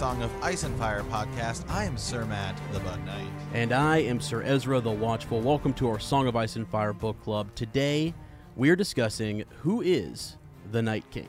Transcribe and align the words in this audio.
Song 0.00 0.22
of 0.22 0.32
Ice 0.42 0.62
and 0.62 0.74
Fire 0.78 1.02
podcast. 1.02 1.68
I 1.68 1.84
am 1.84 1.98
Sir 1.98 2.24
Matt, 2.24 2.58
the 2.72 2.80
Bud 2.80 3.04
Knight. 3.04 3.28
And 3.52 3.70
I 3.70 3.98
am 3.98 4.18
Sir 4.18 4.40
Ezra 4.40 4.80
the 4.80 4.90
Watchful. 4.90 5.42
Welcome 5.42 5.74
to 5.74 5.90
our 5.90 5.98
Song 5.98 6.26
of 6.26 6.36
Ice 6.36 6.56
and 6.56 6.66
Fire 6.66 6.94
book 6.94 7.20
club. 7.22 7.54
Today, 7.54 8.14
we 8.56 8.70
are 8.70 8.76
discussing 8.76 9.44
who 9.58 9.82
is 9.82 10.38
the 10.72 10.80
Night 10.80 11.04
King. 11.10 11.28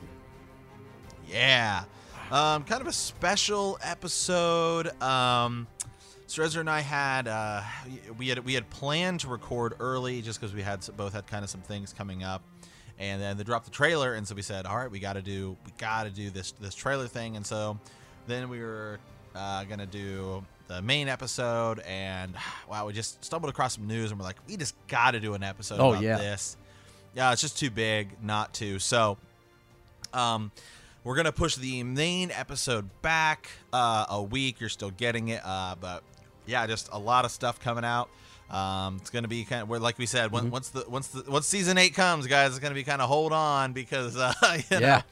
Yeah. 1.28 1.84
Um, 2.30 2.64
kind 2.64 2.80
of 2.80 2.86
a 2.86 2.94
special 2.94 3.78
episode. 3.82 4.90
Um, 5.02 5.66
Sir 6.26 6.44
Ezra 6.44 6.60
and 6.60 6.70
I 6.70 6.80
had 6.80 7.28
uh, 7.28 7.60
we 8.16 8.28
had 8.28 8.38
we 8.38 8.54
had 8.54 8.70
planned 8.70 9.20
to 9.20 9.28
record 9.28 9.74
early 9.80 10.22
just 10.22 10.40
because 10.40 10.54
we 10.54 10.62
had 10.62 10.80
both 10.96 11.12
had 11.12 11.26
kind 11.26 11.44
of 11.44 11.50
some 11.50 11.60
things 11.60 11.92
coming 11.92 12.24
up, 12.24 12.42
and 12.98 13.20
then 13.20 13.36
they 13.36 13.44
dropped 13.44 13.66
the 13.66 13.70
trailer, 13.70 14.14
and 14.14 14.26
so 14.26 14.34
we 14.34 14.40
said, 14.40 14.64
all 14.64 14.78
right, 14.78 14.90
we 14.90 14.98
got 14.98 15.12
to 15.12 15.22
do 15.22 15.58
we 15.66 15.72
got 15.76 16.04
to 16.04 16.10
do 16.10 16.30
this 16.30 16.52
this 16.52 16.74
trailer 16.74 17.06
thing, 17.06 17.36
and 17.36 17.44
so 17.44 17.78
then 18.26 18.48
we 18.48 18.60
were 18.60 18.98
uh, 19.34 19.64
gonna 19.64 19.86
do 19.86 20.44
the 20.68 20.80
main 20.82 21.08
episode, 21.08 21.80
and 21.80 22.34
wow, 22.70 22.86
we 22.86 22.92
just 22.92 23.24
stumbled 23.24 23.50
across 23.50 23.74
some 23.74 23.86
news, 23.86 24.10
and 24.10 24.18
we're 24.20 24.26
like, 24.26 24.36
we 24.48 24.56
just 24.56 24.74
got 24.88 25.12
to 25.12 25.20
do 25.20 25.34
an 25.34 25.42
episode 25.42 25.80
Oh, 25.80 25.90
about 25.92 26.02
yeah. 26.02 26.16
this. 26.18 26.56
Yeah, 27.14 27.32
it's 27.32 27.42
just 27.42 27.58
too 27.58 27.70
big 27.70 28.08
not 28.22 28.54
to. 28.54 28.78
So, 28.78 29.18
um, 30.14 30.50
we're 31.04 31.16
gonna 31.16 31.32
push 31.32 31.56
the 31.56 31.82
main 31.82 32.30
episode 32.30 32.88
back 33.02 33.48
uh, 33.72 34.06
a 34.08 34.22
week. 34.22 34.60
You're 34.60 34.68
still 34.68 34.90
getting 34.92 35.28
it, 35.28 35.40
uh, 35.44 35.74
but 35.80 36.02
yeah, 36.46 36.66
just 36.66 36.88
a 36.92 36.98
lot 36.98 37.24
of 37.24 37.30
stuff 37.30 37.60
coming 37.60 37.84
out. 37.84 38.08
Um, 38.50 38.98
it's 39.00 39.10
gonna 39.10 39.28
be 39.28 39.44
kind 39.44 39.62
of 39.62 39.82
like 39.82 39.98
we 39.98 40.06
said, 40.06 40.30
when, 40.30 40.50
once 40.50 40.68
the 40.68 40.84
once 40.88 41.08
the 41.08 41.28
once 41.30 41.46
season 41.46 41.76
eight 41.78 41.94
comes, 41.94 42.26
guys, 42.26 42.50
it's 42.50 42.58
gonna 42.60 42.74
be 42.74 42.84
kind 42.84 43.02
of 43.02 43.08
hold 43.08 43.32
on 43.32 43.72
because 43.72 44.16
uh, 44.16 44.32
you 44.42 44.62
know, 44.70 44.78
Yeah. 44.78 45.02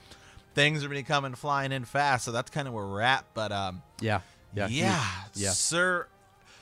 Things 0.61 0.85
are 0.85 0.89
gonna 0.89 1.01
be 1.01 1.03
coming 1.03 1.35
flying 1.35 1.73
in 1.73 1.85
fast. 1.85 2.25
So 2.25 2.33
that's 2.33 2.51
kind 2.51 2.69
of 2.69 2.75
where 2.75 2.87
we're 2.87 3.01
at. 3.01 3.25
But 3.35 3.53
um, 3.53 3.83
Yeah. 4.01 4.21
Yeah. 4.55 4.67
yeah, 4.69 5.05
huge. 5.35 5.45
Yeah. 5.45 5.51
Sir, 5.51 6.09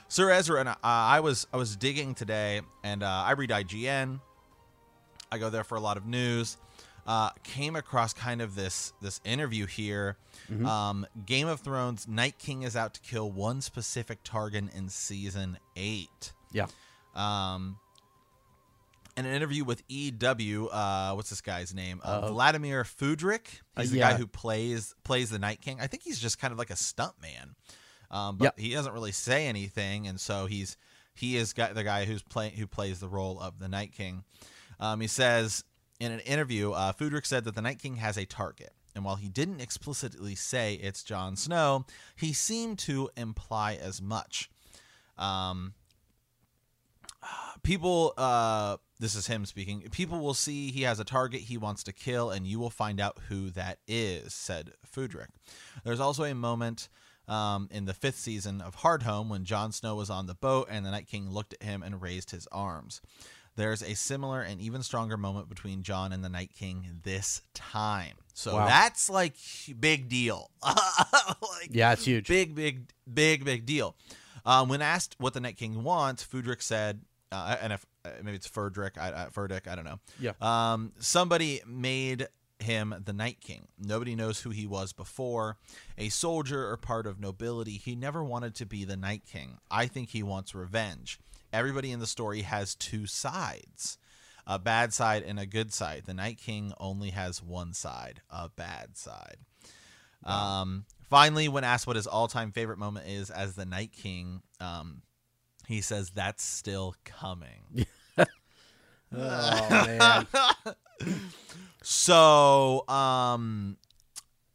Sir 0.08 0.30
Ezra, 0.30 0.60
and 0.60 0.68
uh, 0.68 0.74
I 0.82 1.20
was 1.20 1.46
I 1.52 1.56
was 1.56 1.76
digging 1.76 2.14
today, 2.14 2.60
and 2.84 3.02
uh, 3.02 3.06
I 3.06 3.32
read 3.32 3.50
IGN. 3.50 4.20
I 5.30 5.38
go 5.38 5.50
there 5.50 5.64
for 5.64 5.76
a 5.76 5.80
lot 5.80 5.96
of 5.96 6.06
news. 6.06 6.56
Uh, 7.06 7.30
came 7.42 7.74
across 7.74 8.12
kind 8.12 8.42
of 8.42 8.54
this 8.54 8.92
this 9.00 9.20
interview 9.24 9.66
here. 9.66 10.16
Mm-hmm. 10.50 10.66
Um, 10.66 11.06
Game 11.24 11.48
of 11.48 11.60
Thrones 11.60 12.06
Night 12.06 12.38
King 12.38 12.62
is 12.62 12.76
out 12.76 12.94
to 12.94 13.00
kill 13.00 13.30
one 13.30 13.60
specific 13.62 14.18
target 14.24 14.64
in 14.74 14.88
season 14.90 15.58
eight. 15.76 16.32
Yeah. 16.52 16.66
Um, 17.14 17.78
in 19.18 19.26
an 19.26 19.34
interview 19.34 19.64
with 19.64 19.82
EW, 19.88 20.68
uh, 20.68 21.12
what's 21.14 21.30
this 21.30 21.40
guy's 21.40 21.74
name? 21.74 22.00
Uh, 22.04 22.20
Uh, 22.22 22.32
Vladimir 22.32 22.84
Fudrik. 22.84 23.60
uh, 23.76 23.80
He's 23.82 23.90
the 23.90 23.98
yeah. 23.98 24.12
guy 24.12 24.16
who 24.18 24.26
plays 24.26 24.94
plays 25.04 25.30
the 25.30 25.38
Night 25.38 25.60
King. 25.60 25.80
I 25.80 25.86
think 25.88 26.02
he's 26.04 26.20
just 26.20 26.38
kind 26.38 26.52
of 26.52 26.58
like 26.58 26.70
a 26.70 26.76
stunt 26.76 27.14
man, 27.20 27.56
um, 28.10 28.36
but 28.38 28.44
Yep. 28.44 28.58
he 28.58 28.70
doesn't 28.72 28.92
really 28.92 29.12
say 29.12 29.46
anything, 29.46 30.06
and 30.06 30.20
so 30.20 30.46
he's 30.46 30.76
he 31.14 31.36
is 31.36 31.52
got 31.52 31.74
the 31.74 31.82
guy 31.84 32.04
who's 32.04 32.22
playing 32.22 32.54
who 32.54 32.66
plays 32.66 33.00
the 33.00 33.08
role 33.08 33.40
of 33.40 33.58
the 33.58 33.68
Night 33.68 33.92
King. 33.92 34.24
Um, 34.80 35.00
he 35.00 35.08
says 35.08 35.64
in 35.98 36.12
an 36.12 36.20
interview, 36.20 36.70
uh, 36.72 36.92
Fudrik 36.92 37.26
said 37.26 37.42
that 37.44 37.56
the 37.56 37.62
Night 37.62 37.80
King 37.80 37.96
has 37.96 38.16
a 38.16 38.24
target. 38.24 38.72
And 38.94 39.04
while 39.04 39.16
he 39.16 39.28
didn't 39.28 39.60
explicitly 39.60 40.34
say 40.34 40.74
it's 40.74 41.04
Jon 41.04 41.36
Snow, 41.36 41.86
he 42.16 42.32
seemed 42.32 42.78
to 42.80 43.10
imply 43.16 43.74
as 43.74 44.00
much. 44.02 44.50
Um, 45.16 45.74
people 47.62 48.14
uh 48.16 48.76
this 49.00 49.14
is 49.14 49.26
him 49.26 49.44
speaking 49.44 49.80
people 49.90 50.20
will 50.20 50.34
see 50.34 50.70
he 50.70 50.82
has 50.82 51.00
a 51.00 51.04
target 51.04 51.40
he 51.42 51.56
wants 51.56 51.82
to 51.82 51.92
kill 51.92 52.30
and 52.30 52.46
you 52.46 52.58
will 52.58 52.70
find 52.70 53.00
out 53.00 53.18
who 53.28 53.50
that 53.50 53.78
is 53.88 54.32
said 54.32 54.72
Fudrik. 54.94 55.28
there's 55.84 56.00
also 56.00 56.24
a 56.24 56.34
moment 56.34 56.88
um, 57.26 57.68
in 57.70 57.84
the 57.84 57.92
fifth 57.92 58.18
season 58.18 58.62
of 58.62 58.76
Hardhome 58.76 59.28
when 59.28 59.44
Jon 59.44 59.70
Snow 59.70 59.96
was 59.96 60.08
on 60.08 60.26
the 60.26 60.34
boat 60.34 60.68
and 60.70 60.86
the 60.86 60.90
Night 60.90 61.06
King 61.06 61.28
looked 61.28 61.52
at 61.52 61.62
him 61.62 61.82
and 61.82 62.00
raised 62.00 62.30
his 62.30 62.46
arms 62.52 63.02
there's 63.56 63.82
a 63.82 63.94
similar 63.94 64.40
and 64.40 64.60
even 64.60 64.82
stronger 64.82 65.16
moment 65.16 65.48
between 65.48 65.82
Jon 65.82 66.12
and 66.12 66.24
the 66.24 66.28
Night 66.30 66.52
King 66.56 67.00
this 67.02 67.42
time 67.54 68.14
so 68.32 68.54
Wow. 68.54 68.66
that's 68.66 69.10
like 69.10 69.34
big 69.78 70.08
deal 70.08 70.50
like 70.64 71.68
Yeah. 71.70 71.92
It's 71.92 72.04
huge. 72.04 72.28
big, 72.28 72.54
big, 72.54 72.88
big, 73.12 73.44
big 73.44 73.66
deal. 73.66 73.96
Um, 74.46 74.68
when 74.70 74.80
asked 74.80 75.16
what 75.18 75.34
the 75.34 75.40
Night 75.40 75.58
King 75.58 75.82
wants, 75.82 76.24
Fudrik 76.24 76.62
said, 76.62 77.02
uh, 77.32 77.56
and 77.60 77.72
if 77.72 77.86
uh, 78.04 78.10
maybe 78.22 78.36
it's 78.36 78.48
Ferdrick, 78.48 78.98
I, 78.98 79.10
uh, 79.10 79.28
Furdick, 79.30 79.66
I 79.68 79.74
don't 79.74 79.84
know. 79.84 80.00
Yeah. 80.20 80.32
Um, 80.40 80.92
somebody 80.98 81.60
made 81.66 82.28
him 82.58 82.94
the 83.04 83.12
Night 83.12 83.40
King. 83.40 83.68
Nobody 83.78 84.16
knows 84.16 84.40
who 84.40 84.50
he 84.50 84.66
was 84.66 84.92
before. 84.92 85.56
A 85.96 86.08
soldier 86.08 86.68
or 86.68 86.76
part 86.76 87.06
of 87.06 87.20
nobility, 87.20 87.72
he 87.72 87.94
never 87.94 88.24
wanted 88.24 88.54
to 88.56 88.66
be 88.66 88.84
the 88.84 88.96
Night 88.96 89.22
King. 89.30 89.58
I 89.70 89.86
think 89.86 90.10
he 90.10 90.22
wants 90.22 90.54
revenge. 90.54 91.20
Everybody 91.52 91.92
in 91.92 92.00
the 92.00 92.06
story 92.06 92.42
has 92.42 92.74
two 92.74 93.06
sides. 93.06 93.98
A 94.46 94.58
bad 94.58 94.92
side 94.92 95.22
and 95.22 95.38
a 95.38 95.46
good 95.46 95.72
side. 95.72 96.04
The 96.06 96.14
Night 96.14 96.38
King 96.38 96.72
only 96.80 97.10
has 97.10 97.42
one 97.42 97.74
side, 97.74 98.22
a 98.30 98.48
bad 98.48 98.96
side. 98.96 99.36
Um, 100.24 100.84
finally, 101.08 101.48
when 101.48 101.64
asked 101.64 101.86
what 101.86 101.96
his 101.96 102.06
all-time 102.06 102.52
favorite 102.52 102.78
moment 102.78 103.06
is 103.06 103.30
as 103.30 103.54
the 103.54 103.66
Night 103.66 103.92
King, 103.92 104.42
um, 104.60 105.02
he 105.68 105.80
says 105.80 106.10
that's 106.10 106.42
still 106.42 106.94
coming. 107.04 107.86
Oh 109.14 109.68
man. 109.86 110.26
So, 111.82 112.86
um, 112.88 113.76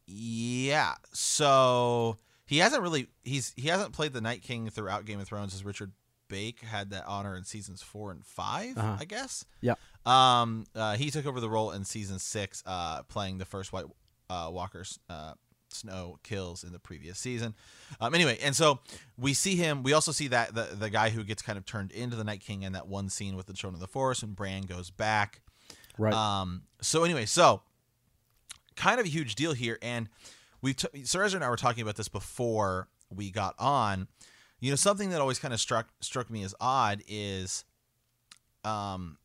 yeah. 0.06 0.94
So 1.13 2.18
he 2.46 2.57
hasn't 2.59 2.81
really 2.84 3.07
he's 3.23 3.53
he 3.56 3.69
hasn't 3.69 3.94
played 3.94 4.13
the 4.13 4.22
Night 4.22 4.41
King 4.44 4.69
throughout 4.69 5.06
Game 5.06 5.19
of 5.19 5.28
Thrones 5.28 5.53
as 5.56 5.63
Richard 5.63 5.94
Brake 6.28 6.59
had 6.62 6.90
that 6.91 7.06
honor 7.07 7.35
in 7.38 7.44
seasons 7.46 7.81
four 7.81 8.12
and 8.12 8.25
5 8.25 8.78
Uh-huh. 8.78 8.97
I 9.00 9.06
guess. 9.06 9.46
Yeah. 9.62 9.75
Um, 10.06 10.66
uh, 10.75 10.96
he 10.97 11.09
took 11.12 11.25
over 11.25 11.40
the 11.40 11.50
role 11.50 11.72
in 11.72 11.85
season 11.85 12.19
six, 12.19 12.62
uh, 12.66 13.03
playing 13.03 13.38
the 13.38 13.46
first 13.46 13.72
White 13.72 13.85
uh, 14.29 14.50
Walker's 14.52 15.00
uh, 15.09 15.34
Snow 15.73 16.19
kills 16.23 16.63
in 16.63 16.72
the 16.72 16.79
previous 16.79 17.19
season. 17.19 17.56
Um, 18.00 18.13
anyway, 18.16 18.38
and 18.41 18.56
so 18.56 18.79
we 19.17 19.34
see 19.34 19.56
him. 19.56 19.84
We 19.84 19.94
also 19.94 20.11
see 20.11 20.28
that 20.29 20.53
the 20.53 20.69
the 20.73 20.89
guy 20.89 21.09
who 21.09 21.23
gets 21.23 21.41
kind 21.41 21.57
of 21.57 21.66
turned 21.66 21.91
into 21.91 22.16
the 22.16 22.23
Night 22.23 22.41
King 22.41 22.63
in 22.63 22.73
that 22.73 22.88
one 22.88 23.09
scene 23.09 23.35
with 23.35 23.47
the 23.47 23.53
Children 23.53 23.75
of 23.75 23.81
the 23.81 23.91
Forest, 23.91 24.23
and 24.23 24.35
Bran 24.35 24.63
goes 24.63 24.89
back. 24.89 25.41
Right. 25.97 26.13
Um, 26.13 26.63
so 26.81 27.03
anyway, 27.03 27.25
so 27.25 27.61
kind 28.75 29.00
of 29.00 29.06
a 29.06 29.09
huge 29.09 29.35
deal 29.35 29.53
here, 29.53 29.78
and 29.81 30.09
we 30.61 30.73
t- 30.73 31.03
Sir 31.03 31.23
Ezra 31.23 31.38
and 31.38 31.45
I 31.45 31.50
were 31.50 31.56
talking 31.56 31.81
about 31.81 31.95
this 31.95 32.07
before 32.07 32.88
we 33.09 33.29
got 33.31 33.55
on. 33.59 34.07
You 34.59 34.69
know, 34.72 34.75
something 34.75 35.09
that 35.09 35.22
always 35.22 35.40
kind 35.40 35.53
of 35.53 35.59
struck 35.59 35.90
struck 36.00 36.29
me 36.29 36.44
as 36.44 36.55
odd 36.59 37.03
is, 37.07 37.66
um, 38.63 39.17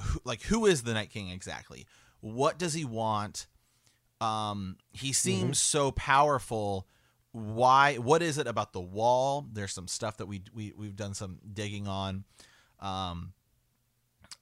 who, 0.00 0.20
like 0.24 0.42
who 0.42 0.66
is 0.66 0.82
the 0.82 0.94
Night 0.94 1.10
King 1.10 1.30
exactly? 1.30 1.86
What 2.20 2.58
does 2.58 2.74
he 2.74 2.84
want? 2.84 3.46
Um, 4.20 4.76
he 4.92 5.12
seems 5.12 5.58
so 5.58 5.92
powerful. 5.92 6.86
Why? 7.32 7.96
What 7.96 8.22
is 8.22 8.38
it 8.38 8.46
about 8.46 8.72
the 8.72 8.80
wall? 8.80 9.46
There's 9.52 9.72
some 9.72 9.88
stuff 9.88 10.16
that 10.16 10.26
we 10.26 10.42
we 10.52 10.72
we've 10.76 10.96
done 10.96 11.14
some 11.14 11.38
digging 11.52 11.86
on. 11.86 12.24
Um, 12.80 13.32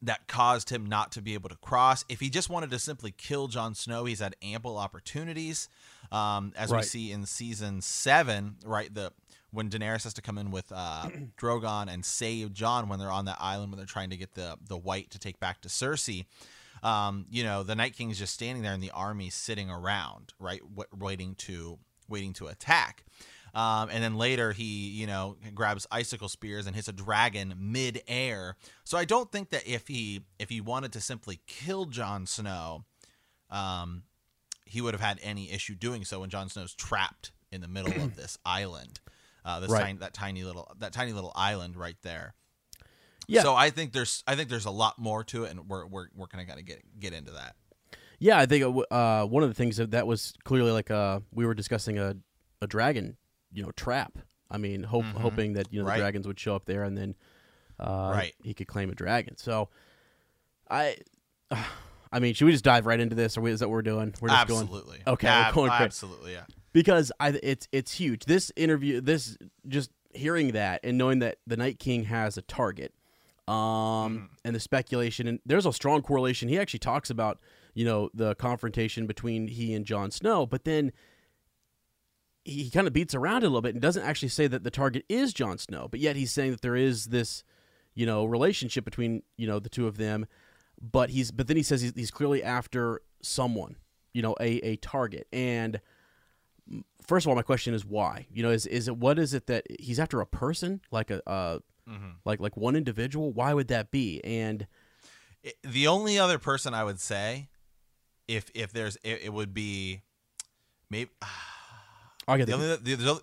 that 0.02 0.26
caused 0.28 0.68
him 0.70 0.86
not 0.86 1.12
to 1.12 1.22
be 1.22 1.34
able 1.34 1.48
to 1.48 1.56
cross. 1.56 2.04
If 2.08 2.20
he 2.20 2.28
just 2.28 2.50
wanted 2.50 2.70
to 2.70 2.78
simply 2.78 3.12
kill 3.12 3.48
Jon 3.48 3.74
Snow, 3.74 4.04
he's 4.04 4.20
had 4.20 4.36
ample 4.42 4.76
opportunities. 4.76 5.68
Um, 6.12 6.52
as 6.56 6.70
we 6.70 6.82
see 6.82 7.12
in 7.12 7.26
season 7.26 7.80
seven, 7.80 8.56
right? 8.64 8.92
The 8.92 9.12
when 9.50 9.70
Daenerys 9.70 10.04
has 10.04 10.14
to 10.14 10.22
come 10.22 10.38
in 10.38 10.50
with 10.50 10.70
uh, 10.74 11.08
Drogon 11.40 11.92
and 11.92 12.04
save 12.04 12.52
Jon 12.52 12.88
when 12.88 12.98
they're 12.98 13.10
on 13.10 13.24
that 13.24 13.38
island 13.40 13.72
when 13.72 13.78
they're 13.78 13.86
trying 13.86 14.10
to 14.10 14.16
get 14.16 14.34
the 14.34 14.56
the 14.68 14.76
wight 14.76 15.10
to 15.10 15.18
take 15.18 15.40
back 15.40 15.62
to 15.62 15.68
Cersei. 15.68 16.26
Um, 16.82 17.26
you 17.30 17.42
know, 17.42 17.62
the 17.62 17.74
Night 17.74 17.96
King 17.96 18.10
is 18.10 18.18
just 18.18 18.34
standing 18.34 18.62
there, 18.62 18.72
and 18.72 18.82
the 18.82 18.90
army 18.90 19.30
sitting 19.30 19.70
around, 19.70 20.34
right, 20.38 20.60
waiting 20.92 21.34
to 21.36 21.78
waiting 22.08 22.32
to 22.34 22.46
attack. 22.46 23.04
Um, 23.54 23.88
and 23.90 24.04
then 24.04 24.16
later 24.16 24.52
he, 24.52 24.90
you 24.90 25.06
know, 25.06 25.38
grabs 25.54 25.86
icicle 25.90 26.28
spears 26.28 26.66
and 26.66 26.76
hits 26.76 26.88
a 26.88 26.92
dragon 26.92 27.54
mid-air. 27.58 28.54
So 28.84 28.98
I 28.98 29.06
don't 29.06 29.32
think 29.32 29.48
that 29.50 29.66
if 29.66 29.88
he 29.88 30.26
if 30.38 30.50
he 30.50 30.60
wanted 30.60 30.92
to 30.92 31.00
simply 31.00 31.40
kill 31.46 31.86
Jon 31.86 32.26
Snow, 32.26 32.84
um, 33.50 34.02
he 34.66 34.80
would 34.82 34.92
have 34.92 35.00
had 35.00 35.18
any 35.22 35.50
issue 35.50 35.74
doing 35.74 36.04
so 36.04 36.20
when 36.20 36.28
Jon 36.28 36.48
Snow's 36.50 36.74
trapped 36.74 37.32
in 37.50 37.62
the 37.62 37.68
middle 37.68 37.98
of 37.98 38.14
this 38.14 38.36
island, 38.44 39.00
uh, 39.44 39.60
this 39.60 39.70
Right. 39.70 39.80
tiny, 39.80 39.98
that 40.00 40.12
tiny 40.12 40.44
little 40.44 40.70
that 40.78 40.92
tiny 40.92 41.12
little 41.14 41.32
island 41.34 41.76
right 41.76 41.96
there. 42.02 42.34
Yeah. 43.28 43.42
So 43.42 43.54
I 43.54 43.70
think 43.70 43.92
there's 43.92 44.22
I 44.26 44.36
think 44.36 44.48
there's 44.48 44.66
a 44.66 44.70
lot 44.70 44.98
more 44.98 45.24
to 45.24 45.44
it, 45.44 45.50
and 45.50 45.68
we're 45.68 45.86
we're 45.86 46.06
we're 46.14 46.26
gonna 46.26 46.44
gotta 46.44 46.62
get 46.62 46.80
get 47.00 47.12
into 47.12 47.32
that. 47.32 47.56
Yeah, 48.18 48.38
I 48.38 48.46
think 48.46 48.64
uh, 48.90 49.26
one 49.26 49.42
of 49.42 49.50
the 49.50 49.54
things 49.54 49.76
that, 49.76 49.90
that 49.90 50.06
was 50.06 50.32
clearly 50.44 50.70
like 50.72 50.90
uh, 50.90 51.20
we 51.32 51.44
were 51.44 51.52
discussing 51.54 51.98
a, 51.98 52.16
a 52.62 52.66
dragon, 52.66 53.16
you 53.52 53.62
know, 53.62 53.70
trap. 53.72 54.18
I 54.50 54.56
mean, 54.58 54.84
hope, 54.84 55.04
Mhm. 55.04 55.12
hoping 55.20 55.52
that 55.54 55.70
you 55.72 55.80
know 55.80 55.86
Right. 55.86 55.96
the 55.96 56.00
dragons 56.02 56.26
would 56.26 56.38
show 56.40 56.54
up 56.56 56.64
there 56.64 56.82
and 56.84 56.96
then 56.96 57.14
uh, 57.78 58.12
Right. 58.14 58.34
he 58.42 58.54
could 58.54 58.68
claim 58.68 58.88
a 58.88 58.94
dragon. 58.94 59.36
So, 59.36 59.68
I, 60.70 60.96
I 62.12 62.20
mean, 62.20 62.32
should 62.34 62.46
we 62.46 62.52
just 62.52 62.64
dive 62.64 62.86
right 62.86 62.98
into 63.00 63.14
this, 63.14 63.36
or 63.36 63.42
we- 63.42 63.50
is 63.50 63.60
that 63.60 63.68
what 63.68 63.72
we're 63.74 63.82
doing? 63.82 64.14
We're 64.20 64.28
just 64.30 64.48
going 64.48 64.62
absolutely. 64.62 65.00
Okay, 65.06 65.28
Ab- 65.28 65.54
we're 65.54 65.68
going 65.68 65.72
absolutely. 65.82 66.32
Yeah. 66.32 66.44
because 66.72 67.12
I 67.20 67.38
it's 67.42 67.68
it's 67.72 67.92
huge. 67.92 68.24
This 68.24 68.50
interview, 68.56 69.00
this 69.02 69.36
just 69.68 69.90
hearing 70.14 70.52
that 70.52 70.80
and 70.84 70.96
knowing 70.96 71.18
that 71.18 71.36
the 71.46 71.56
Night 71.58 71.78
King 71.78 72.04
has 72.04 72.38
a 72.38 72.42
target, 72.42 72.94
um, 73.48 74.30
and 74.44 74.54
the 74.54 74.60
speculation 74.60 75.28
and 75.28 75.38
there's 75.46 75.66
a 75.66 75.72
strong 75.72 76.02
correlation. 76.02 76.48
He 76.48 76.58
actually 76.58 76.80
talks 76.80 77.10
about 77.10 77.38
you 77.74 77.84
know 77.84 78.10
the 78.14 78.34
confrontation 78.34 79.06
between 79.06 79.48
he 79.48 79.74
and 79.74 79.84
Jon 79.84 80.10
Snow, 80.10 80.46
but 80.46 80.64
then 80.64 80.92
he 82.44 82.70
kind 82.70 82.86
of 82.86 82.92
beats 82.92 83.14
around 83.14 83.42
it 83.42 83.46
a 83.46 83.48
little 83.48 83.62
bit 83.62 83.74
and 83.74 83.82
doesn't 83.82 84.04
actually 84.04 84.28
say 84.28 84.46
that 84.46 84.62
the 84.62 84.70
target 84.70 85.04
is 85.08 85.32
Jon 85.32 85.58
Snow, 85.58 85.88
but 85.90 86.00
yet 86.00 86.16
he's 86.16 86.32
saying 86.32 86.52
that 86.52 86.62
there 86.62 86.76
is 86.76 87.06
this 87.06 87.44
you 87.94 88.06
know 88.06 88.24
relationship 88.24 88.84
between 88.84 89.22
you 89.36 89.46
know 89.46 89.58
the 89.58 89.68
two 89.68 89.86
of 89.86 89.96
them. 89.96 90.26
But 90.80 91.10
he's 91.10 91.30
but 91.30 91.46
then 91.46 91.56
he 91.56 91.62
says 91.62 91.80
he's, 91.80 91.92
he's 91.94 92.10
clearly 92.10 92.42
after 92.42 93.00
someone, 93.22 93.76
you 94.12 94.22
know, 94.22 94.34
a 94.40 94.56
a 94.58 94.76
target 94.76 95.26
and 95.32 95.80
first 97.06 97.24
of 97.24 97.30
all, 97.30 97.36
my 97.36 97.42
question 97.42 97.74
is 97.74 97.84
why? 97.84 98.26
You 98.30 98.42
know, 98.42 98.50
is 98.50 98.66
is 98.66 98.88
it 98.88 98.96
what 98.96 99.18
is 99.18 99.34
it 99.34 99.46
that 99.46 99.64
he's 99.78 99.98
after 99.98 100.20
a 100.20 100.26
person, 100.26 100.80
like 100.90 101.10
a 101.10 101.28
uh, 101.28 101.58
Mm-hmm. 101.88 102.08
like 102.24 102.40
like 102.40 102.56
one 102.56 102.74
individual? 102.76 103.32
Why 103.32 103.54
would 103.54 103.68
that 103.68 103.90
be? 103.90 104.20
And 104.24 104.66
the 105.62 105.86
only 105.86 106.18
other 106.18 106.38
person 106.38 106.74
I 106.74 106.82
would 106.84 106.98
say, 107.00 107.48
if 108.26 108.50
if 108.54 108.72
there's, 108.72 108.96
it, 109.04 109.20
it 109.24 109.32
would 109.32 109.54
be, 109.54 110.02
maybe 110.90 111.10
I 112.28 112.38
get 112.38 112.46
the 112.48 112.54
only 112.54 112.66
the, 112.76 112.76
there's 112.96 113.06
only 113.08 113.22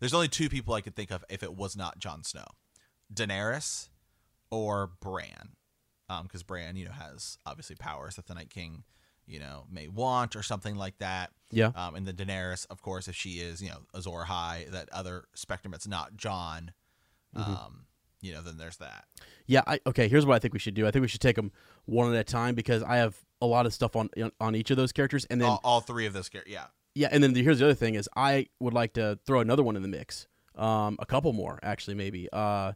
there's 0.00 0.14
only 0.14 0.28
two 0.28 0.48
people 0.48 0.74
I 0.74 0.80
could 0.82 0.94
think 0.94 1.10
of 1.10 1.24
if 1.30 1.42
it 1.42 1.54
was 1.56 1.76
not 1.76 1.98
Jon 1.98 2.22
Snow, 2.24 2.44
Daenerys, 3.12 3.88
or 4.50 4.90
Bran, 5.00 5.56
because 6.22 6.42
Bran 6.42 6.76
you 6.76 6.84
know 6.84 6.92
has 6.92 7.38
obviously 7.46 7.76
powers 7.76 8.16
that 8.16 8.26
the 8.26 8.34
Night 8.34 8.50
King 8.50 8.84
you 9.26 9.38
know 9.38 9.64
may 9.70 9.88
want 9.88 10.36
or 10.36 10.42
something 10.42 10.76
like 10.76 10.98
that. 10.98 11.30
yeah, 11.50 11.70
Um, 11.74 11.94
and 11.94 12.04
the 12.06 12.12
Daenerys, 12.12 12.66
of 12.68 12.82
course, 12.82 13.08
if 13.08 13.14
she 13.16 13.38
is 13.38 13.62
you 13.62 13.70
know 13.70 13.78
Azor 13.94 14.24
Ahai, 14.26 14.70
that 14.70 14.90
other 14.92 15.24
spectrum 15.34 15.72
it's 15.72 15.88
not 15.88 16.16
Jon, 16.16 16.72
Mm-hmm. 17.34 17.50
um, 17.50 17.86
you 18.22 18.32
know 18.32 18.40
then 18.40 18.56
there's 18.56 18.78
that. 18.78 19.04
yeah. 19.46 19.60
I, 19.66 19.80
okay, 19.86 20.08
here's 20.08 20.24
what 20.24 20.34
I 20.34 20.38
think 20.38 20.54
we 20.54 20.58
should 20.60 20.74
do. 20.74 20.86
I 20.86 20.90
think 20.90 21.02
we 21.02 21.08
should 21.08 21.20
take 21.20 21.36
them 21.36 21.52
one 21.84 22.14
at 22.14 22.18
a 22.18 22.24
time 22.24 22.54
because 22.54 22.82
I 22.82 22.96
have 22.96 23.14
a 23.42 23.46
lot 23.46 23.66
of 23.66 23.74
stuff 23.74 23.94
on 23.96 24.08
on 24.40 24.56
each 24.56 24.70
of 24.70 24.78
those 24.78 24.92
characters, 24.92 25.26
and 25.26 25.40
then 25.40 25.48
all, 25.48 25.60
all 25.62 25.80
three 25.80 26.06
of 26.06 26.14
those, 26.14 26.30
char- 26.30 26.44
yeah. 26.46 26.64
yeah, 26.94 27.08
and 27.12 27.22
then 27.22 27.34
the, 27.34 27.42
here's 27.42 27.58
the 27.58 27.66
other 27.66 27.74
thing 27.74 27.96
is 27.96 28.08
I 28.16 28.46
would 28.60 28.72
like 28.72 28.94
to 28.94 29.18
throw 29.26 29.40
another 29.40 29.62
one 29.62 29.76
in 29.76 29.82
the 29.82 29.88
mix, 29.88 30.26
um, 30.56 30.96
a 30.98 31.04
couple 31.06 31.32
more 31.34 31.58
actually 31.62 31.94
maybe, 31.94 32.28
uh, 32.32 32.72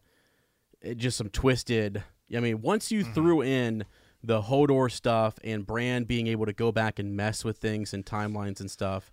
just 0.96 1.16
some 1.16 1.30
twisted. 1.30 2.02
I 2.36 2.40
mean, 2.40 2.60
once 2.60 2.90
you 2.90 3.04
threw 3.04 3.40
in 3.40 3.84
the 4.22 4.42
Hodor 4.42 4.90
stuff 4.90 5.38
and 5.44 5.64
Bran 5.66 6.04
being 6.04 6.26
able 6.26 6.46
to 6.46 6.52
go 6.52 6.72
back 6.72 6.98
and 6.98 7.16
mess 7.16 7.44
with 7.44 7.58
things 7.58 7.94
and 7.94 8.04
timelines 8.04 8.60
and 8.60 8.70
stuff. 8.70 9.12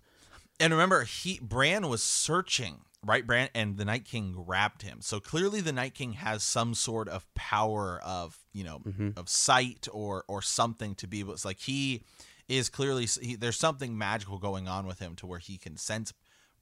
And 0.58 0.72
remember, 0.72 1.04
he 1.04 1.38
Bran 1.40 1.88
was 1.88 2.02
searching, 2.02 2.80
right? 3.04 3.26
Bran 3.26 3.48
and 3.54 3.76
the 3.76 3.84
Night 3.84 4.04
King 4.04 4.32
grabbed 4.32 4.82
him. 4.82 4.98
So 5.00 5.20
clearly, 5.20 5.60
the 5.60 5.72
Night 5.72 5.94
King 5.94 6.14
has 6.14 6.42
some 6.42 6.74
sort 6.74 7.08
of 7.08 7.26
power 7.34 8.00
of 8.04 8.38
you 8.52 8.64
know 8.64 8.82
of 9.16 9.28
sight 9.28 9.86
or 9.92 10.24
or 10.28 10.42
something 10.42 10.94
to 10.96 11.06
be 11.06 11.20
able. 11.20 11.32
It's 11.32 11.44
like 11.44 11.60
he 11.60 12.02
is 12.48 12.68
clearly 12.68 13.06
he, 13.06 13.36
there's 13.36 13.58
something 13.58 13.96
magical 13.96 14.38
going 14.38 14.68
on 14.68 14.86
with 14.86 14.98
him 14.98 15.16
to 15.16 15.26
where 15.26 15.38
he 15.38 15.56
can 15.58 15.76
sense 15.76 16.12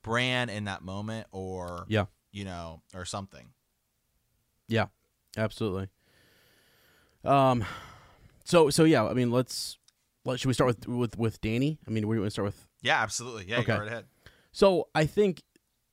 Bran 0.02 0.48
in 0.48 0.64
that 0.64 0.82
moment, 0.82 1.26
or 1.32 1.86
Yeah. 1.88 2.06
you 2.32 2.44
know, 2.44 2.82
or 2.94 3.04
something. 3.04 3.48
Yeah, 4.68 4.86
absolutely. 5.36 5.88
Um, 7.24 7.64
so 8.44 8.70
so 8.70 8.84
yeah, 8.84 9.04
I 9.06 9.12
mean, 9.14 9.30
let's 9.30 9.78
let 10.24 10.40
should 10.40 10.48
we 10.48 10.54
start 10.54 10.68
with 10.68 10.88
with 10.88 11.18
with 11.18 11.40
Dany? 11.40 11.78
I 11.86 11.90
mean, 11.90 12.08
we 12.08 12.18
want 12.18 12.26
to 12.26 12.30
start 12.30 12.46
with. 12.46 12.66
Yeah, 12.82 13.00
absolutely. 13.00 13.46
Yeah, 13.48 13.58
Okay. 13.58 13.72
go 13.72 13.78
right 13.78 13.88
ahead. 13.88 14.04
So 14.50 14.88
I 14.94 15.06
think, 15.06 15.42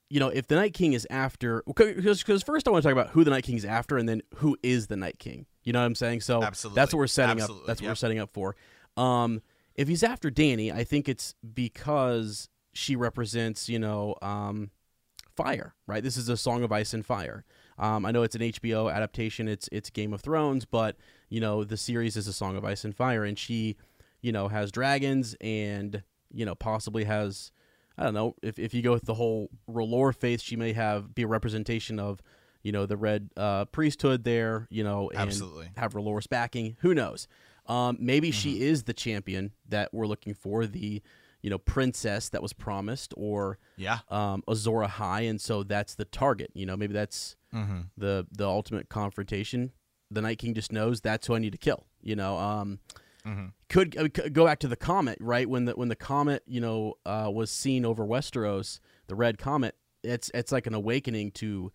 you 0.09 0.19
know, 0.19 0.29
if 0.29 0.47
the 0.47 0.55
Night 0.55 0.73
King 0.73 0.93
is 0.93 1.07
after, 1.09 1.63
because 1.67 2.43
first 2.43 2.67
I 2.67 2.71
want 2.71 2.83
to 2.83 2.89
talk 2.89 2.93
about 2.93 3.11
who 3.11 3.23
the 3.23 3.29
Night 3.29 3.43
King 3.43 3.57
is 3.57 3.65
after, 3.65 3.97
and 3.97 4.09
then 4.09 4.21
who 4.35 4.57
is 4.63 4.87
the 4.87 4.97
Night 4.97 5.19
King. 5.19 5.45
You 5.63 5.71
know 5.71 5.79
what 5.79 5.85
I'm 5.85 5.95
saying? 5.95 6.21
So 6.21 6.43
Absolutely. 6.43 6.75
that's 6.75 6.93
what 6.93 6.99
we're 6.99 7.07
setting 7.07 7.41
up. 7.41 7.49
That's 7.67 7.81
what 7.81 7.89
we're 7.89 7.95
setting 7.95 8.19
up 8.19 8.31
for. 8.33 8.55
Um, 8.97 9.41
if 9.75 9.87
he's 9.87 10.03
after 10.03 10.31
Dany, 10.31 10.73
I 10.73 10.83
think 10.83 11.07
it's 11.07 11.35
because 11.53 12.49
she 12.73 12.95
represents, 12.95 13.69
you 13.69 13.77
know, 13.77 14.15
um, 14.21 14.71
fire. 15.35 15.75
Right? 15.85 16.03
This 16.03 16.17
is 16.17 16.27
a 16.27 16.37
Song 16.37 16.63
of 16.63 16.71
Ice 16.71 16.93
and 16.93 17.05
Fire. 17.05 17.45
Um, 17.77 18.05
I 18.05 18.11
know 18.11 18.23
it's 18.23 18.35
an 18.35 18.41
HBO 18.41 18.91
adaptation. 18.91 19.47
It's 19.47 19.69
it's 19.71 19.91
Game 19.91 20.13
of 20.13 20.21
Thrones, 20.21 20.65
but 20.65 20.97
you 21.29 21.39
know 21.39 21.63
the 21.63 21.77
series 21.77 22.17
is 22.17 22.27
a 22.27 22.33
Song 22.33 22.57
of 22.57 22.65
Ice 22.65 22.83
and 22.83 22.95
Fire, 22.95 23.23
and 23.23 23.37
she, 23.37 23.77
you 24.21 24.31
know, 24.31 24.47
has 24.47 24.71
dragons 24.71 25.35
and 25.39 26.01
you 26.33 26.45
know 26.45 26.55
possibly 26.55 27.03
has 27.03 27.51
I 27.99 28.03
don't 28.05 28.13
know 28.13 28.35
if 28.41 28.57
if 28.57 28.73
you 28.73 28.81
go 28.81 28.93
with 28.93 29.05
the 29.05 29.13
whole 29.15 29.49
R'hllor 29.69 30.15
faith, 30.15 30.41
she 30.41 30.55
may 30.55 30.73
have 30.73 31.13
be 31.13 31.23
a 31.23 31.27
representation 31.27 31.99
of 31.99 32.21
you 32.63 32.71
know 32.71 32.85
the 32.85 32.97
red 32.97 33.29
uh, 33.37 33.65
priesthood 33.65 34.23
there, 34.23 34.67
you 34.71 34.83
know, 34.83 35.09
and 35.11 35.19
Absolutely. 35.21 35.69
have 35.77 35.93
R'hllor's 35.93 36.25
backing. 36.27 36.77
Who 36.79 36.93
knows? 36.95 37.27
Um, 37.67 37.97
maybe 37.99 38.29
Mm-hmm. 38.29 38.39
she 38.39 38.61
is 38.61 38.83
the 38.83 38.93
champion 38.93 39.51
that 39.67 39.93
we're 39.93 40.07
looking 40.07 40.33
for, 40.33 40.65
the 40.65 41.01
you 41.41 41.49
know 41.49 41.57
princess 41.57 42.29
that 42.29 42.41
was 42.41 42.53
promised, 42.53 43.13
or 43.17 43.59
Yeah. 43.77 43.99
um, 44.09 44.43
Azor 44.47 44.81
Ahai, 44.87 45.29
and 45.29 45.39
so 45.39 45.63
that's 45.63 45.95
the 45.95 46.05
target. 46.05 46.51
You 46.53 46.65
know, 46.65 46.77
maybe 46.77 46.93
that's 46.93 47.35
Mm-hmm. 47.53 47.81
the 47.97 48.25
the 48.31 48.47
ultimate 48.47 48.87
confrontation. 48.89 49.71
The 50.11 50.21
Night 50.21 50.39
King 50.39 50.53
just 50.53 50.71
knows 50.71 51.01
that's 51.01 51.27
who 51.27 51.35
I 51.35 51.39
need 51.39 51.51
to 51.51 51.57
kill. 51.57 51.85
You 52.01 52.15
know, 52.15 52.37
um, 52.37 52.79
Mm-hmm. 53.29 53.45
could, 53.69 53.97
uh, 53.97 54.07
could 54.13 54.33
go 54.33 54.45
back 54.45 54.59
to 54.59 54.67
the 54.67 54.75
comet, 54.75 55.17
right? 55.21 55.47
When 55.49 55.65
the 55.65 55.73
when 55.73 55.89
the 55.89 55.95
comet, 55.95 56.43
you 56.47 56.59
know, 56.61 56.95
uh, 57.05 57.29
was 57.33 57.51
seen 57.51 57.85
over 57.85 58.03
Westeros, 58.05 58.79
the 59.07 59.15
red 59.15 59.37
comet. 59.37 59.75
It's 60.03 60.31
it's 60.33 60.51
like 60.51 60.65
an 60.67 60.73
awakening 60.73 61.31
to 61.33 61.71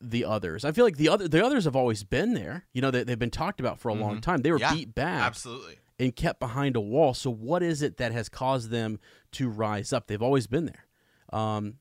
the 0.00 0.24
others. 0.24 0.64
I 0.64 0.72
feel 0.72 0.84
like 0.84 0.96
the 0.96 1.08
other 1.08 1.26
the 1.28 1.44
others 1.44 1.64
have 1.64 1.74
always 1.76 2.04
been 2.04 2.34
there. 2.34 2.66
You 2.72 2.82
know, 2.82 2.90
they, 2.90 3.04
they've 3.04 3.18
been 3.18 3.30
talked 3.30 3.58
about 3.60 3.78
for 3.78 3.88
a 3.88 3.94
long 3.94 4.20
time. 4.20 4.42
They 4.42 4.52
were 4.52 4.58
Mm-hmm. 4.58 4.74
Yeah, 4.74 4.78
beat 4.78 4.94
back 4.94 5.22
Absolutely. 5.22 5.78
and 5.98 6.14
kept 6.14 6.40
behind 6.40 6.76
a 6.76 6.80
wall. 6.80 7.14
So 7.14 7.30
what 7.30 7.62
is 7.62 7.82
it 7.82 7.96
that 7.96 8.12
has 8.12 8.28
caused 8.28 8.70
them 8.70 8.98
to 9.32 9.48
rise 9.48 9.92
up? 9.92 10.06
They've 10.06 10.22
always 10.22 10.46
been 10.46 10.66
there. 10.66 10.86
Um, 11.32 11.74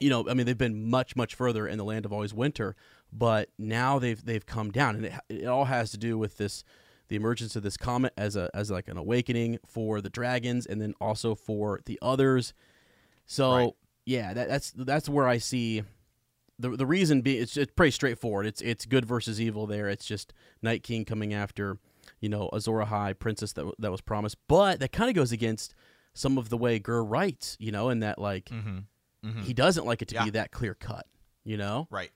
you 0.00 0.10
know, 0.10 0.28
I 0.28 0.34
mean, 0.34 0.46
they've 0.46 0.58
been 0.58 0.90
much 0.90 1.14
much 1.14 1.34
further 1.34 1.68
in 1.68 1.78
the 1.78 1.84
land 1.84 2.04
of 2.04 2.12
always 2.12 2.34
winter, 2.34 2.74
but 3.12 3.50
now 3.58 3.98
they've 3.98 4.22
they've 4.24 4.44
come 4.44 4.70
down, 4.70 4.96
and 4.96 5.06
it, 5.06 5.14
it 5.28 5.46
all 5.46 5.66
has 5.66 5.90
to 5.92 5.98
do 5.98 6.18
with 6.18 6.36
this 6.36 6.64
the 7.08 7.16
emergence 7.16 7.54
of 7.56 7.62
this 7.62 7.76
comet 7.76 8.12
as 8.16 8.36
a 8.36 8.50
as 8.54 8.70
like 8.70 8.88
an 8.88 8.96
awakening 8.96 9.58
for 9.66 10.00
the 10.00 10.10
dragons, 10.10 10.66
and 10.66 10.80
then 10.80 10.94
also 11.00 11.34
for 11.34 11.80
the 11.86 11.98
others. 12.02 12.54
So 13.26 13.52
Right. 13.52 13.72
yeah, 14.06 14.34
that, 14.34 14.48
that's 14.48 14.72
that's 14.76 15.08
where 15.08 15.26
I 15.28 15.38
see 15.38 15.82
the 16.58 16.70
the 16.70 16.86
reason 16.86 17.20
being 17.20 17.42
it's 17.42 17.56
it's 17.56 17.72
pretty 17.74 17.90
straightforward. 17.90 18.46
It's 18.46 18.60
it's 18.60 18.86
good 18.86 19.04
versus 19.04 19.40
evil 19.40 19.66
there. 19.66 19.88
It's 19.88 20.04
just 20.06 20.32
Night 20.62 20.82
King 20.82 21.04
coming 21.04 21.34
after 21.34 21.78
you 22.20 22.28
know 22.28 22.48
Azor 22.52 22.72
Ahai 22.84 23.18
princess 23.18 23.52
that 23.54 23.66
that 23.78 23.90
was 23.90 24.00
promised, 24.00 24.36
but 24.48 24.80
that 24.80 24.92
kind 24.92 25.08
of 25.10 25.14
goes 25.16 25.32
against 25.32 25.74
some 26.12 26.38
of 26.38 26.48
the 26.48 26.56
way 26.56 26.78
Gur 26.78 27.02
writes, 27.02 27.56
you 27.58 27.72
know, 27.72 27.88
and 27.88 28.02
that 28.02 28.18
like 28.18 28.46
Mm-hmm. 28.46 28.78
Mm-hmm. 29.28 29.40
he 29.42 29.54
doesn't 29.54 29.86
like 29.86 30.02
it 30.02 30.08
to 30.08 30.14
Yeah. 30.16 30.24
be 30.24 30.30
that 30.30 30.50
clear 30.52 30.74
cut, 30.74 31.06
you 31.44 31.56
know. 31.56 31.88
Right. 31.90 32.10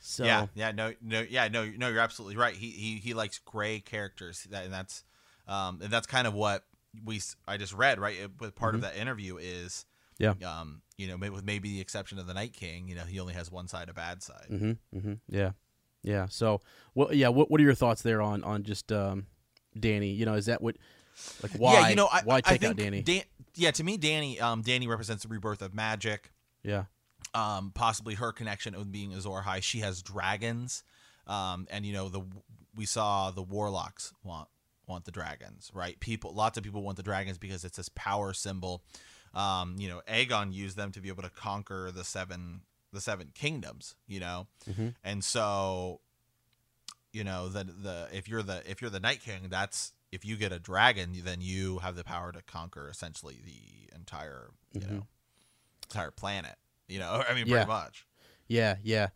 So 0.00 0.24
yeah, 0.24 0.46
yeah, 0.54 0.72
no, 0.72 0.94
no, 1.02 1.24
yeah, 1.28 1.48
no, 1.48 1.66
no, 1.66 1.88
you're 1.88 2.00
absolutely 2.00 2.36
right. 2.36 2.54
He 2.54 2.70
he 2.70 2.96
he 2.98 3.14
likes 3.14 3.38
gray 3.38 3.80
characters, 3.80 4.46
that, 4.50 4.64
and 4.64 4.72
that's 4.72 5.04
um, 5.46 5.80
and 5.82 5.90
that's 5.90 6.06
kind 6.06 6.26
of 6.26 6.34
what 6.34 6.64
we 7.04 7.20
I 7.46 7.56
just 7.56 7.72
read 7.72 7.98
right. 7.98 8.16
It, 8.16 8.30
with 8.40 8.54
part 8.54 8.74
of 8.74 8.80
that 8.82 8.96
interview 8.96 9.36
is 9.36 9.84
Mm-hmm. 10.20 10.42
Yeah. 10.42 10.60
um, 10.60 10.82
you 10.96 11.06
know, 11.06 11.16
maybe, 11.16 11.34
with 11.34 11.44
maybe 11.44 11.68
the 11.70 11.80
exception 11.80 12.18
of 12.18 12.26
the 12.26 12.34
Night 12.34 12.52
King, 12.52 12.88
you 12.88 12.94
know, 12.94 13.04
he 13.04 13.20
only 13.20 13.34
has 13.34 13.52
one 13.52 13.68
side, 13.68 13.88
a 13.88 13.94
bad 13.94 14.22
side. 14.22 14.46
Mm-hmm. 14.50 14.98
Mm-hmm. 14.98 15.12
Yeah. 15.28 15.52
Yeah. 16.02 16.26
So, 16.28 16.60
well, 16.94 17.12
yeah. 17.12 17.28
What 17.28 17.50
What 17.50 17.60
are 17.60 17.64
your 17.64 17.74
thoughts 17.74 18.02
there 18.02 18.20
on 18.20 18.42
on 18.44 18.64
just 18.64 18.90
um, 18.92 19.26
Dany? 19.78 20.16
You 20.16 20.26
know, 20.26 20.34
is 20.34 20.46
that 20.46 20.60
what 20.60 20.76
like 21.42 21.52
why? 21.52 21.74
yeah, 21.74 21.88
you 21.90 21.96
know, 21.96 22.08
I, 22.12 22.22
why 22.22 22.36
I 22.36 22.40
take 22.40 22.60
think 22.60 22.70
out 22.70 22.76
Dany? 22.76 23.04
Dan, 23.04 23.22
yeah, 23.54 23.70
to 23.72 23.84
me, 23.84 23.98
Dany, 23.98 24.40
um, 24.40 24.62
Dany 24.62 24.88
represents 24.88 25.22
the 25.22 25.28
rebirth 25.28 25.62
of 25.62 25.74
magic. 25.74 26.32
yeah. 26.62 26.84
Um, 27.34 27.72
possibly 27.74 28.14
her 28.14 28.32
connection 28.32 28.76
with 28.76 28.90
being 28.90 29.12
Azor 29.12 29.28
Ahai. 29.42 29.62
She 29.62 29.80
has 29.80 30.02
dragons, 30.02 30.82
um, 31.26 31.66
and 31.70 31.84
you 31.84 31.92
know 31.92 32.08
the 32.08 32.22
we 32.74 32.86
saw 32.86 33.30
the 33.30 33.42
warlocks 33.42 34.12
want 34.24 34.48
want 34.86 35.04
the 35.04 35.10
dragons, 35.10 35.70
right? 35.74 36.00
People, 36.00 36.32
lots 36.32 36.56
of 36.56 36.64
people 36.64 36.82
want 36.82 36.96
the 36.96 37.02
dragons 37.02 37.36
because 37.38 37.64
it's 37.64 37.76
this 37.76 37.90
power 37.90 38.32
symbol. 38.32 38.82
Um, 39.34 39.76
you 39.78 39.88
know, 39.88 40.00
Aegon 40.08 40.54
used 40.54 40.76
them 40.78 40.90
to 40.92 41.00
be 41.00 41.08
able 41.08 41.22
to 41.22 41.30
conquer 41.30 41.90
the 41.92 42.04
seven 42.04 42.62
the 42.92 43.00
seven 43.00 43.30
kingdoms. 43.34 43.94
You 44.06 44.20
know, 44.20 44.46
Mhm. 44.66 44.94
and 45.04 45.22
so 45.22 46.00
you 47.12 47.24
know 47.24 47.48
the 47.48 47.64
the 47.64 48.08
if 48.12 48.28
you're 48.28 48.42
the 48.42 48.62
if 48.70 48.80
you're 48.80 48.90
the 48.90 49.00
Night 49.00 49.20
King, 49.22 49.48
that's 49.50 49.92
if 50.10 50.24
you 50.24 50.36
get 50.36 50.52
a 50.52 50.58
dragon, 50.58 51.12
then 51.22 51.42
you 51.42 51.78
have 51.80 51.94
the 51.96 52.04
power 52.04 52.32
to 52.32 52.40
conquer 52.42 52.88
essentially 52.88 53.40
the 53.44 53.94
entire 53.94 54.50
you 54.72 54.80
know 54.80 55.06
entire 55.84 56.10
planet. 56.10 56.56
You 56.88 56.98
know, 56.98 57.22
I 57.28 57.34
mean, 57.34 57.46
Yeah. 57.46 57.64
pretty 57.64 57.68
much. 57.68 58.06
Yeah, 58.48 58.76
yeah. 58.82 59.08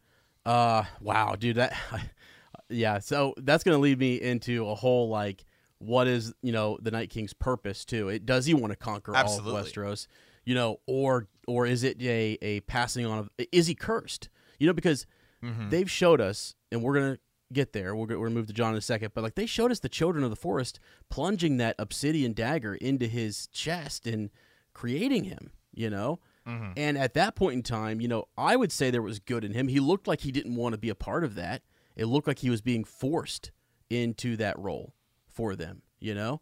Uh 0.44 0.84
wow, 1.00 1.34
dude, 1.36 1.56
that 1.56 1.74
yeah, 2.68 2.98
so 2.98 3.34
that's 3.38 3.64
going 3.64 3.76
to 3.76 3.80
lead 3.80 3.98
me 3.98 4.20
into 4.20 4.68
a 4.68 4.74
whole 4.74 5.08
like 5.08 5.44
what 5.78 6.06
is, 6.06 6.32
you 6.42 6.52
know, 6.52 6.78
the 6.80 6.90
Night 6.90 7.10
King's 7.10 7.32
purpose 7.32 7.84
too? 7.84 8.08
It 8.08 8.24
does 8.26 8.46
he 8.46 8.54
want 8.54 8.72
to 8.72 8.76
conquer 8.76 9.16
Absolutely. 9.16 9.52
all 9.52 9.58
of 9.58 9.66
Westeros, 9.66 10.06
you 10.44 10.54
know, 10.54 10.80
or 10.86 11.28
or 11.46 11.66
is 11.66 11.82
it 11.84 12.00
a 12.02 12.38
a 12.42 12.60
passing 12.60 13.06
on 13.06 13.18
of 13.18 13.30
is 13.52 13.66
he 13.68 13.74
cursed? 13.74 14.28
You 14.58 14.66
know, 14.66 14.72
because 14.72 15.06
Mhm. 15.42 15.70
they've 15.70 15.90
showed 15.90 16.20
us, 16.20 16.54
and 16.70 16.82
we're 16.82 16.94
gonna 16.94 17.18
get 17.52 17.72
there. 17.72 17.94
We're 17.96 18.06
gonna, 18.06 18.20
we're 18.20 18.26
gonna 18.28 18.38
move 18.38 18.46
to 18.48 18.52
Jon 18.52 18.72
in 18.72 18.78
a 18.78 18.80
second, 18.80 19.12
but 19.14 19.22
like 19.24 19.34
they 19.34 19.46
showed 19.46 19.70
us 19.72 19.80
the 19.80 19.88
children 19.88 20.22
of 20.24 20.30
the 20.30 20.36
forest 20.36 20.78
plunging 21.08 21.56
that 21.58 21.74
obsidian 21.78 22.32
dagger 22.32 22.74
into 22.76 23.06
his 23.06 23.46
chest 23.48 24.06
and 24.06 24.30
creating 24.72 25.24
him. 25.24 25.50
You 25.74 25.90
know, 25.90 26.20
Mhm. 26.46 26.72
and 26.76 26.98
at 26.98 27.14
that 27.14 27.34
point 27.36 27.54
in 27.54 27.62
time, 27.62 28.00
you 28.00 28.08
know, 28.08 28.26
I 28.36 28.56
would 28.56 28.72
say 28.72 28.90
there 28.90 29.02
was 29.02 29.18
good 29.20 29.44
in 29.44 29.52
him. 29.52 29.68
He 29.68 29.78
looked 29.80 30.06
like 30.08 30.20
he 30.22 30.32
didn't 30.32 30.56
want 30.56 30.72
to 30.72 30.78
be 30.78 30.88
a 30.88 30.94
part 30.94 31.22
of 31.24 31.34
that. 31.36 31.62
It 31.96 32.06
looked 32.06 32.26
like 32.26 32.40
he 32.40 32.50
was 32.50 32.60
being 32.60 32.84
forced 32.84 33.52
into 33.90 34.36
that 34.38 34.58
role 34.58 34.94
for 35.28 35.54
them. 35.54 35.82
You 36.00 36.14
know, 36.14 36.40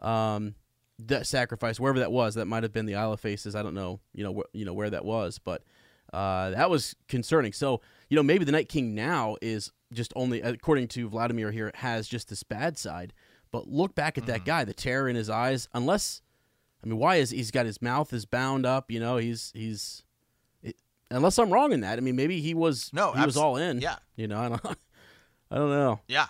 um, 0.00 0.54
that 0.98 1.26
sacrifice, 1.26 1.78
wherever 1.78 1.98
that 2.00 2.10
was, 2.10 2.34
that 2.34 2.46
might 2.46 2.62
have 2.64 2.72
been 2.72 2.86
the 2.86 2.94
Isle 2.96 3.12
of 3.12 3.20
Faces. 3.20 3.54
I 3.54 3.62
don't 3.62 3.74
know, 3.74 4.00
you 4.14 4.24
know, 4.24 4.34
wh- 4.34 4.56
you 4.56 4.64
know 4.64 4.72
where 4.74 4.90
that 4.90 5.04
was, 5.04 5.38
but 5.38 5.62
uh, 6.12 6.50
that 6.50 6.70
was 6.70 6.96
concerning. 7.08 7.52
So, 7.52 7.80
you 8.08 8.16
know, 8.16 8.22
maybe 8.22 8.44
the 8.44 8.52
Night 8.52 8.68
King 8.68 8.94
now 8.94 9.36
is 9.42 9.70
just 9.92 10.12
only, 10.16 10.40
according 10.40 10.88
to 10.88 11.08
Vladimir 11.08 11.52
here, 11.52 11.70
has 11.74 12.08
just 12.08 12.28
this 12.30 12.42
bad 12.42 12.78
side. 12.78 13.12
But 13.52 13.68
look 13.68 13.94
back 13.94 14.18
at 14.18 14.26
that 14.26 14.44
guy, 14.44 14.64
the 14.64 14.74
terror 14.74 15.08
in 15.08 15.14
his 15.16 15.30
eyes. 15.30 15.68
Unless, 15.72 16.22
I 16.86 16.88
mean, 16.88 16.98
why 16.98 17.16
is 17.16 17.30
he's 17.30 17.50
got 17.50 17.66
his 17.66 17.82
mouth 17.82 18.12
is 18.12 18.26
bound 18.26 18.64
up? 18.64 18.92
You 18.92 19.00
know, 19.00 19.16
he's 19.16 19.50
he's. 19.54 20.04
It, 20.62 20.76
unless 21.10 21.36
I'm 21.36 21.50
wrong 21.50 21.72
in 21.72 21.80
that, 21.80 21.98
I 21.98 22.00
mean, 22.00 22.14
maybe 22.14 22.40
he 22.40 22.54
was 22.54 22.92
No, 22.92 23.10
he 23.10 23.24
was 23.26 23.36
all 23.36 23.56
in. 23.56 23.80
Yeah. 23.80 23.96
You 24.14 24.28
know, 24.28 24.38
I 24.38 24.48
don't, 24.50 24.64
I 25.50 25.56
don't 25.56 25.70
know. 25.70 26.00
Yeah. 26.06 26.26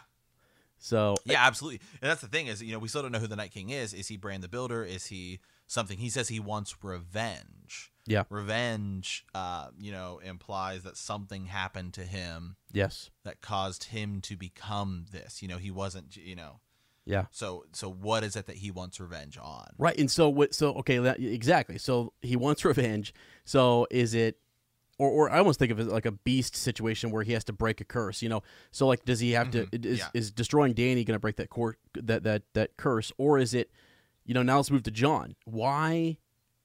So 0.78 1.16
Yeah, 1.26 1.46
absolutely. 1.46 1.80
And 2.00 2.10
that's 2.10 2.22
the 2.22 2.28
thing 2.28 2.46
is, 2.46 2.62
you 2.62 2.72
know, 2.72 2.78
we 2.78 2.88
still 2.88 3.02
don't 3.02 3.12
know 3.12 3.18
who 3.18 3.26
the 3.26 3.36
Night 3.36 3.50
King 3.50 3.68
is. 3.68 3.92
Is 3.92 4.08
he 4.08 4.16
Bran 4.16 4.40
the 4.40 4.48
Builder? 4.48 4.82
Is 4.82 5.06
he 5.06 5.40
something? 5.66 5.98
He 5.98 6.08
says 6.08 6.28
he 6.28 6.40
wants 6.40 6.82
revenge. 6.82 7.92
Yeah. 8.06 8.22
Revenge, 8.30 9.26
uh, 9.34 9.68
you 9.78 9.92
know, 9.92 10.20
implies 10.24 10.84
that 10.84 10.96
something 10.96 11.46
happened 11.46 11.92
to 11.94 12.04
him 12.04 12.56
yes, 12.72 13.10
that 13.24 13.42
caused 13.42 13.84
him 13.84 14.20
to 14.22 14.36
become 14.36 15.04
this. 15.12 15.42
You 15.42 15.48
know, 15.48 15.58
he 15.58 15.70
wasn't, 15.70 16.16
you 16.16 16.36
know. 16.36 16.60
Yeah. 17.06 17.26
So, 17.30 17.64
so 17.72 17.88
what 17.90 18.24
is 18.24 18.34
it 18.36 18.46
that 18.46 18.56
he 18.56 18.70
wants 18.70 18.98
revenge 19.00 19.38
on? 19.40 19.68
Right, 19.78 19.96
and 19.96 20.10
so 20.10 20.28
what? 20.28 20.54
So 20.54 20.74
okay, 20.74 20.98
that, 20.98 21.20
exactly. 21.20 21.78
So 21.78 22.12
he 22.20 22.34
wants 22.36 22.64
revenge. 22.64 23.14
So 23.44 23.86
is 23.90 24.12
it, 24.12 24.38
or 24.98 25.08
or 25.08 25.30
I 25.30 25.38
almost 25.38 25.58
think 25.60 25.70
of 25.70 25.78
it 25.78 25.86
like 25.86 26.04
a 26.06 26.10
beast 26.12 26.56
situation 26.56 27.10
where 27.12 27.22
he 27.22 27.32
has 27.32 27.44
to 27.44 27.52
break 27.52 27.80
a 27.80 27.84
curse. 27.84 28.22
You 28.22 28.28
know, 28.28 28.42
so 28.72 28.86
like, 28.88 29.04
does 29.04 29.20
he 29.20 29.32
have 29.32 29.50
to? 29.52 29.66
Mhm, 29.66 29.84
Is 29.86 29.98
yeah. 30.00 30.08
is 30.14 30.30
destroying 30.32 30.74
Dany 30.74 31.06
going 31.06 31.14
to 31.14 31.18
break 31.20 31.36
that 31.36 31.48
cor- 31.48 31.76
that 31.94 32.24
that 32.24 32.42
that 32.54 32.76
curse, 32.76 33.12
or 33.18 33.38
is 33.38 33.54
it? 33.54 33.70
You 34.24 34.34
know, 34.34 34.42
now 34.42 34.56
let's 34.56 34.72
move 34.72 34.82
to 34.82 34.90
Jon. 34.90 35.36
Why? 35.44 36.18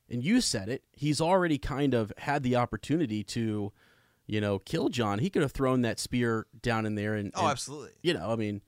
And 0.10 0.24
you 0.24 0.42
said 0.42 0.68
it. 0.68 0.84
He's 0.92 1.22
already 1.22 1.58
kind 1.60 1.94
of 1.94 2.12
had 2.18 2.42
the 2.42 2.56
opportunity 2.56 3.24
to, 3.26 3.72
you 4.26 4.42
know, 4.42 4.58
kill 4.60 4.90
Jon. 4.90 5.20
He 5.20 5.30
could 5.30 5.44
have 5.44 5.52
thrown 5.52 5.84
that 5.84 6.00
spear 6.00 6.48
down 6.64 6.86
in 6.88 6.96
there, 6.96 7.14
and, 7.14 7.32
Oh, 7.36 7.42
and, 7.44 7.52
absolutely. 7.52 7.92
you 8.02 8.16
know, 8.16 8.32
I 8.32 8.36
mean, 8.36 8.62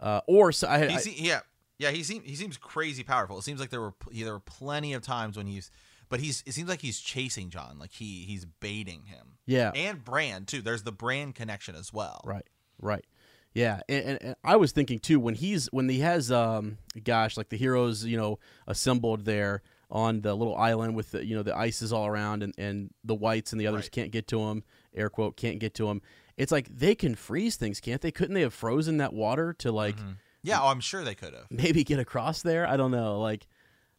uh, 0.00 0.20
or 0.26 0.52
so 0.52 0.68
I, 0.68 0.86
He 0.88 0.94
I, 0.94 1.00
yeah, 1.16 1.40
yeah. 1.78 1.90
He 1.90 2.02
seems 2.02 2.24
he 2.26 2.34
seems 2.34 2.56
crazy 2.56 3.02
powerful. 3.04 3.38
It 3.38 3.42
seems 3.42 3.60
like 3.60 3.70
there 3.70 3.80
were 3.80 3.94
there 4.12 4.32
were 4.32 4.40
plenty 4.40 4.92
of 4.94 5.02
times 5.02 5.36
when 5.36 5.46
he's, 5.46 5.70
but 6.08 6.20
he's 6.20 6.42
it 6.46 6.52
seems 6.52 6.68
like 6.68 6.80
he's 6.80 7.00
chasing 7.00 7.50
Jon, 7.50 7.78
like 7.78 7.92
he 7.92 8.24
he's 8.26 8.44
baiting 8.44 9.04
him, 9.06 9.38
yeah, 9.46 9.70
and 9.74 10.04
Bran 10.04 10.44
too. 10.46 10.62
There's 10.62 10.82
the 10.82 10.92
Bran 10.92 11.32
connection 11.32 11.74
as 11.74 11.92
well. 11.92 12.20
Right, 12.24 12.46
right. 12.80 13.04
Yeah, 13.52 13.80
and, 13.88 14.04
and, 14.04 14.22
and 14.22 14.36
I 14.44 14.56
was 14.56 14.70
thinking 14.72 15.00
too 15.00 15.18
when 15.18 15.34
he's 15.34 15.66
when 15.72 15.88
he 15.88 15.98
has 16.00 16.30
um 16.30 16.78
gosh 17.02 17.36
like 17.36 17.48
the 17.48 17.56
heroes 17.56 18.04
you 18.04 18.16
know 18.16 18.38
assembled 18.68 19.24
there 19.24 19.62
on 19.90 20.20
the 20.20 20.32
little 20.34 20.54
island 20.56 20.94
with 20.94 21.10
the 21.10 21.26
you 21.26 21.34
know 21.34 21.42
the 21.42 21.56
ice 21.56 21.82
is 21.82 21.92
all 21.92 22.06
around 22.06 22.44
and, 22.44 22.54
and 22.56 22.90
the 23.02 23.14
wights 23.14 23.50
and 23.50 23.60
the 23.60 23.66
others 23.66 23.86
Right. 23.86 23.90
can't 23.92 24.10
get 24.12 24.28
to 24.28 24.40
him 24.40 24.62
air 24.94 25.10
quote 25.10 25.36
can't 25.36 25.58
get 25.58 25.74
to 25.74 25.88
him 25.90 26.00
it's 26.40 26.52
like 26.52 26.66
they 26.74 26.94
can 26.94 27.14
freeze 27.14 27.56
things 27.56 27.80
can't 27.80 28.00
they 28.00 28.10
couldn't 28.10 28.34
they 28.34 28.40
have 28.42 28.54
frozen 28.54 28.96
that 28.98 29.12
water 29.12 29.52
to 29.54 29.70
like 29.72 29.96
Mhm. 29.96 30.16
Yeah, 30.42 30.60
oh, 30.62 30.68
I'm 30.68 30.80
sure 30.80 31.04
they 31.04 31.14
could 31.14 31.34
have. 31.34 31.46
maybe 31.50 31.84
get 31.84 31.98
across 31.98 32.40
there 32.42 32.66
I 32.66 32.76
don't 32.76 32.90
know 32.90 33.20
like 33.20 33.46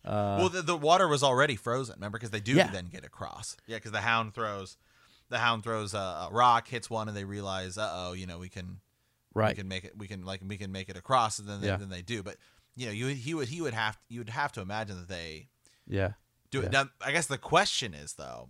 uh 0.04 0.38
well, 0.40 0.50
the, 0.50 0.62
the 0.64 0.76
water 0.76 1.08
was 1.08 1.22
already 1.22 1.56
frozen. 1.56 1.96
Remember, 1.96 2.18
because 2.18 2.32
they 2.32 2.40
do 2.40 2.54
Yeah. 2.54 2.72
then 2.72 2.88
get 2.88 3.06
across. 3.06 3.56
Yeah, 3.68 3.78
because 3.78 3.92
the 3.92 4.02
Hound 4.02 4.34
throws, 4.34 4.78
the 5.30 5.38
Hound 5.38 5.64
throws 5.64 5.94
a, 5.94 5.98
a 5.98 6.30
rock, 6.32 6.68
hits 6.68 6.90
one, 6.90 7.08
and 7.08 7.16
they 7.16 7.24
realize, 7.26 7.78
uh 7.78 7.88
oh, 7.94 8.14
you 8.14 8.26
know, 8.26 8.40
we 8.40 8.50
can 8.50 8.80
we 9.36 9.42
right 9.44 9.56
can 9.56 9.68
make 9.68 9.84
it, 9.86 9.94
we 9.96 10.08
can 10.08 10.26
like 10.26 10.42
we 10.44 10.58
can 10.58 10.72
make 10.72 10.90
it 10.90 10.98
across, 10.98 11.38
and 11.38 11.48
then 11.48 11.62
they, 11.62 11.68
Yeah. 11.68 11.78
then 11.78 11.90
they 11.90 12.02
do. 12.02 12.24
But 12.24 12.38
you 12.76 12.88
know, 12.88 12.92
you 12.92 13.08
he 13.10 13.36
would 13.36 13.50
he 13.50 13.62
would 13.62 13.76
have 13.76 14.00
you 14.10 14.20
would 14.22 14.30
have 14.30 14.52
to 14.54 14.62
imagine 14.62 14.98
that 14.98 15.08
they 15.08 15.50
yeah 15.88 16.14
do 16.50 16.62
it. 16.62 16.74
Yeah. 16.74 16.84
Now, 16.84 16.90
I 17.06 17.12
guess 17.12 17.28
the 17.28 17.38
question 17.38 17.94
is 17.94 18.14
though, 18.14 18.50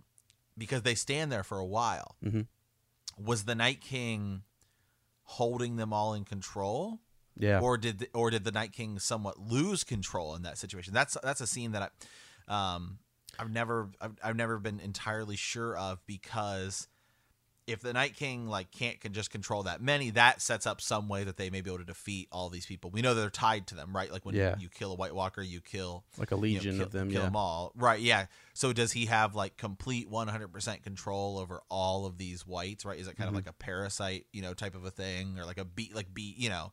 because 0.56 0.80
they 0.82 0.94
stand 0.94 1.30
there 1.30 1.44
for 1.44 1.58
a 1.58 1.66
while, 1.66 2.16
Mhm. 2.24 2.46
Was 3.16 3.44
the 3.44 3.54
Night 3.54 3.80
King 3.80 4.42
holding 5.22 5.76
them 5.76 5.92
all 5.92 6.14
in 6.14 6.24
control? 6.24 7.00
yeah 7.36 7.60
or 7.60 7.78
did 7.78 8.00
the, 8.00 8.08
or 8.14 8.30
did 8.30 8.44
the 8.44 8.52
Night 8.52 8.72
King 8.72 8.98
somewhat 8.98 9.38
lose 9.38 9.84
control 9.84 10.34
in 10.34 10.42
that 10.42 10.58
situation? 10.58 10.92
That's 10.92 11.16
that's 11.22 11.40
a 11.40 11.46
scene 11.46 11.72
that 11.72 11.92
I, 12.48 12.74
um, 12.74 12.98
I've 13.38 13.50
never 13.50 13.90
I've, 14.00 14.16
I've 14.22 14.36
never 14.36 14.58
been 14.58 14.80
entirely 14.80 15.36
sure 15.36 15.76
of 15.76 16.04
because 16.06 16.88
if 17.66 17.80
the 17.80 17.92
Night 17.92 18.16
King 18.16 18.48
like 18.48 18.70
can't 18.70 19.00
can 19.00 19.12
just 19.12 19.30
control 19.30 19.62
that 19.64 19.80
many, 19.80 20.10
that 20.10 20.42
sets 20.42 20.66
up 20.66 20.80
some 20.80 21.08
way 21.08 21.24
that 21.24 21.36
they 21.36 21.48
may 21.50 21.60
be 21.60 21.70
able 21.70 21.78
to 21.78 21.84
defeat 21.84 22.28
all 22.32 22.48
these 22.48 22.66
people. 22.66 22.90
We 22.90 23.02
know 23.02 23.14
they're 23.14 23.30
tied 23.30 23.66
to 23.68 23.74
them, 23.74 23.94
right? 23.94 24.10
Like 24.10 24.24
when 24.24 24.34
Yeah. 24.34 24.56
you 24.58 24.68
kill 24.68 24.92
a 24.92 24.96
White 24.96 25.14
Walker, 25.14 25.42
you 25.42 25.60
kill 25.60 26.04
like 26.18 26.32
a 26.32 26.34
you 26.34 26.38
know, 26.38 26.42
legion 26.42 26.76
kill, 26.76 26.86
of 26.86 26.92
them 26.92 27.10
kill 27.10 27.20
yeah 27.22 27.26
them 27.26 27.36
all, 27.36 27.72
right? 27.76 28.00
Yeah. 28.00 28.26
So 28.52 28.72
does 28.72 28.92
he 28.92 29.06
have 29.06 29.34
like 29.34 29.56
complete 29.56 30.10
100% 30.10 30.82
control 30.82 31.38
over 31.38 31.62
all 31.68 32.04
of 32.06 32.18
these 32.18 32.46
wights? 32.46 32.84
Right? 32.84 32.98
Is 32.98 33.06
it 33.06 33.16
kind 33.16 33.26
Mhm. 33.28 33.32
of 33.32 33.34
like 33.36 33.48
a 33.48 33.52
parasite, 33.52 34.26
you 34.32 34.42
know, 34.42 34.54
type 34.54 34.74
of 34.74 34.84
a 34.84 34.90
thing, 34.90 35.38
or 35.38 35.44
like 35.44 35.58
a 35.58 35.64
bee, 35.64 35.92
like 35.94 36.12
bee, 36.12 36.34
you 36.36 36.48
know? 36.48 36.72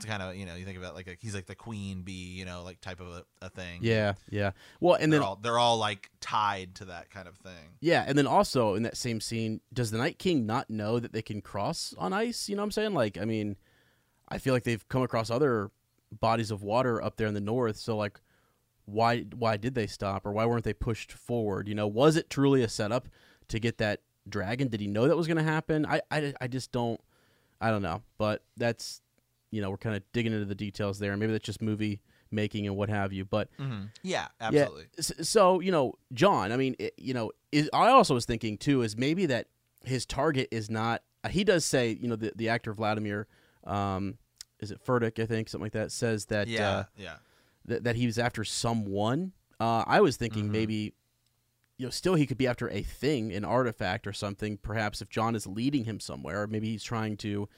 It's 0.00 0.08
kind 0.08 0.22
of 0.22 0.34
you 0.34 0.46
know 0.46 0.54
you 0.54 0.64
think 0.64 0.78
about 0.78 0.94
like 0.94 1.06
a, 1.08 1.16
he's 1.20 1.34
like 1.34 1.44
the 1.44 1.54
queen 1.54 2.00
bee, 2.02 2.12
you 2.12 2.46
know, 2.46 2.62
like 2.62 2.80
type 2.80 3.00
of 3.00 3.08
a, 3.08 3.24
a 3.42 3.50
thing. 3.50 3.80
yeah 3.82 4.14
yeah 4.30 4.52
well 4.80 4.94
and 4.94 5.12
they're 5.12 5.20
then 5.20 5.26
all 5.26 5.36
they're 5.36 5.58
all 5.58 5.76
like 5.76 6.10
tied 6.20 6.74
to 6.76 6.86
that 6.86 7.10
kind 7.10 7.28
of 7.28 7.36
thing. 7.36 7.76
Yeah, 7.80 8.04
and 8.06 8.16
then 8.16 8.26
also 8.26 8.74
in 8.74 8.82
that 8.84 8.96
same 8.96 9.20
scene, 9.20 9.60
does 9.72 9.90
the 9.90 9.98
Night 9.98 10.18
King 10.18 10.46
not 10.46 10.70
know 10.70 10.98
that 10.98 11.12
they 11.12 11.22
can 11.22 11.42
cross 11.42 11.94
on 11.98 12.14
ice? 12.14 12.48
You 12.48 12.56
know 12.56 12.62
what 12.62 12.66
I'm 12.66 12.70
saying? 12.72 12.94
Like, 12.94 13.18
I 13.18 13.26
mean, 13.26 13.56
I 14.28 14.38
feel 14.38 14.54
like 14.54 14.64
they've 14.64 14.88
come 14.88 15.02
across 15.02 15.30
other 15.30 15.70
bodies 16.10 16.50
of 16.50 16.62
water 16.62 17.02
up 17.02 17.16
there 17.16 17.26
in 17.26 17.34
the 17.34 17.40
north, 17.40 17.76
so 17.76 17.96
like 17.96 18.20
why 18.86 19.20
why 19.36 19.56
did 19.56 19.74
they 19.74 19.86
stop 19.86 20.24
or 20.26 20.32
why 20.32 20.46
weren't 20.46 20.64
they 20.64 20.72
pushed 20.72 21.12
forward? 21.12 21.68
You 21.68 21.74
know, 21.74 21.86
was 21.86 22.16
it 22.16 22.30
truly 22.30 22.62
a 22.62 22.68
setup 22.68 23.08
to 23.48 23.60
get 23.60 23.78
that 23.78 24.00
dragon? 24.28 24.68
Did 24.68 24.80
he 24.80 24.86
know 24.86 25.08
that 25.08 25.16
was 25.16 25.26
going 25.26 25.36
to 25.36 25.42
happen? 25.42 25.84
I, 25.86 26.00
I 26.10 26.34
I 26.40 26.48
just 26.48 26.72
don't 26.72 27.00
I 27.60 27.70
don't 27.70 27.82
know, 27.82 28.02
but 28.18 28.42
that's 28.56 29.02
you 29.50 29.60
know, 29.60 29.70
we're 29.70 29.76
kind 29.76 29.96
of 29.96 30.02
digging 30.12 30.32
into 30.32 30.44
the 30.46 30.54
details 30.54 30.98
there. 30.98 31.16
Maybe 31.16 31.32
that's 31.32 31.44
just 31.44 31.60
movie 31.62 32.00
making 32.30 32.66
and 32.66 32.76
what 32.76 32.88
have 32.88 33.12
you, 33.12 33.24
but 33.24 33.48
Mm-hmm. 33.58 33.86
Yeah, 34.02 34.28
absolutely. 34.40 34.86
S- 34.98 35.12
so 35.28 35.60
you 35.60 35.72
know, 35.72 35.94
Jon. 36.12 36.52
I 36.52 36.56
mean, 36.56 36.76
it, 36.78 36.94
you 36.96 37.12
know, 37.14 37.32
is, 37.50 37.68
I 37.72 37.88
also 37.88 38.14
was 38.14 38.24
thinking 38.24 38.56
too 38.58 38.82
is 38.82 38.96
maybe 38.96 39.26
that 39.26 39.48
his 39.84 40.06
target 40.06 40.48
is 40.52 40.70
not. 40.70 41.02
uh, 41.24 41.28
He 41.28 41.42
does 41.44 41.64
say, 41.64 41.98
you 42.00 42.06
know, 42.08 42.16
the 42.16 42.32
the 42.36 42.48
actor 42.48 42.72
Vladimir, 42.72 43.26
um, 43.64 44.18
is 44.60 44.70
it 44.70 44.84
Furtick? 44.84 45.20
I 45.20 45.26
think 45.26 45.48
something 45.48 45.64
like 45.64 45.72
that 45.72 45.90
says 45.90 46.26
that 46.26 46.46
Yeah, 46.48 46.70
uh, 46.70 46.84
yeah. 46.96 47.16
that 47.64 47.84
that 47.84 47.96
he 47.96 48.06
was 48.06 48.18
after 48.18 48.44
someone. 48.44 49.32
Uh, 49.58 49.84
I 49.86 50.00
was 50.00 50.16
thinking 50.16 50.48
Mhm. 50.48 50.52
maybe. 50.52 50.94
You 51.76 51.86
know, 51.86 51.90
still 51.90 52.14
he 52.14 52.26
could 52.26 52.36
be 52.36 52.46
after 52.46 52.68
a 52.68 52.82
thing, 52.82 53.32
an 53.32 53.42
artifact 53.42 54.06
or 54.06 54.12
something. 54.12 54.58
Perhaps 54.58 55.00
if 55.00 55.08
Jon 55.08 55.34
is 55.34 55.46
leading 55.46 55.84
him 55.84 55.98
somewhere, 55.98 56.42
or 56.42 56.46
maybe 56.46 56.68
he's 56.68 56.84
trying 56.84 57.16
to 57.18 57.48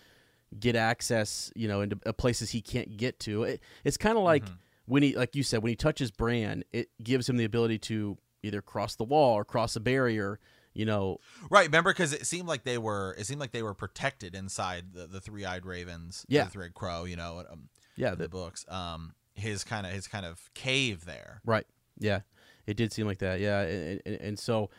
get 0.58 0.76
access, 0.76 1.50
you 1.56 1.68
know, 1.68 1.80
into 1.80 1.98
uh, 2.06 2.12
places 2.12 2.50
he 2.50 2.60
can't 2.60 2.96
get 2.96 3.18
to. 3.20 3.44
It, 3.44 3.60
it's 3.84 3.96
kind 3.96 4.16
of 4.18 4.24
like 4.24 4.44
Mhm. 4.44 4.58
when 4.86 5.02
he, 5.02 5.16
like 5.16 5.34
you 5.34 5.42
said, 5.42 5.62
when 5.62 5.70
he 5.70 5.76
touches 5.76 6.10
Bran, 6.10 6.64
it 6.72 6.90
gives 7.02 7.28
him 7.28 7.36
the 7.36 7.44
ability 7.44 7.78
to 7.78 8.18
either 8.42 8.60
cross 8.62 8.96
the 8.96 9.04
wall 9.04 9.34
or 9.34 9.44
cross 9.44 9.76
a 9.76 9.80
barrier. 9.80 10.38
You 10.74 10.86
know, 10.86 11.18
Right, 11.50 11.66
remember 11.66 11.90
because 11.92 12.14
it 12.14 12.26
seemed 12.26 12.48
like 12.48 12.64
they 12.64 12.78
were 12.78 13.14
it 13.18 13.26
seemed 13.26 13.40
like 13.40 13.52
they 13.52 13.62
were 13.62 13.74
protected 13.74 14.34
inside 14.34 14.94
the, 14.94 15.06
the 15.06 15.20
three 15.20 15.44
eyed 15.44 15.66
ravens, 15.66 16.24
Yeah. 16.28 16.44
the 16.44 16.50
three 16.50 16.70
crow, 16.70 17.04
you 17.04 17.14
know, 17.16 17.44
um, 17.50 17.68
yeah, 17.94 18.10
the 18.12 18.16
the, 18.24 18.28
books. 18.30 18.64
Um, 18.68 19.14
his 19.34 19.64
kind 19.64 19.86
of 19.86 19.92
his 19.92 20.08
kind 20.08 20.24
of 20.24 20.48
cave 20.54 21.04
there. 21.04 21.42
right, 21.44 21.66
yeah, 21.98 22.20
it 22.66 22.76
did 22.78 22.90
seem 22.92 23.06
like 23.06 23.18
that. 23.18 23.38
Yeah, 23.40 23.60
and, 23.62 24.00
and, 24.06 24.14
and 24.22 24.38
so 24.38 24.70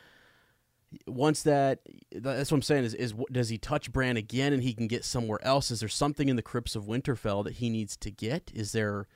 once 1.08 1.44
that, 1.44 1.80
that's 2.12 2.52
what 2.52 2.58
I'm 2.58 2.62
saying 2.62 2.84
is, 2.86 2.94
is 2.94 3.14
does 3.32 3.50
he 3.50 3.58
touch 3.58 3.92
Bran 3.92 4.18
again 4.18 4.54
and 4.54 4.62
he 4.64 4.74
can 4.74 4.88
get 4.88 5.04
somewhere 5.06 5.40
else? 5.44 5.72
Is 5.72 5.80
there 5.80 5.90
something 5.90 6.30
in 6.30 6.36
the 6.36 6.42
crypts 6.42 6.76
of 6.76 6.86
Winterfell 6.86 7.44
that 7.46 7.54
he 7.56 7.70
needs 7.70 7.96
to 7.98 8.12
get? 8.12 8.52
Is 8.54 8.72
there, 8.72 9.08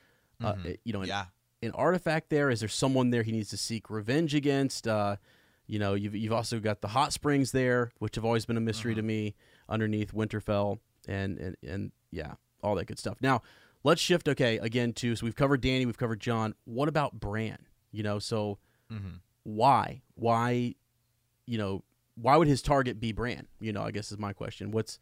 uh, 0.41 0.53
Mhm. 0.53 0.77
you 0.83 0.93
know, 0.93 1.01
an, 1.01 1.07
yeah, 1.07 1.25
an 1.61 1.71
artifact 1.71 2.29
there? 2.29 2.49
Is 2.49 2.59
there 2.59 2.69
someone 2.69 3.09
there 3.09 3.23
he 3.23 3.31
needs 3.31 3.49
to 3.49 3.57
seek 3.57 3.89
revenge 3.89 4.33
against? 4.35 4.87
Uh, 4.87 5.17
you 5.65 5.79
know, 5.79 5.93
you've 5.95 6.15
you've 6.15 6.31
also 6.33 6.59
got 6.59 6.81
the 6.81 6.89
hot 6.89 7.11
springs 7.13 7.51
there, 7.51 7.91
which 7.99 8.15
have 8.15 8.23
always 8.25 8.45
been 8.45 8.57
a 8.57 8.61
mystery 8.61 8.95
to 8.95 9.01
me 9.01 9.35
underneath 9.67 10.13
Winterfell, 10.13 10.79
and 11.07 11.37
and 11.39 11.57
and 11.63 11.91
yeah, 12.11 12.35
all 12.63 12.75
that 12.75 12.85
good 12.85 12.99
stuff. 12.99 13.17
Now, 13.21 13.41
let's 13.83 14.01
shift. 14.01 14.27
Okay, 14.29 14.57
again 14.59 14.93
to 14.93 15.15
so 15.15 15.25
we've 15.25 15.35
covered 15.35 15.61
Dany, 15.61 15.85
we've 15.85 15.97
covered 15.97 16.19
Jon. 16.21 16.53
What 16.65 16.87
about 16.87 17.19
Bran? 17.19 17.57
You 17.91 18.03
know, 18.03 18.19
so 18.19 18.59
hmm 18.89 19.15
why 19.43 20.01
why 20.15 20.75
you 21.47 21.57
know, 21.57 21.83
why 22.15 22.35
would 22.37 22.47
his 22.47 22.61
target 22.61 22.99
be 22.99 23.11
Bran? 23.11 23.47
You 23.59 23.73
know, 23.73 23.81
I 23.81 23.91
guess 23.91 24.11
is 24.11 24.19
my 24.19 24.33
question. 24.33 24.69
What's 24.71 24.99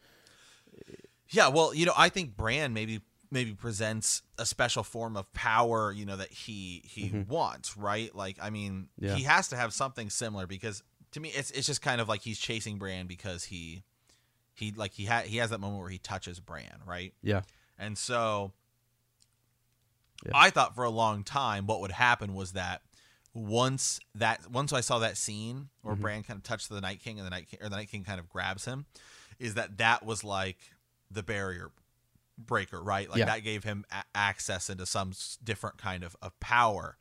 Yeah, 1.29 1.47
well, 1.49 1.73
you 1.73 1.85
know, 1.85 1.93
I 1.97 2.09
think 2.09 2.37
Bran 2.37 2.73
maybe 2.73 3.01
maybe 3.31 3.53
presents 3.53 4.21
a 4.37 4.45
special 4.45 4.83
form 4.83 5.17
of 5.17 5.31
power, 5.33 5.91
you 5.91 6.05
know, 6.05 6.15
that 6.17 6.31
he 6.31 6.83
he 6.85 7.09
Mhm. 7.09 7.27
wants, 7.27 7.75
right? 7.75 8.13
Like, 8.15 8.37
I 8.41 8.49
mean, 8.49 8.89
Yeah. 8.97 9.15
he 9.15 9.23
has 9.23 9.47
to 9.49 9.55
have 9.57 9.73
something 9.73 10.09
similar 10.09 10.45
because 10.47 10.83
to 11.11 11.19
me, 11.19 11.29
it's 11.29 11.51
it's 11.51 11.65
just 11.67 11.81
kind 11.81 11.99
of 11.99 12.07
like 12.07 12.21
he's 12.21 12.37
chasing 12.39 12.77
Bran 12.77 13.07
because 13.07 13.45
he 13.45 13.83
he 14.53 14.71
like 14.71 14.93
he 14.93 15.05
had 15.05 15.25
he 15.25 15.37
has 15.37 15.49
that 15.49 15.59
moment 15.59 15.81
where 15.81 15.89
he 15.89 15.97
touches 15.97 16.39
Bran, 16.39 16.81
right? 16.85 17.13
yeah, 17.21 17.41
And 17.77 17.97
so 17.97 18.53
Yeah. 20.25 20.31
I 20.35 20.49
thought 20.49 20.75
for 20.75 20.83
a 20.83 20.89
long 20.89 21.23
time 21.23 21.65
what 21.67 21.81
would 21.81 21.91
happen 21.91 22.33
was 22.33 22.53
that 22.53 22.81
once 23.36 24.00
that 24.15 24.50
once 24.50 24.72
I 24.74 24.82
saw 24.82 24.98
that 25.00 25.18
scene 25.18 25.70
where 25.82 25.96
Mhm. 25.96 26.00
Bran 26.01 26.24
kind 26.24 26.38
of 26.38 26.44
touched 26.44 26.70
the 26.70 26.80
Night 26.82 27.01
King 27.01 27.20
and 27.20 27.25
the 27.25 27.30
Night 27.30 27.50
King 27.50 27.60
or 27.62 27.70
the 27.70 27.75
Night 27.75 27.89
King 27.92 28.04
kind 28.04 28.20
of 28.20 28.30
grabs 28.30 28.65
him, 28.65 28.86
is 29.38 29.54
that 29.56 29.77
that 29.77 30.04
was 30.06 30.24
like 30.24 30.58
the 31.12 31.22
barrier 31.22 31.72
breaker, 32.38 32.82
right? 32.82 33.10
Like 33.10 33.20
Yeah. 33.20 33.25
that 33.25 33.39
gave 33.39 33.63
him 33.65 33.86
a- 33.92 34.04
access 34.15 34.70
into 34.70 34.86
some 34.86 35.12
s- 35.12 35.38
different 35.44 35.77
kind 35.77 36.04
of, 36.04 36.15
of 36.22 36.38
power. 36.39 36.98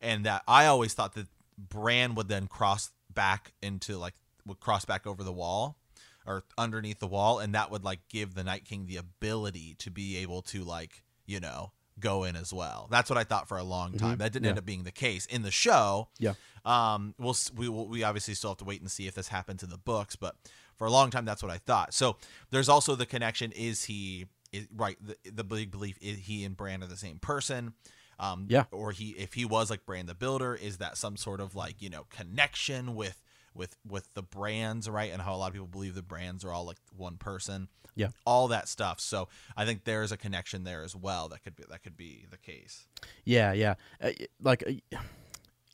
And 0.00 0.24
that 0.26 0.42
I 0.48 0.66
always 0.66 0.94
thought 0.94 1.14
that 1.14 1.28
Bran 1.58 2.14
would 2.14 2.28
then 2.28 2.48
cross 2.48 2.90
back 3.12 3.52
into 3.62 3.96
like 3.98 4.14
would 4.46 4.60
cross 4.60 4.84
back 4.84 5.06
over 5.06 5.22
the 5.24 5.32
wall 5.32 5.78
or 6.26 6.44
underneath 6.58 6.98
the 7.00 7.06
wall 7.06 7.38
and 7.38 7.54
that 7.54 7.70
would 7.70 7.84
like 7.84 8.08
give 8.08 8.34
the 8.34 8.44
Night 8.44 8.64
King 8.64 8.86
the 8.86 8.96
ability 8.96 9.74
to 9.76 9.90
be 9.90 10.16
able 10.18 10.40
to 10.42 10.64
like, 10.64 11.02
you 11.26 11.38
know, 11.40 11.72
go 11.98 12.24
in 12.24 12.36
as 12.36 12.52
well. 12.52 12.88
That's 12.90 13.08
what 13.08 13.18
I 13.18 13.24
thought 13.24 13.48
for 13.48 13.56
a 13.56 13.62
long 13.62 13.92
time. 13.96 14.16
Mhm. 14.16 14.18
That 14.18 14.32
didn't 14.32 14.46
end 14.48 14.58
up 14.58 14.66
being 14.66 14.84
the 14.84 14.92
case 14.92 15.26
in 15.26 15.42
the 15.42 15.50
show. 15.50 16.08
Yeah. 16.18 16.34
Um 16.64 17.14
we'll 17.18 17.36
we 17.54 17.68
will 17.68 17.88
we 17.88 18.02
obviously 18.02 18.34
still 18.34 18.50
have 18.50 18.58
to 18.58 18.64
wait 18.64 18.80
and 18.80 18.90
see 18.90 19.06
if 19.06 19.14
this 19.14 19.28
happens 19.28 19.62
in 19.62 19.70
the 19.70 19.78
books, 19.78 20.16
but 20.16 20.36
for 20.76 20.86
a 20.86 20.90
long 20.90 21.10
time 21.10 21.24
that's 21.24 21.42
what 21.42 21.50
I 21.52 21.58
thought. 21.58 21.94
So 21.94 22.16
there's 22.50 22.68
also 22.68 22.94
the 22.96 23.06
connection 23.06 23.52
is 23.52 23.84
he 23.84 24.26
is, 24.52 24.66
right 24.74 24.96
the, 25.00 25.16
the 25.30 25.44
big 25.44 25.70
belief 25.70 25.96
is 26.02 26.18
he 26.18 26.44
and 26.44 26.56
Bran 26.56 26.82
are 26.82 26.86
the 26.86 26.96
same 26.96 27.18
person. 27.18 27.72
Um 28.18 28.46
Yeah. 28.50 28.64
or 28.72 28.92
he 28.92 29.10
if 29.10 29.34
he 29.34 29.44
was 29.44 29.70
like 29.70 29.86
Bran 29.86 30.06
the 30.06 30.14
Builder, 30.14 30.54
is 30.54 30.78
that 30.78 30.96
some 30.98 31.16
sort 31.16 31.40
of 31.40 31.54
like, 31.54 31.80
you 31.80 31.88
know, 31.90 32.04
connection 32.10 32.94
with 32.94 33.22
with 33.56 33.76
with 33.86 34.12
the 34.14 34.22
Brans, 34.22 34.88
right? 34.88 35.12
And 35.12 35.22
how 35.22 35.34
a 35.34 35.38
lot 35.38 35.48
of 35.48 35.52
people 35.52 35.66
believe 35.66 35.94
the 35.94 36.02
Brans 36.02 36.44
are 36.44 36.52
all 36.52 36.66
like 36.66 36.78
one 36.96 37.16
person. 37.16 37.68
Yeah. 37.94 38.08
All 38.26 38.48
that 38.48 38.68
stuff. 38.68 39.00
So 39.00 39.28
I 39.56 39.64
think 39.64 39.84
there's 39.84 40.12
a 40.12 40.16
connection 40.18 40.64
there 40.64 40.84
as 40.84 40.94
well 40.94 41.28
that 41.30 41.42
could 41.42 41.56
be 41.56 41.64
that 41.70 41.82
could 41.82 41.96
be 41.96 42.26
the 42.30 42.36
case. 42.36 42.86
yeah, 43.24 43.52
yeah. 43.52 43.74
Uh, 44.02 44.10
like, 44.40 44.62
uh, 44.66 44.98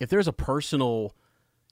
if 0.01 0.09
there's 0.09 0.29
a 0.29 0.33
personal, 0.33 1.15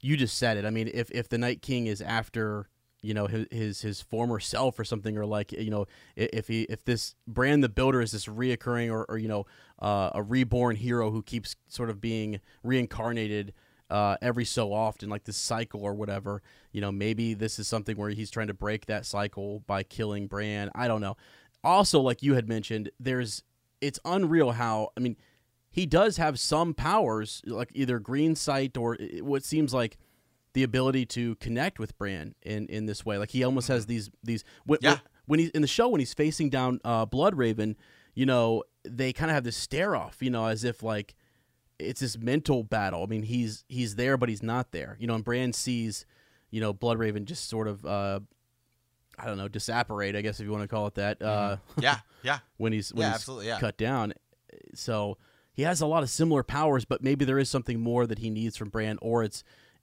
you 0.01 0.17
just 0.17 0.37
said 0.37 0.57
it. 0.57 0.65
I 0.65 0.71
mean, 0.71 0.91
if 0.93 1.11
if 1.13 1.29
the 1.29 1.39
Night 1.39 1.63
King 1.63 1.87
is 1.87 2.01
after 2.03 2.69
you 3.03 3.15
know 3.15 3.27
his 3.27 3.47
his, 3.51 3.83
his 3.83 4.01
former 4.01 4.41
self 4.41 4.79
or 4.79 4.85
something, 4.85 5.17
or 5.17 5.25
like 5.25 5.53
you 5.53 5.71
know 5.71 5.87
if 6.17 6.49
he 6.49 6.63
if 6.63 6.85
this 6.85 7.15
Bran 7.27 7.61
the 7.61 7.69
Builder 7.69 8.01
is 8.01 8.13
this 8.13 8.27
reoccurring 8.27 8.91
or 8.91 9.05
or 9.09 9.19
you 9.19 9.29
know 9.29 9.47
uh, 9.79 10.11
a 10.15 10.23
reborn 10.23 10.77
hero 10.77 11.11
who 11.11 11.23
keeps 11.23 11.57
sort 11.69 11.91
of 11.91 12.01
being 12.01 12.41
reincarnated. 12.63 13.53
Uh, 13.91 14.17
every 14.23 14.45
so 14.45 14.73
often, 14.73 15.09
like 15.11 15.25
this 15.25 15.37
cycle 15.37 15.83
or 15.83 15.95
whatever, 15.95 16.43
you 16.73 16.81
know, 16.81 16.93
maybe 16.93 17.35
this 17.35 17.59
is 17.59 17.67
something 17.69 17.97
where 17.97 18.11
he's 18.11 18.31
trying 18.31 18.47
to 18.47 18.55
break 18.55 18.87
that 18.87 19.05
cycle 19.05 19.61
by 19.67 19.83
killing 19.83 20.27
Bran. 20.27 20.71
I 20.75 20.89
don't 20.89 21.01
know. 21.01 21.17
Also, 21.65 22.01
like 22.01 22.23
you 22.23 22.35
had 22.35 22.49
mentioned, 22.49 22.91
there's 23.01 23.43
it's 23.81 23.99
unreal 24.05 24.53
how 24.53 24.91
I 24.97 25.01
mean, 25.01 25.17
he 25.71 25.87
does 25.87 26.17
have 26.17 26.39
some 26.39 26.75
powers, 26.75 27.43
like 27.47 27.71
either 27.75 27.99
green 27.99 28.35
sight 28.35 28.77
or 28.77 28.97
what 29.21 29.45
seems 29.45 29.75
like 29.75 29.99
the 30.53 30.63
ability 30.63 31.07
to 31.07 31.35
connect 31.37 31.79
with 31.79 31.97
Bran 31.99 32.35
in 32.43 32.67
in 32.69 32.87
this 32.87 33.05
way. 33.05 33.19
Like 33.19 33.31
he 33.31 33.45
almost 33.45 33.69
has 33.69 33.87
these 33.87 34.11
these 34.23 34.45
when, 34.65 34.79
Yeah. 34.83 34.91
when, 34.91 35.01
when 35.27 35.39
he's 35.41 35.51
in 35.51 35.63
the 35.63 35.69
show 35.69 35.89
when 35.89 36.01
he's 36.01 36.15
facing 36.15 36.51
down 36.51 36.81
uh, 36.85 37.07
Bloodraven, 37.07 37.77
you 38.15 38.27
know, 38.27 38.65
they 38.85 39.13
kind 39.13 39.31
of 39.31 39.35
have 39.35 39.45
this 39.45 39.57
stare 39.57 39.95
off, 39.95 40.17
you 40.21 40.31
know, 40.31 40.47
as 40.47 40.65
if 40.65 40.83
like 40.83 41.15
it's 41.81 42.01
this 42.01 42.19
mental 42.19 42.63
battle. 42.63 43.03
I 43.03 43.07
mean, 43.07 43.23
he's 43.23 43.65
he's 43.69 43.97
there, 43.97 44.17
but 44.17 44.29
he's 44.29 44.43
not 44.43 44.73
there. 44.73 44.97
You 45.01 45.07
know, 45.07 45.15
and 45.15 45.25
Bran 45.25 45.53
sees, 45.53 46.05
you 46.51 46.61
know, 46.61 46.73
Bloodraven 46.75 47.25
just 47.25 47.49
sort 47.49 47.69
of, 47.69 47.85
uh, 47.85 48.21
I 49.19 49.27
don't 49.27 49.39
know, 49.39 49.49
disapparate. 49.49 50.17
I 50.17 50.23
guess 50.23 50.41
if 50.41 50.47
you 50.47 50.53
want 50.53 50.63
to 50.65 50.69
call 50.69 50.87
it 50.87 50.95
that. 50.95 51.21
Uh, 51.23 51.57
Yeah, 51.79 51.99
yeah. 52.23 52.39
when 52.57 52.73
he's 52.73 52.93
when 52.93 53.03
Yeah, 53.03 53.09
he's 53.09 53.15
absolutely, 53.17 53.47
yeah. 53.49 53.61
cut 53.61 53.77
down. 53.77 54.13
So 54.75 55.19
he 55.53 55.63
has 55.63 55.81
a 55.81 55.87
lot 55.87 56.03
of 56.03 56.11
similar 56.11 56.43
powers, 56.43 56.85
but 56.85 57.03
maybe 57.03 57.25
there 57.25 57.39
is 57.39 57.51
something 57.51 57.81
more 57.81 58.07
that 58.07 58.19
he 58.19 58.31
needs 58.31 58.57
from 58.57 58.69
Bran, 58.69 58.99
or 59.03 59.23
it's 59.25 59.43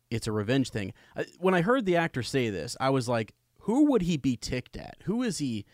it's 0.09 0.27
a 0.27 0.31
revenge 0.31 0.69
thing. 0.69 0.93
I- 1.15 1.25
When 1.39 1.53
I 1.53 1.61
heard 1.61 1.85
the 1.85 1.97
actor 1.97 2.23
say 2.23 2.49
this, 2.49 2.77
I 2.79 2.89
was 2.89 3.09
like, 3.09 3.33
who 3.61 3.91
would 3.91 4.03
he 4.03 4.15
be 4.17 4.37
ticked 4.37 4.77
at? 4.77 4.95
Who 5.03 5.21
is 5.23 5.39
he, 5.39 5.65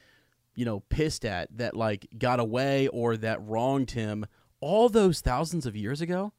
you 0.55 0.65
know, 0.65 0.79
pissed 0.89 1.23
at 1.25 1.55
that 1.57 1.75
like 1.75 2.07
got 2.17 2.39
away 2.39 2.87
or 2.87 3.15
that 3.17 3.39
wronged 3.43 3.91
him 3.91 4.25
all 4.63 4.89
those 4.89 5.21
thousands 5.21 5.65
of 5.65 5.75
years 5.75 6.01
ago? 6.01 6.33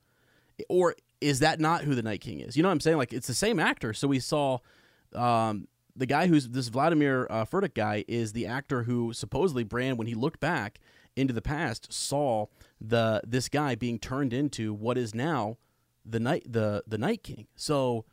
Or 0.69 0.95
is 1.21 1.41
that 1.41 1.61
not 1.61 1.85
who 1.85 1.95
the 1.95 2.03
Night 2.03 2.21
King 2.21 2.41
is? 2.41 2.57
You 2.57 2.63
know 2.63 2.69
what 2.69 2.75
I'm 2.75 2.81
saying? 2.81 2.97
Like 2.97 3.13
it's 3.13 3.27
the 3.27 3.35
same 3.35 3.59
actor. 3.59 3.93
So 3.93 4.09
we 4.09 4.21
saw 4.21 4.59
um, 5.15 5.69
the 5.97 6.07
guy 6.07 6.27
who's 6.27 6.49
this 6.49 6.69
Vladimir 6.69 7.27
uh, 7.31 7.45
Furtick 7.45 7.75
guy 7.75 8.05
is 8.09 8.33
the 8.33 8.47
actor 8.47 8.85
who 8.85 9.13
supposedly 9.13 9.65
Bran, 9.65 9.97
when 9.97 10.07
he 10.07 10.15
looked 10.15 10.41
back 10.41 10.81
into 11.17 11.33
the 11.33 11.43
past, 11.43 11.93
saw 11.93 12.47
the 12.81 13.21
this 13.27 13.49
guy 13.49 13.75
being 13.75 13.99
turned 13.99 14.33
into 14.33 14.73
what 14.73 14.99
is 14.99 15.15
now 15.15 15.59
the 16.05 16.21
night 16.21 16.45
the 16.49 16.83
the 16.87 16.99
Night 16.99 17.23
King. 17.23 17.47
So 17.57 18.05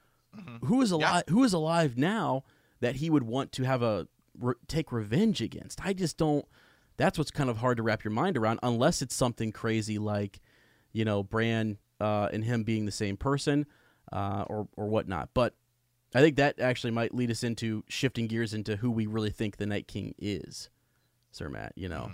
who 0.64 0.82
is 0.82 0.92
alive? 0.92 1.24
Who 1.30 1.44
is 1.44 1.54
alive 1.54 1.98
now 1.98 2.44
that 2.80 2.96
he 2.98 3.10
would 3.10 3.24
want 3.24 3.52
to 3.54 3.64
have 3.64 3.82
a 3.82 4.08
re- 4.40 4.56
take 4.68 4.92
revenge 4.92 5.42
against? 5.42 5.84
I 5.86 5.94
just 5.94 6.18
don't. 6.18 6.46
That's 6.98 7.18
what's 7.18 7.32
kind 7.32 7.50
of 7.50 7.58
hard 7.58 7.78
to 7.78 7.84
wrap 7.84 8.04
your 8.04 8.12
mind 8.12 8.38
around, 8.38 8.60
unless 8.64 9.02
it's 9.02 9.16
something 9.16 9.52
crazy 9.52 9.98
like, 9.98 10.40
you 10.92 11.06
know, 11.06 11.24
Bran 11.24 11.78
uh, 12.00 12.30
and 12.32 12.44
him 12.44 12.64
being 12.64 12.86
the 12.86 12.92
same 12.92 13.18
person, 13.18 13.66
uh, 14.12 14.46
or 14.48 14.68
or 14.76 14.88
whatnot. 14.88 15.30
But 15.34 15.56
I 16.14 16.22
think 16.22 16.36
that 16.36 16.60
actually 16.60 16.92
might 16.92 17.14
lead 17.14 17.32
us 17.32 17.44
into 17.44 17.84
shifting 17.88 18.28
gears 18.28 18.54
into 18.54 18.76
who 18.78 18.92
we 18.92 19.06
really 19.06 19.30
think 19.30 19.58
the 19.58 19.66
Night 19.66 19.88
King 19.88 20.14
is, 20.18 20.70
Sir 21.32 21.50
Matt. 21.50 21.74
You 21.76 21.90
know, 21.90 22.12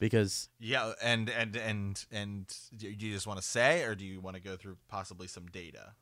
because 0.00 0.48
Yeah, 0.58 0.92
and 1.02 1.28
and 1.30 1.54
and 1.56 2.04
and 2.10 2.56
do 2.76 2.88
you 2.88 3.12
just 3.12 3.26
want 3.26 3.40
to 3.40 3.46
say, 3.46 3.84
or 3.84 3.94
do 3.94 4.04
you 4.04 4.20
want 4.20 4.36
to 4.36 4.42
go 4.42 4.56
through 4.56 4.78
possibly 4.88 5.28
some 5.28 5.46
data? 5.46 5.92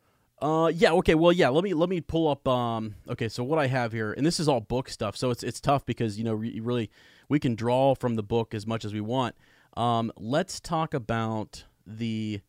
Uh, 0.41 0.71
yeah, 0.73 0.93
okay, 0.93 1.15
well, 1.15 1.33
yeah. 1.33 1.49
Let 1.49 1.63
me 1.65 1.73
let 1.73 1.89
me 1.89 1.99
pull 1.99 2.29
up. 2.29 2.47
Um, 2.47 2.95
okay, 3.09 3.27
so 3.27 3.43
what 3.43 3.59
I 3.59 3.67
have 3.67 3.91
here, 3.91 4.13
and 4.13 4.25
this 4.25 4.39
is 4.39 4.47
all 4.47 4.61
book 4.61 4.89
stuff, 4.89 5.17
so 5.17 5.31
it's 5.31 5.43
it's 5.43 5.59
tough 5.59 5.85
because 5.85 6.17
you 6.17 6.23
know 6.23 6.33
re- 6.33 6.59
really 6.61 6.89
we 7.29 7.39
can 7.39 7.55
draw 7.55 7.95
from 7.95 8.15
the 8.15 8.23
book 8.23 8.53
as 8.53 8.67
much 8.67 8.83
as 8.83 8.93
we 8.93 8.99
want. 8.99 9.35
Um, 9.77 10.11
let's 10.17 10.59
talk 10.59 10.93
about 10.93 11.63
the 11.85 12.41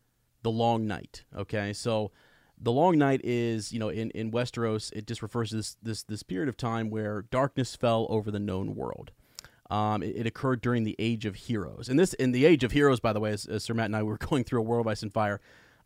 the 0.43 0.51
Long 0.51 0.87
Night. 0.87 1.23
Okay, 1.37 1.71
so 1.71 2.11
the 2.59 2.71
Long 2.71 2.97
Night 2.97 3.21
is 3.23 3.71
you 3.71 3.79
know 3.79 3.89
in 3.89 4.09
in 4.11 4.31
Westeros 4.31 4.91
it 4.93 5.07
just 5.07 5.21
refers 5.21 5.51
to 5.51 5.57
this 5.57 5.77
this 5.81 6.03
this 6.03 6.23
period 6.23 6.49
of 6.49 6.57
time 6.57 6.89
where 6.89 7.21
darkness 7.21 7.75
fell 7.75 8.07
over 8.09 8.31
the 8.31 8.39
known 8.39 8.75
world. 8.75 9.11
Um, 9.69 10.03
it, 10.03 10.17
it 10.17 10.27
occurred 10.27 10.59
during 10.59 10.83
the 10.83 10.97
Age 10.99 11.25
of 11.25 11.35
Heroes, 11.35 11.87
and 11.87 11.97
this 11.97 12.13
in 12.15 12.33
the 12.33 12.45
Age 12.45 12.63
of 12.63 12.73
Heroes, 12.73 12.99
by 12.99 13.13
the 13.13 13.21
way, 13.21 13.31
as, 13.31 13.45
as 13.45 13.63
Sir 13.63 13.73
Matt 13.73 13.85
and 13.85 13.95
I 13.95 14.03
were 14.03 14.17
going 14.29 14.43
through 14.43 14.59
a 14.59 14.63
World 14.63 14.85
of 14.85 14.91
Ice 14.91 15.03
and 15.03 15.13
Fire. 15.13 15.39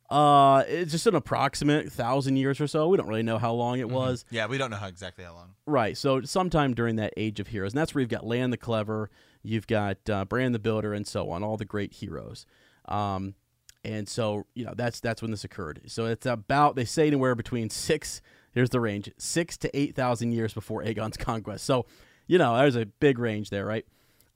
Uh, 0.09 0.63
it's 0.67 0.91
just 0.91 1.07
an 1.07 1.15
approximate 1.15 1.91
thousand 1.91 2.37
years 2.37 2.61
or 2.61 2.67
so. 2.67 2.87
We 2.89 2.97
don't 2.97 3.07
really 3.07 3.23
know 3.23 3.39
how 3.39 3.53
long 3.53 3.79
it 3.79 3.89
was. 3.89 4.23
Yeah, 4.29 4.45
we 4.45 4.57
don't 4.57 4.69
know 4.69 4.77
how 4.77 4.87
exactly 4.87 5.23
how 5.25 5.33
long. 5.33 5.55
Right. 5.65 5.97
So 5.97 6.21
sometime 6.21 6.73
during 6.75 6.97
that 6.97 7.13
age 7.17 7.39
of 7.39 7.47
heroes, 7.47 7.73
and 7.73 7.79
that's 7.79 7.95
where 7.95 8.01
you've 8.01 8.09
got 8.09 8.25
Lann 8.25 8.51
the 8.51 8.57
Clever, 8.57 9.09
you've 9.41 9.65
got 9.65 9.97
uh, 10.09 10.25
Bran 10.25 10.51
the 10.51 10.59
Builder, 10.59 10.93
and 10.93 11.07
so 11.07 11.31
on, 11.31 11.43
all 11.43 11.57
the 11.57 11.65
great 11.65 11.93
heroes. 11.93 12.45
Um, 12.87 13.33
and 13.83 14.09
so 14.09 14.45
you 14.55 14.65
know 14.65 14.73
that's 14.75 14.99
that's 14.99 15.21
when 15.21 15.31
this 15.31 15.43
occurred. 15.43 15.81
So 15.87 16.05
it's 16.05 16.25
about 16.25 16.75
they 16.75 16.85
say 16.85 17.07
anywhere 17.07 17.35
between 17.35 17.69
six. 17.69 18.21
Here's 18.51 18.69
the 18.69 18.79
range: 18.79 19.11
six 19.17 19.57
to 19.57 19.77
eight 19.77 19.95
thousand 19.95 20.33
years 20.33 20.53
before 20.53 20.83
Aegon's 20.83 21.17
conquest. 21.17 21.65
So 21.65 21.85
you 22.27 22.37
know 22.37 22.55
there's 22.57 22.75
a 22.75 22.85
big 22.85 23.17
range 23.19 23.49
there, 23.49 23.65
right? 23.65 23.85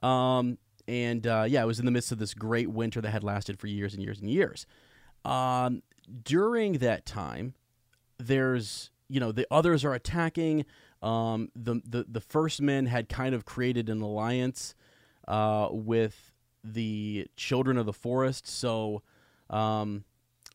Um, 0.02 0.58
and 0.88 1.26
uh, 1.28 1.46
yeah, 1.48 1.62
it 1.62 1.68
was 1.68 1.80
in 1.80 1.86
the 1.86 1.92
midst 1.92 2.12
of 2.12 2.18
this 2.18 2.34
great 2.34 2.70
winter 2.70 3.02
that 3.02 3.12
had 3.12 3.24
lasted 3.24 3.60
for 3.60 3.68
years 3.68 3.94
and 3.94 4.02
years 4.02 4.20
and 4.20 4.30
years. 4.30 4.66
Um, 5.26 5.84
during 6.24 6.74
that 6.80 7.06
time, 7.06 7.54
there's 8.18 8.92
you 9.08 9.20
know 9.20 9.32
the 9.32 9.48
others 9.52 9.84
are 9.86 9.94
attacking. 9.94 10.66
Um, 11.02 11.50
the 11.56 11.82
the 11.88 12.06
the 12.08 12.22
first 12.22 12.62
men 12.62 12.86
had 12.86 13.10
kind 13.10 13.34
of 13.34 13.46
created 13.46 13.90
an 13.90 14.02
alliance 14.02 14.76
uh, 15.28 15.70
with 15.72 16.32
the 16.64 17.28
children 17.36 17.78
of 17.78 17.86
the 17.86 17.94
forest. 17.94 18.48
So, 18.48 19.02
um, 19.50 20.04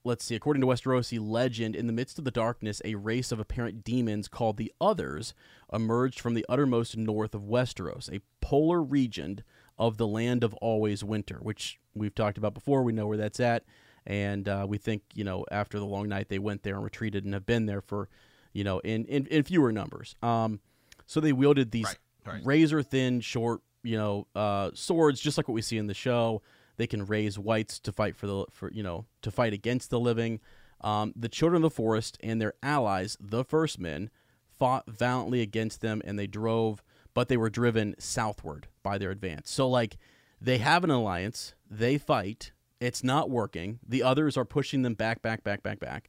let's 0.04 0.24
see. 0.24 0.34
According 0.34 0.60
to 0.60 0.66
Westerosi 0.66 1.18
legend, 1.20 1.74
in 1.74 1.86
the 1.86 1.92
midst 1.92 2.18
of 2.18 2.24
the 2.24 2.30
darkness, 2.30 2.82
a 2.84 2.94
race 2.94 3.32
of 3.32 3.40
apparent 3.40 3.84
demons 3.84 4.28
called 4.28 4.56
the 4.56 4.72
Others 4.80 5.34
emerged 5.72 6.20
from 6.20 6.34
the 6.34 6.44
uttermost 6.48 6.96
north 6.96 7.34
of 7.34 7.42
Westeros, 7.42 8.12
a 8.12 8.20
polar 8.40 8.82
region 8.82 9.42
of 9.78 9.96
the 9.96 10.06
land 10.06 10.44
of 10.44 10.54
always 10.54 11.02
winter, 11.02 11.38
which 11.40 11.78
we've 11.94 12.14
talked 12.14 12.38
about 12.38 12.54
before. 12.54 12.82
We 12.82 12.92
know 12.92 13.06
where 13.06 13.16
that's 13.16 13.40
at, 13.40 13.64
and 14.06 14.48
uh, 14.48 14.66
we 14.68 14.78
think 14.78 15.02
you 15.14 15.24
know 15.24 15.44
after 15.50 15.78
the 15.78 15.86
long 15.86 16.08
night 16.08 16.28
they 16.28 16.38
went 16.38 16.62
there 16.62 16.74
and 16.74 16.84
retreated 16.84 17.24
and 17.24 17.34
have 17.34 17.46
been 17.46 17.66
there 17.66 17.80
for 17.80 18.08
you 18.52 18.62
know, 18.62 18.78
in 18.78 19.04
in, 19.06 19.26
in 19.26 19.42
fewer 19.42 19.72
numbers. 19.72 20.14
Um, 20.22 20.60
so 21.06 21.20
they 21.20 21.32
wielded 21.32 21.72
these 21.72 21.84
Right, 21.86 21.96
right. 22.24 22.46
razor 22.46 22.82
thin, 22.82 23.20
short, 23.20 23.60
you 23.82 23.98
know, 23.98 24.26
uh, 24.34 24.70
swords, 24.74 25.20
just 25.20 25.36
like 25.36 25.48
what 25.48 25.54
we 25.54 25.60
see 25.60 25.76
in 25.76 25.88
the 25.88 25.92
show. 25.94 26.40
They 26.76 26.86
can 26.86 27.04
raise 27.04 27.38
wights 27.38 27.78
to 27.80 27.92
fight 27.92 28.16
for 28.16 28.26
the 28.26 28.44
for 28.50 28.70
you 28.72 28.82
know 28.82 29.06
to 29.22 29.30
fight 29.30 29.52
against 29.52 29.90
the 29.90 29.98
living. 30.00 30.40
Um, 30.80 31.12
the 31.16 31.28
children 31.28 31.64
of 31.64 31.70
the 31.70 31.74
forest 31.74 32.16
and 32.22 32.40
their 32.40 32.54
allies, 32.62 33.16
the 33.20 33.44
first 33.44 33.78
men, 33.78 34.10
fought 34.58 34.84
valiantly 34.88 35.40
against 35.40 35.80
them, 35.80 36.00
and 36.04 36.16
they 36.18 36.26
drove, 36.26 36.82
but 37.12 37.28
they 37.28 37.36
were 37.36 37.50
driven 37.50 37.94
southward 37.98 38.68
by 38.82 38.98
their 38.98 39.10
advance. 39.10 39.50
So 39.50 39.68
like 39.68 39.96
they 40.40 40.58
have 40.58 40.84
an 40.84 40.90
alliance, 40.90 41.54
they 41.68 41.98
fight. 41.98 42.52
It's 42.84 43.02
not 43.02 43.30
working. 43.30 43.78
The 43.88 44.02
others 44.02 44.36
are 44.36 44.44
pushing 44.44 44.82
them 44.82 44.94
back, 44.94 45.22
back, 45.22 45.42
back, 45.42 45.62
back, 45.62 45.80
back. 45.80 46.08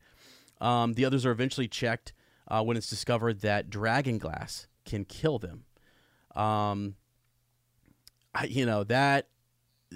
Um, 0.59 0.93
the 0.93 1.05
others 1.05 1.25
are 1.25 1.31
eventually 1.31 1.67
checked 1.67 2.11
uh, 2.49 2.63
when 2.63 2.75
it's 2.77 2.89
discovered 2.89 3.41
that 3.41 3.69
dragon 3.69 4.17
glass 4.17 4.67
can 4.85 5.05
kill 5.05 5.39
them. 5.39 5.63
Um, 6.35 6.95
I, 8.33 8.45
you 8.45 8.65
know 8.65 8.83
that 8.85 9.27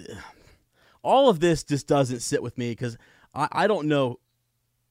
all 1.02 1.28
of 1.28 1.40
this 1.40 1.62
just 1.64 1.86
doesn't 1.86 2.20
sit 2.20 2.42
with 2.42 2.56
me 2.58 2.70
because 2.70 2.96
I, 3.34 3.48
I 3.52 3.66
don't 3.66 3.86
know. 3.88 4.18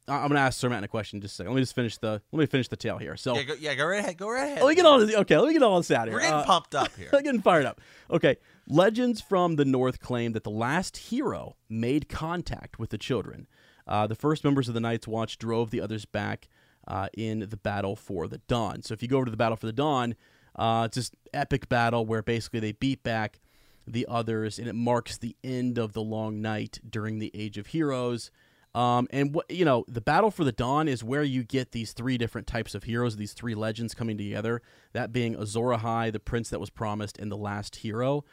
I- 0.07 0.17
I'm 0.21 0.27
gonna 0.29 0.39
ask 0.39 0.59
Sir 0.59 0.69
Matt 0.69 0.83
a 0.83 0.87
question. 0.87 1.21
Just 1.21 1.33
a 1.33 1.35
second. 1.37 1.51
Let 1.53 1.55
me 1.57 1.61
just 1.63 1.75
finish 1.75 1.97
the 1.97 2.21
let 2.31 2.39
me 2.39 2.45
finish 2.45 2.67
the 2.67 2.75
tale 2.77 2.97
here. 2.97 3.15
So 3.17 3.35
Yeah, 3.35 3.43
go, 3.43 3.53
yeah, 3.59 3.75
go 3.75 3.85
right 3.87 3.99
ahead. 3.99 4.17
Go 4.17 4.29
right 4.29 4.43
ahead. 4.45 4.61
let 4.63 4.69
me 4.69 4.75
get 4.75 4.85
all 4.85 4.99
this. 4.99 5.15
Okay, 5.15 5.37
let 5.37 5.47
me 5.47 5.53
get 5.53 5.63
all 5.63 5.77
this 5.77 5.91
out 5.91 6.07
here. 6.07 6.13
We're 6.13 6.21
getting 6.21 6.35
Uh, 6.35 6.45
pumped 6.45 6.75
up 6.75 6.89
here. 6.97 7.09
I'm 7.13 7.23
getting 7.23 7.41
fired 7.41 7.65
up. 7.65 7.81
Okay. 8.11 8.37
Legends 8.71 9.19
from 9.19 9.55
the 9.55 9.65
North 9.65 9.99
claim 9.99 10.33
that 10.33 10.43
the 10.43 10.51
last 10.51 10.97
hero 10.97 11.55
made 11.67 12.07
contact 12.07 12.77
with 12.77 12.91
the 12.91 12.99
children. 12.99 13.47
Uh, 13.87 14.05
the 14.05 14.13
first 14.13 14.43
members 14.43 14.67
of 14.67 14.75
the 14.75 14.79
Night's 14.79 15.07
Watch 15.07 15.39
drove 15.39 15.71
the 15.71 15.81
others 15.81 16.05
back 16.05 16.47
uh, 16.87 17.07
in 17.17 17.47
the 17.49 17.57
battle 17.57 17.95
for 17.95 18.27
the 18.27 18.37
Dawn. 18.47 18.83
So 18.83 18.93
if 18.93 19.01
you 19.01 19.07
go 19.07 19.17
over 19.17 19.25
to 19.25 19.31
the 19.31 19.37
battle 19.37 19.55
for 19.55 19.65
the 19.65 19.73
Dawn, 19.73 20.13
uh, 20.55 20.83
it's 20.85 20.97
this 20.97 21.11
epic 21.33 21.67
battle 21.67 22.05
where 22.05 22.21
basically 22.21 22.59
they 22.59 22.73
beat 22.73 23.01
back 23.01 23.39
the 23.87 24.05
others, 24.07 24.59
and 24.59 24.67
it 24.67 24.75
marks 24.75 25.17
the 25.17 25.35
end 25.43 25.79
of 25.79 25.93
the 25.93 26.01
long 26.03 26.39
night 26.39 26.79
during 26.87 27.17
the 27.17 27.31
Age 27.33 27.57
of 27.57 27.67
Heroes. 27.67 28.29
Um, 28.75 29.07
and 29.09 29.33
what 29.33 29.49
you 29.49 29.65
know, 29.65 29.83
the 29.87 29.99
battle 29.99 30.29
for 30.29 30.43
the 30.43 30.51
dawn 30.51 30.87
is 30.87 31.03
where 31.03 31.23
you 31.23 31.43
get 31.43 31.71
these 31.71 31.91
three 31.91 32.19
different 32.19 32.45
types 32.45 32.75
of 32.75 32.83
heroes, 32.83 33.15
these 33.15 33.33
three 33.33 33.55
legends 33.55 33.95
coming 33.95 34.15
together. 34.15 34.61
That 34.93 35.11
being 35.11 35.35
Azor 35.35 35.75
Ahai, 35.75 36.11
the 36.11 36.19
prince 36.19 36.51
that 36.51 36.59
was 36.59 36.69
promised, 36.69 37.17
and 37.17 37.31
the 37.31 37.37
last 37.37 37.77
hero. 37.77 38.25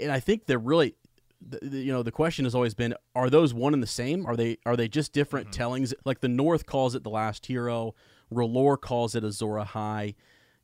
And 0.00 0.10
I 0.12 0.20
think 0.20 0.46
they're 0.46 0.58
really, 0.58 0.94
the, 1.46 1.58
the- 1.62 1.78
you 1.82 1.92
know, 1.92 2.02
the 2.02 2.12
question 2.12 2.44
has 2.44 2.54
always 2.54 2.74
been: 2.74 2.94
Are 3.14 3.30
those 3.30 3.52
one 3.54 3.74
and 3.74 3.82
the 3.82 3.86
same? 3.86 4.26
Are 4.26 4.36
they 4.36 4.58
are 4.66 4.76
they 4.76 4.88
just 4.88 5.12
different 5.12 5.52
tellings? 5.52 5.94
Like 6.04 6.20
the 6.20 6.28
North 6.28 6.66
calls 6.66 6.94
it 6.94 7.02
the 7.02 7.10
last 7.10 7.46
hero, 7.46 7.94
R'hllor 8.32 8.80
calls 8.80 9.14
it 9.14 9.24
Azor 9.24 9.46
Ahai. 9.64 10.14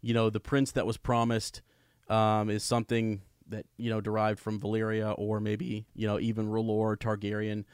You 0.01 0.15
know, 0.15 0.31
the 0.31 0.41
prince 0.41 0.73
that 0.73 0.87
was 0.87 0.97
promised 0.97 1.63
um, 2.09 2.51
is 2.51 2.65
something 2.65 3.23
that 3.49 3.67
you 3.77 3.91
know 3.91 4.01
derived 4.01 4.41
from 4.41 4.59
Valyria 4.61 5.15
or 5.19 5.39
maybe 5.41 5.87
you 5.95 6.07
know 6.07 6.19
even 6.19 6.49
R'hllor 6.49 6.97
Targaryen 6.97 7.65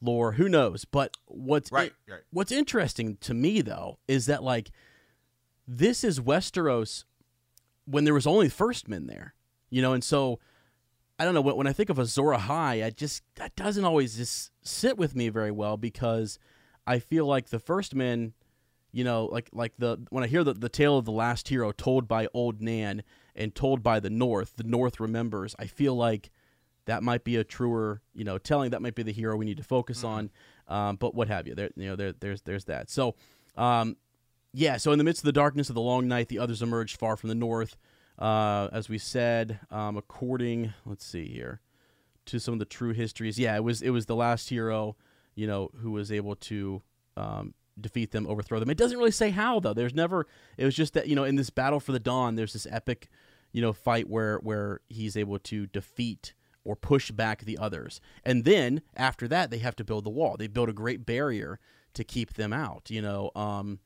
lore. 0.00 0.32
Who 0.32 0.48
knows? 0.48 0.84
But 0.84 1.16
what's 1.26 1.70
Right, 1.70 1.92
right. 2.08 2.20
what's 2.32 2.50
interesting 2.52 3.16
to 3.20 3.34
me 3.34 3.60
though 3.60 3.98
is 4.08 4.26
that 4.26 4.42
like 4.42 4.70
this 5.66 6.02
is 6.02 6.18
Westeros 6.20 7.04
when 7.84 8.04
there 8.04 8.14
was 8.14 8.26
only 8.26 8.48
first 8.48 8.88
men 8.88 9.06
there, 9.06 9.34
you 9.70 9.82
know, 9.82 9.92
and 9.92 10.02
so 10.04 10.38
I 11.18 11.24
don't 11.24 11.34
know 11.34 11.40
when 11.40 11.56
when 11.56 11.66
I 11.66 11.72
think 11.72 11.90
of 11.90 11.98
Azor 11.98 12.22
Ahai, 12.22 12.84
I 12.84 12.90
just 12.90 13.22
that 13.36 13.56
doesn't 13.56 13.84
always 13.84 14.16
just 14.16 14.52
sit 14.62 14.96
with 14.96 15.16
me 15.16 15.28
very 15.28 15.50
well 15.50 15.76
because 15.76 16.38
I 16.86 17.00
feel 17.00 17.26
like 17.26 17.48
the 17.48 17.58
first 17.58 17.94
men, 17.94 18.34
you 18.92 19.04
know, 19.04 19.26
like 19.26 19.48
like 19.52 19.72
the 19.78 19.98
when 20.10 20.22
I 20.22 20.28
hear 20.28 20.44
the 20.44 20.54
the 20.54 20.68
tale 20.68 20.96
of 20.96 21.04
the 21.04 21.12
last 21.12 21.48
hero 21.48 21.72
told 21.72 22.06
by 22.06 22.28
old 22.32 22.62
Nan 22.62 23.02
and 23.34 23.54
told 23.54 23.82
by 23.82 24.00
the 24.00 24.10
North, 24.10 24.54
the 24.56 24.64
North 24.64 25.00
remembers. 25.00 25.56
I 25.58 25.66
feel 25.66 25.94
like 25.94 26.30
that 26.86 27.02
might 27.02 27.24
be 27.24 27.36
a 27.36 27.44
truer, 27.44 28.00
you 28.14 28.24
know, 28.24 28.38
telling 28.38 28.70
that 28.70 28.80
might 28.80 28.94
be 28.94 29.02
the 29.02 29.12
hero 29.12 29.36
we 29.36 29.44
need 29.44 29.58
to 29.58 29.62
focus 29.62 30.04
on. 30.04 30.30
Um, 30.68 30.96
but 30.96 31.14
what 31.14 31.28
have 31.28 31.46
you? 31.46 31.54
There, 31.54 31.70
you 31.76 31.86
know, 31.86 31.96
there, 31.96 32.12
there's 32.12 32.42
there's 32.42 32.64
that. 32.64 32.90
So, 32.90 33.14
um, 33.56 33.96
yeah. 34.54 34.76
So 34.76 34.92
in 34.92 34.98
the 34.98 35.04
midst 35.04 35.22
of 35.22 35.26
the 35.26 35.32
darkness 35.32 35.68
of 35.68 35.74
the 35.74 35.80
long 35.80 36.08
night, 36.08 36.28
the 36.28 36.38
others 36.38 36.62
emerged 36.62 36.98
far 36.98 37.16
from 37.16 37.28
the 37.28 37.34
north. 37.34 37.76
Uh, 38.18 38.68
as 38.72 38.88
we 38.88 38.98
said, 38.98 39.60
um, 39.70 39.96
according, 39.96 40.72
let's 40.84 41.04
see 41.04 41.28
here, 41.28 41.60
to 42.26 42.40
some 42.40 42.54
of 42.54 42.58
the 42.58 42.64
true 42.64 42.92
histories. 42.92 43.38
Yeah, 43.38 43.54
it 43.56 43.62
was 43.62 43.80
it 43.80 43.90
was 43.90 44.06
the 44.06 44.16
last 44.16 44.48
hero, 44.48 44.96
you 45.34 45.46
know, 45.46 45.70
who 45.76 45.92
was 45.92 46.10
able 46.10 46.34
to 46.36 46.82
um, 47.16 47.54
defeat 47.80 48.10
them, 48.10 48.26
overthrow 48.26 48.58
them. 48.58 48.70
It 48.70 48.76
doesn't 48.76 48.98
really 48.98 49.12
say 49.12 49.30
how 49.30 49.60
though. 49.60 49.74
There's 49.74 49.94
never. 49.94 50.26
It 50.56 50.64
was 50.64 50.74
just 50.74 50.94
that 50.94 51.06
you 51.06 51.14
know, 51.14 51.24
in 51.24 51.36
this 51.36 51.50
battle 51.50 51.78
for 51.78 51.92
the 51.92 52.00
dawn, 52.00 52.34
there's 52.34 52.54
this 52.54 52.66
epic, 52.70 53.08
you 53.52 53.62
know, 53.62 53.72
fight 53.72 54.08
where 54.08 54.38
where 54.38 54.80
he's 54.88 55.16
able 55.16 55.38
to 55.40 55.66
defeat 55.66 56.34
or 56.64 56.74
push 56.74 57.12
back 57.12 57.44
the 57.44 57.56
others, 57.56 58.00
and 58.24 58.44
then 58.44 58.82
after 58.96 59.28
that, 59.28 59.50
they 59.50 59.58
have 59.58 59.76
to 59.76 59.84
build 59.84 60.04
the 60.04 60.10
wall. 60.10 60.36
They 60.36 60.48
build 60.48 60.68
a 60.68 60.74
great 60.74 61.06
barrier 61.06 61.60
to 61.94 62.02
keep 62.02 62.34
them 62.34 62.52
out. 62.52 62.90
You 62.90 63.00
know. 63.00 63.30
Um, 63.36 63.78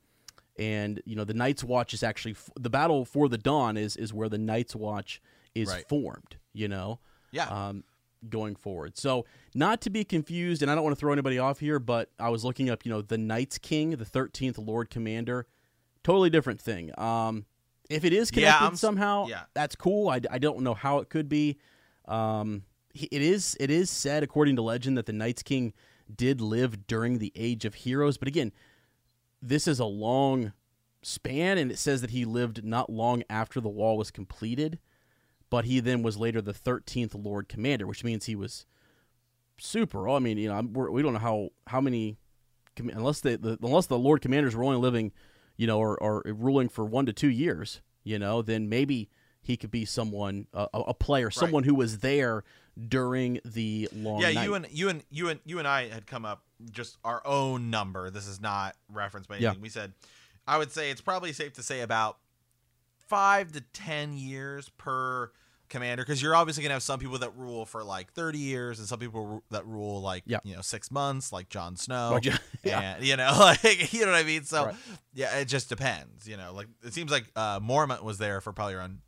and 0.59 1.01
you 1.05 1.17
know 1.17 1.25
the 1.25 1.35
Night's 1.35 1.65
Watch 1.65 1.95
is 1.95 2.03
actually 2.03 2.33
f- 2.33 2.51
the 2.59 2.71
battle 2.71 3.05
for 3.05 3.29
the 3.29 3.39
dawn 3.39 3.77
is 3.77 3.97
is 3.97 4.13
where 4.13 4.29
the 4.29 4.39
Night's 4.39 4.75
Watch 4.77 5.21
is 5.55 5.69
Right. 5.69 5.89
formed. 5.89 6.37
You 6.53 6.69
know, 6.69 6.99
Yeah. 7.31 7.47
um, 7.49 7.85
going 8.29 8.55
forward. 8.55 8.97
So 8.97 9.25
not 9.55 9.81
to 9.83 9.91
be 9.91 10.05
confused, 10.05 10.63
and 10.63 10.71
I 10.71 10.75
don't 10.75 10.85
want 10.85 10.95
to 10.97 11.01
throw 11.01 11.13
anybody 11.13 11.39
off 11.39 11.59
here, 11.59 11.79
but 11.79 12.11
I 12.21 12.29
was 12.29 12.45
looking 12.45 12.71
up, 12.71 12.85
you 12.87 12.91
know, 12.93 13.03
the 13.03 13.19
Night's 13.19 13.59
King, 13.59 13.91
the 13.91 14.05
thirteenth 14.05 14.59
Lord 14.59 14.91
Commander, 14.91 15.47
totally 16.05 16.31
different 16.31 16.61
thing. 16.61 16.91
Um, 16.99 17.47
if 17.91 18.05
it 18.05 18.13
is 18.13 18.31
connected 18.31 18.65
I'm 18.65 18.77
somehow, 18.77 19.27
yeah. 19.27 19.45
that's 19.55 19.75
cool. 19.75 20.09
I, 20.09 20.21
I 20.31 20.39
don't 20.39 20.61
know 20.61 20.75
how 20.75 20.99
it 20.99 21.09
could 21.09 21.29
be. 21.29 21.59
Um, 22.07 22.65
it 22.95 23.23
is 23.23 23.57
it 23.59 23.71
is 23.71 23.89
said 23.91 24.23
according 24.23 24.57
to 24.57 24.63
legend 24.63 24.97
that 24.99 25.07
the 25.07 25.13
Night's 25.13 25.43
King 25.43 25.73
did 26.15 26.41
live 26.41 26.87
during 26.87 27.19
the 27.19 27.33
Age 27.35 27.65
of 27.65 27.75
Heroes, 27.75 28.19
but 28.19 28.29
again, 28.29 28.53
this 29.43 29.67
is 29.67 29.81
a 29.81 29.85
long 29.85 30.53
span, 31.03 31.59
and 31.59 31.71
it 31.71 31.79
says 31.79 32.01
that 32.01 32.11
he 32.11 32.25
lived 32.25 32.65
not 32.65 32.89
long 32.89 33.25
after 33.29 33.61
the 33.61 33.69
wall 33.69 33.99
was 33.99 34.11
completed, 34.11 34.79
but 35.51 35.65
he 35.65 35.81
then 35.81 36.03
was 36.03 36.17
later 36.17 36.41
the 36.41 36.55
13th 36.55 37.13
Lord 37.15 37.49
Commander, 37.49 37.87
which 37.87 38.05
means 38.05 38.25
he 38.25 38.37
was 38.37 38.65
super. 39.59 40.09
I 40.09 40.21
mean, 40.21 40.39
you 40.39 40.49
know, 40.49 40.63
we're, 40.73 40.91
we 40.91 41.03
don't 41.03 41.13
know 41.13 41.19
how 41.19 41.51
how 41.67 41.81
many, 41.81 42.17
unless 42.79 43.21
the, 43.21 43.37
the 43.37 43.59
unless 43.63 43.87
the 43.87 43.99
Lord 43.99 44.23
Commanders 44.23 44.55
were 44.55 44.65
only 44.65 44.79
living, 44.79 45.13
you 45.57 45.67
know, 45.67 45.79
or, 45.79 46.01
or 46.01 46.23
ruling 46.25 46.69
for 46.69 46.85
one 46.85 47.07
to 47.07 47.13
two 47.13 47.31
years, 47.31 47.83
you 48.05 48.19
know, 48.19 48.41
then 48.41 48.69
maybe 48.69 49.11
he 49.43 49.57
could 49.57 49.73
be 49.73 49.85
someone, 49.85 50.47
a, 50.55 50.69
a 50.73 50.95
player, 50.95 51.31
someone 51.31 51.65
who 51.65 51.75
was 51.75 51.99
there 51.99 52.45
during 52.89 53.41
the 53.45 53.89
long 53.93 54.21
yeah, 54.21 54.31
night. 54.31 54.45
you 54.45 54.55
and 54.55 54.67
you 54.71 54.89
and 54.89 55.03
you 55.11 55.29
and 55.29 55.41
you 55.45 55.59
and 55.59 55.67
I 55.67 55.89
had 55.89 56.07
come 56.07 56.25
up 56.25 56.45
just 56.71 56.99
our 57.05 57.21
own 57.27 57.71
number. 57.71 58.11
This 58.11 58.27
is 58.27 58.41
not 58.41 58.77
referenced 58.89 59.29
by 59.29 59.37
anything. 59.37 59.55
Yeah. 59.57 59.61
We 59.63 59.69
said 59.69 59.93
I 60.47 60.59
would 60.59 60.71
say 60.73 60.91
it's 60.91 61.01
probably 61.01 61.33
safe 61.33 61.53
to 61.55 61.63
say 61.63 61.81
about 61.81 62.19
five 63.09 63.53
to 63.53 63.61
ten 63.73 64.15
years 64.15 64.69
per 64.71 65.31
commander 65.69 66.03
because 66.03 66.21
you're 66.21 66.35
obviously 66.37 66.63
gonna 66.63 66.75
have 66.75 66.83
some 66.83 66.99
people 67.01 67.17
that 67.19 67.35
rule 67.35 67.65
for 67.65 67.83
like 67.83 68.13
30 68.13 68.39
years 68.39 68.79
and 68.79 68.87
some 68.87 68.99
people 68.99 69.43
that 69.51 69.67
rule 69.67 70.03
like 70.03 70.23
Yeah. 70.27 70.41
you 70.45 70.55
know 70.55 70.61
six 70.61 70.91
months 70.91 71.33
like 71.33 71.49
Jon 71.49 71.77
Snow 71.77 72.11
Like 72.13 72.27
yeah. 72.63 72.97
and 72.97 73.05
you 73.05 73.17
know 73.17 73.35
like 73.39 73.91
you 73.95 74.05
know 74.05 74.13
what 74.13 74.21
I 74.21 74.23
mean 74.23 74.45
so 74.45 74.67
Right. 74.67 74.75
yeah 75.15 75.39
it 75.39 75.47
just 75.47 75.71
depends 75.71 76.29
you 76.29 76.37
know 76.37 76.53
like 76.53 76.67
it 76.85 76.93
seems 76.93 77.11
like 77.11 77.25
uh 77.37 77.59
Mormont 77.61 78.03
was 78.03 78.19
there 78.19 78.43
for 78.43 78.53
probably 78.53 78.75
around 78.75 78.99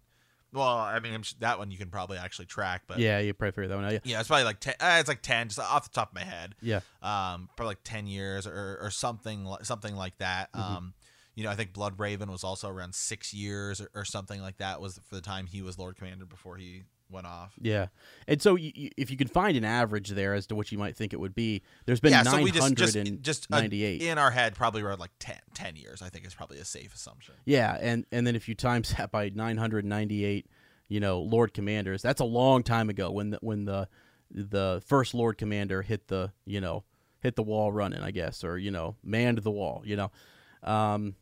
well 0.55 0.79
I 0.79 0.99
mean 1.01 1.13
I'm, 1.13 1.23
sh- 1.23 1.35
that 1.41 1.59
one 1.59 1.71
you 1.71 1.77
can 1.77 1.91
probably 1.91 2.17
actually 2.17 2.47
track 2.47 2.83
but 2.87 2.99
yeah, 2.99 3.19
you 3.19 3.35
probably 3.35 3.53
figure 3.53 3.69
that 3.69 3.77
one 3.77 3.85
out. 3.85 3.93
Yeah, 3.93 3.99
yeah, 4.05 4.21
it's 4.21 4.29
probably 4.29 4.45
like 4.45 4.61
ten. 4.61 4.75
Uh, 4.81 4.97
it's 5.01 5.09
like 5.09 5.21
ten, 5.21 5.49
just 5.49 5.59
off 5.59 5.85
the 5.85 5.95
top 5.95 6.11
of 6.11 6.15
my 6.15 6.25
head. 6.25 6.55
yeah. 6.63 6.81
Um, 7.03 7.49
probably 7.57 7.73
like 7.73 7.85
ten 7.85 8.07
years 8.07 8.47
or, 8.47 8.79
or 8.81 8.91
something, 8.91 9.47
something 9.63 9.95
like 9.95 10.17
that. 10.19 10.53
Mm-hmm. 10.53 10.77
Um, 10.77 10.95
you 11.35 11.45
know, 11.45 11.51
I 11.51 11.57
think 11.57 11.73
Bloodraven 11.73 12.31
was 12.31 12.45
also 12.45 12.69
around 12.69 12.95
six 12.95 13.35
years 13.35 13.81
or, 13.81 13.91
or 13.95 14.05
something 14.05 14.41
like 14.41 14.59
that. 14.59 14.81
Was 14.81 15.01
for 15.09 15.17
the 15.17 15.21
time 15.21 15.47
he 15.47 15.63
was 15.63 15.79
Lord 15.79 15.97
Commander 15.97 16.27
before 16.27 16.57
he 16.57 16.85
went 17.15 17.27
off. 17.27 17.55
Yeah, 17.61 17.87
and 18.29 18.43
so 18.43 18.55
y 18.55 18.73
y 18.77 18.91
if 18.99 19.11
you 19.11 19.17
can 19.17 19.29
find 19.29 19.57
an 19.57 19.65
average 19.65 20.11
there 20.11 20.35
as 20.35 20.47
to 20.49 20.55
what 20.55 20.71
you 20.71 20.77
might 20.77 20.97
think 20.97 21.13
it 21.15 21.21
would 21.21 21.35
be, 21.35 21.63
there's 21.87 22.01
been 22.01 22.13
yeah, 22.13 22.23
so 22.23 22.33
nine 22.33 22.45
we 22.45 22.51
just 22.51 22.75
just 22.75 22.99
just 23.23 23.47
uh, 23.51 23.57
in 23.63 24.19
our 24.19 24.31
head 24.31 24.55
probably 24.55 24.83
around 24.83 24.99
like 25.01 25.13
10, 25.21 25.37
10 25.55 25.77
years. 25.77 26.03
I 26.03 26.11
think 26.11 26.27
is 26.27 26.35
probably 26.35 26.59
a 26.59 26.65
safe 26.65 26.95
assumption. 26.95 27.35
Yeah, 27.47 27.79
and 27.81 28.05
and 28.13 28.27
then 28.27 28.37
if 28.37 28.49
you 28.49 28.55
times 28.55 28.93
that 28.99 29.11
by 29.11 29.31
998, 29.35 30.47
you 30.89 31.01
know, 31.01 31.21
Lord 31.21 31.55
Commanders, 31.55 32.03
that's 32.03 32.21
a 32.21 32.27
long 32.27 32.63
time 32.63 32.91
ago 32.91 33.11
when 33.11 33.31
the 33.31 33.39
when 33.41 33.65
the 33.65 33.89
the 34.31 34.83
first 34.87 35.15
Lord 35.15 35.39
Commander 35.39 35.83
hit 35.83 36.09
the, 36.09 36.33
you 36.45 36.61
know, 36.61 36.85
hit 37.21 37.37
the 37.37 37.43
wall 37.43 37.73
running, 37.73 38.01
I 38.01 38.11
guess, 38.11 38.45
or 38.45 38.59
you 38.59 38.71
know, 38.71 38.97
manned 39.03 39.39
the 39.39 39.51
wall, 39.51 39.83
you 39.85 39.97
know. 39.97 40.11
Um 40.63 41.15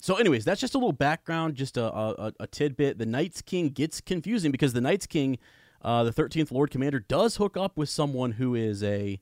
so 0.00 0.16
anyways, 0.16 0.44
that's 0.44 0.60
just 0.60 0.74
a 0.74 0.78
little 0.78 0.92
background, 0.92 1.54
just 1.54 1.76
a 1.76 1.94
a, 1.94 2.32
a 2.40 2.46
tidbit. 2.46 2.98
The 2.98 3.06
Night's 3.06 3.42
King 3.42 3.68
gets 3.68 4.00
confusing 4.00 4.50
because 4.50 4.72
the 4.72 4.80
Night's 4.80 5.06
King 5.06 5.38
uh, 5.82 6.04
the 6.04 6.12
13th 6.12 6.52
Lord 6.52 6.70
Commander 6.70 7.00
does 7.00 7.36
hook 7.36 7.56
up 7.56 7.76
with 7.76 7.88
someone 7.88 8.32
who 8.32 8.54
is 8.54 8.82
a, 8.82 9.18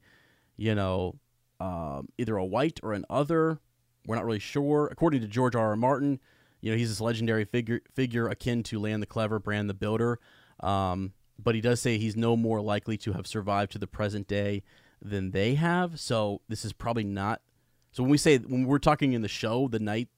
you 0.56 0.74
know, 0.74 1.16
um, 1.60 2.08
either 2.18 2.36
a 2.36 2.44
wight 2.44 2.80
or 2.82 2.92
an 2.92 3.04
other, 3.08 3.60
we're 4.06 4.16
not 4.16 4.24
really 4.24 4.38
sure. 4.38 4.88
According 4.90 5.20
to 5.20 5.28
George 5.28 5.54
R. 5.54 5.68
R. 5.68 5.76
Martin, 5.76 6.20
you 6.60 6.70
know, 6.70 6.76
he's 6.76 6.88
this 6.88 7.00
legendary 7.00 7.44
figure 7.44 7.80
figure 7.94 8.28
akin 8.28 8.62
to 8.64 8.80
Lann 8.80 9.00
the 9.00 9.06
Clever, 9.06 9.38
Bran 9.38 9.66
the 9.66 9.74
Builder. 9.74 10.18
Um, 10.60 11.12
but 11.38 11.54
he 11.54 11.60
does 11.60 11.80
say 11.80 11.98
he's 11.98 12.16
no 12.16 12.36
more 12.36 12.60
likely 12.60 12.96
to 12.98 13.12
have 13.12 13.26
survived 13.26 13.70
to 13.72 13.78
the 13.78 13.86
present 13.86 14.26
day 14.26 14.64
than 15.00 15.30
they 15.30 15.54
have. 15.54 16.00
So 16.00 16.40
this 16.48 16.64
is 16.64 16.72
probably 16.72 17.04
not. 17.04 17.40
So 17.92 18.02
when 18.02 18.10
we 18.10 18.18
say 18.18 18.38
when 18.38 18.64
we're 18.64 18.78
talking 18.78 19.12
in 19.12 19.22
the 19.22 19.28
show, 19.28 19.68
the 19.68 19.78
night, 19.78 20.08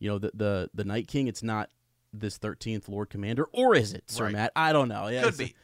you 0.00 0.08
know, 0.08 0.18
the 0.18 0.32
the 0.34 0.70
the 0.74 0.84
Night 0.84 1.06
King, 1.06 1.28
it's 1.28 1.42
not 1.42 1.70
this 2.12 2.36
thirteenth 2.38 2.88
Lord 2.88 3.08
Commander, 3.10 3.44
or 3.52 3.76
is 3.76 3.92
it, 3.92 4.10
Sir 4.10 4.24
Right. 4.24 4.32
Matt? 4.32 4.52
I 4.56 4.72
don't 4.72 4.88
know. 4.88 5.06
Yeah, 5.06 5.22
could 5.22 5.36
be. 5.38 5.54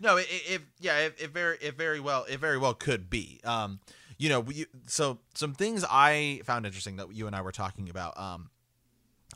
no, 0.00 0.16
it 0.16 0.62
yeah, 0.80 0.98
it, 1.00 1.16
it 1.20 1.30
very 1.30 1.58
it 1.60 1.76
very 1.76 2.00
well 2.00 2.24
it 2.28 2.40
very 2.40 2.56
well 2.56 2.72
could 2.72 3.10
be. 3.10 3.40
Um, 3.44 3.80
you 4.16 4.28
know, 4.30 4.40
we, 4.40 4.64
so 4.86 5.18
some 5.34 5.52
things 5.54 5.84
I 5.90 6.40
found 6.44 6.64
interesting 6.64 6.96
that 6.96 7.12
you 7.12 7.26
and 7.26 7.34
I 7.36 7.42
were 7.42 7.52
talking 7.52 7.90
about. 7.90 8.18
Um, 8.18 8.48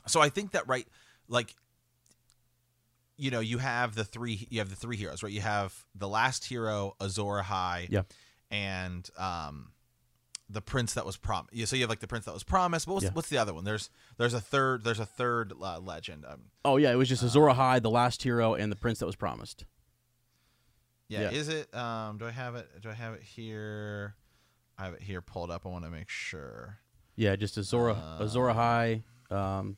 so 0.07 0.21
I 0.21 0.29
think 0.29 0.51
that 0.51 0.67
right, 0.67 0.87
like, 1.27 1.53
you 3.17 3.29
know, 3.29 3.41
you 3.41 3.57
have 3.57 3.95
the 3.95 4.05
three 4.05 4.47
you 4.49 4.59
have 4.59 4.69
the 4.69 4.75
three 4.75 4.95
heroes, 4.95 5.21
right? 5.21 5.31
You 5.33 5.41
have 5.41 5.85
the 5.93 6.07
last 6.07 6.45
hero, 6.45 6.95
Azor 7.01 7.43
Ahai, 7.43 7.87
Yeah. 7.89 8.03
and 8.49 9.07
um, 9.17 9.71
the 10.51 10.61
prince 10.61 10.93
that 10.95 11.05
was 11.05 11.15
promised. 11.15 11.53
Yeah, 11.53 11.65
so 11.65 11.75
you 11.75 11.83
have 11.83 11.89
like 11.89 11.99
the 11.99 12.07
prince 12.07 12.25
that 12.25 12.33
was 12.33 12.43
promised. 12.43 12.87
But 12.87 12.93
what's, 12.95 13.03
Yeah. 13.05 13.11
what's 13.13 13.29
the 13.29 13.37
other 13.37 13.53
one? 13.53 13.63
There's 13.65 13.89
there's 14.17 14.33
a 14.33 14.41
third 14.41 14.83
there's 14.83 14.99
a 14.99 15.05
third 15.05 15.53
uh, 15.61 15.79
legend. 15.79 16.25
Um, 16.27 16.45
Oh 16.65 16.77
yeah, 16.77 16.91
it 16.91 16.95
was 16.95 17.07
just 17.09 17.21
Azor 17.23 17.41
Ahai, 17.41 17.81
the 17.81 17.89
last 17.91 18.23
hero, 18.23 18.55
and 18.55 18.71
the 18.71 18.75
prince 18.75 18.99
that 18.99 19.05
was 19.05 19.15
promised. 19.15 19.65
Yeah, 21.07 21.21
Yeah. 21.21 21.31
is 21.31 21.49
it? 21.49 21.73
Um, 21.75 22.17
do 22.17 22.25
I 22.25 22.31
have 22.31 22.55
it? 22.55 22.67
Do 22.81 22.89
I 22.89 22.93
have 22.93 23.13
it 23.13 23.23
here? 23.23 24.15
I 24.77 24.85
have 24.85 24.93
it 24.93 25.01
here 25.01 25.21
pulled 25.21 25.51
up. 25.51 25.65
I 25.65 25.69
want 25.69 25.83
to 25.85 25.89
make 25.91 26.09
sure. 26.09 26.79
Yeah, 27.15 27.35
just 27.35 27.57
Azor 27.57 27.89
Uh, 27.91 28.19
Azor 28.23 28.47
Ahai, 28.47 29.03
um, 29.29 29.77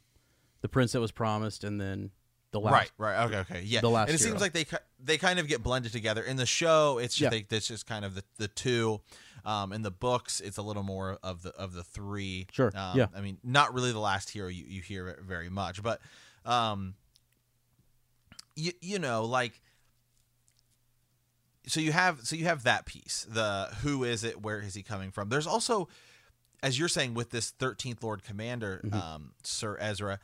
the 0.62 0.70
prince 0.70 0.92
that 0.92 1.00
was 1.02 1.12
promised, 1.12 1.64
and 1.64 1.82
then 1.82 2.12
the 2.52 2.60
last. 2.60 2.74
Right, 2.74 2.92
right. 2.98 3.26
Okay, 3.26 3.38
okay. 3.40 3.62
Yeah. 3.64 3.82
The 3.82 3.90
last 3.90 4.10
and 4.10 4.16
it 4.16 4.20
hero. 4.22 4.32
seems 4.32 4.42
like 4.42 4.54
they 4.54 4.66
they 5.00 5.18
kind 5.18 5.40
of 5.40 5.48
get 5.48 5.64
blended 5.64 5.92
together 5.92 6.22
in 6.22 6.36
the 6.38 6.46
show. 6.46 6.98
It's 7.00 7.16
just 7.16 7.34
Yeah. 7.34 7.42
they, 7.50 7.56
it's 7.56 7.68
just 7.68 7.88
kind 7.88 8.06
of 8.06 8.14
the, 8.16 8.24
the 8.38 8.48
two. 8.48 9.02
Um, 9.46 9.72
in 9.74 9.82
the 9.82 9.92
books, 9.92 10.40
it's 10.40 10.58
a 10.58 10.62
little 10.62 10.84
more 10.84 11.18
of 11.24 11.42
the 11.44 11.50
of 11.56 11.74
the 11.74 11.84
three. 11.84 12.48
Sure, 12.52 12.72
Um, 12.76 12.98
yeah. 12.98 13.08
I 13.16 13.22
mean, 13.22 13.38
not 13.44 13.74
really 13.74 13.92
the 13.92 14.00
last 14.00 14.30
hero 14.30 14.48
you, 14.48 14.66
you 14.68 14.82
hear 14.82 15.20
very 15.26 15.50
much, 15.50 15.82
but 15.84 16.00
um, 16.46 16.96
you 18.56 18.72
you 18.82 19.00
know 19.00 19.26
like. 19.26 19.62
So 21.68 21.80
you 21.80 21.92
have 21.92 22.22
so 22.26 22.36
you 22.36 22.46
have 22.46 22.64
that 22.64 22.86
piece. 22.86 23.26
The 23.30 23.70
who 23.82 24.04
is 24.04 24.24
it? 24.24 24.42
Where 24.42 24.60
is 24.60 24.74
he 24.74 24.82
coming 24.84 25.12
from? 25.12 25.30
There's 25.30 25.48
also 25.48 25.88
as 26.64 26.78
you're 26.78 26.88
saying 26.88 27.14
with 27.16 27.32
this 27.32 27.52
13th 27.60 28.04
Lord 28.04 28.24
Commander, 28.24 28.82
Mhm. 28.86 28.94
um, 28.94 29.34
Sir 29.44 29.78
Ezra, 29.80 30.20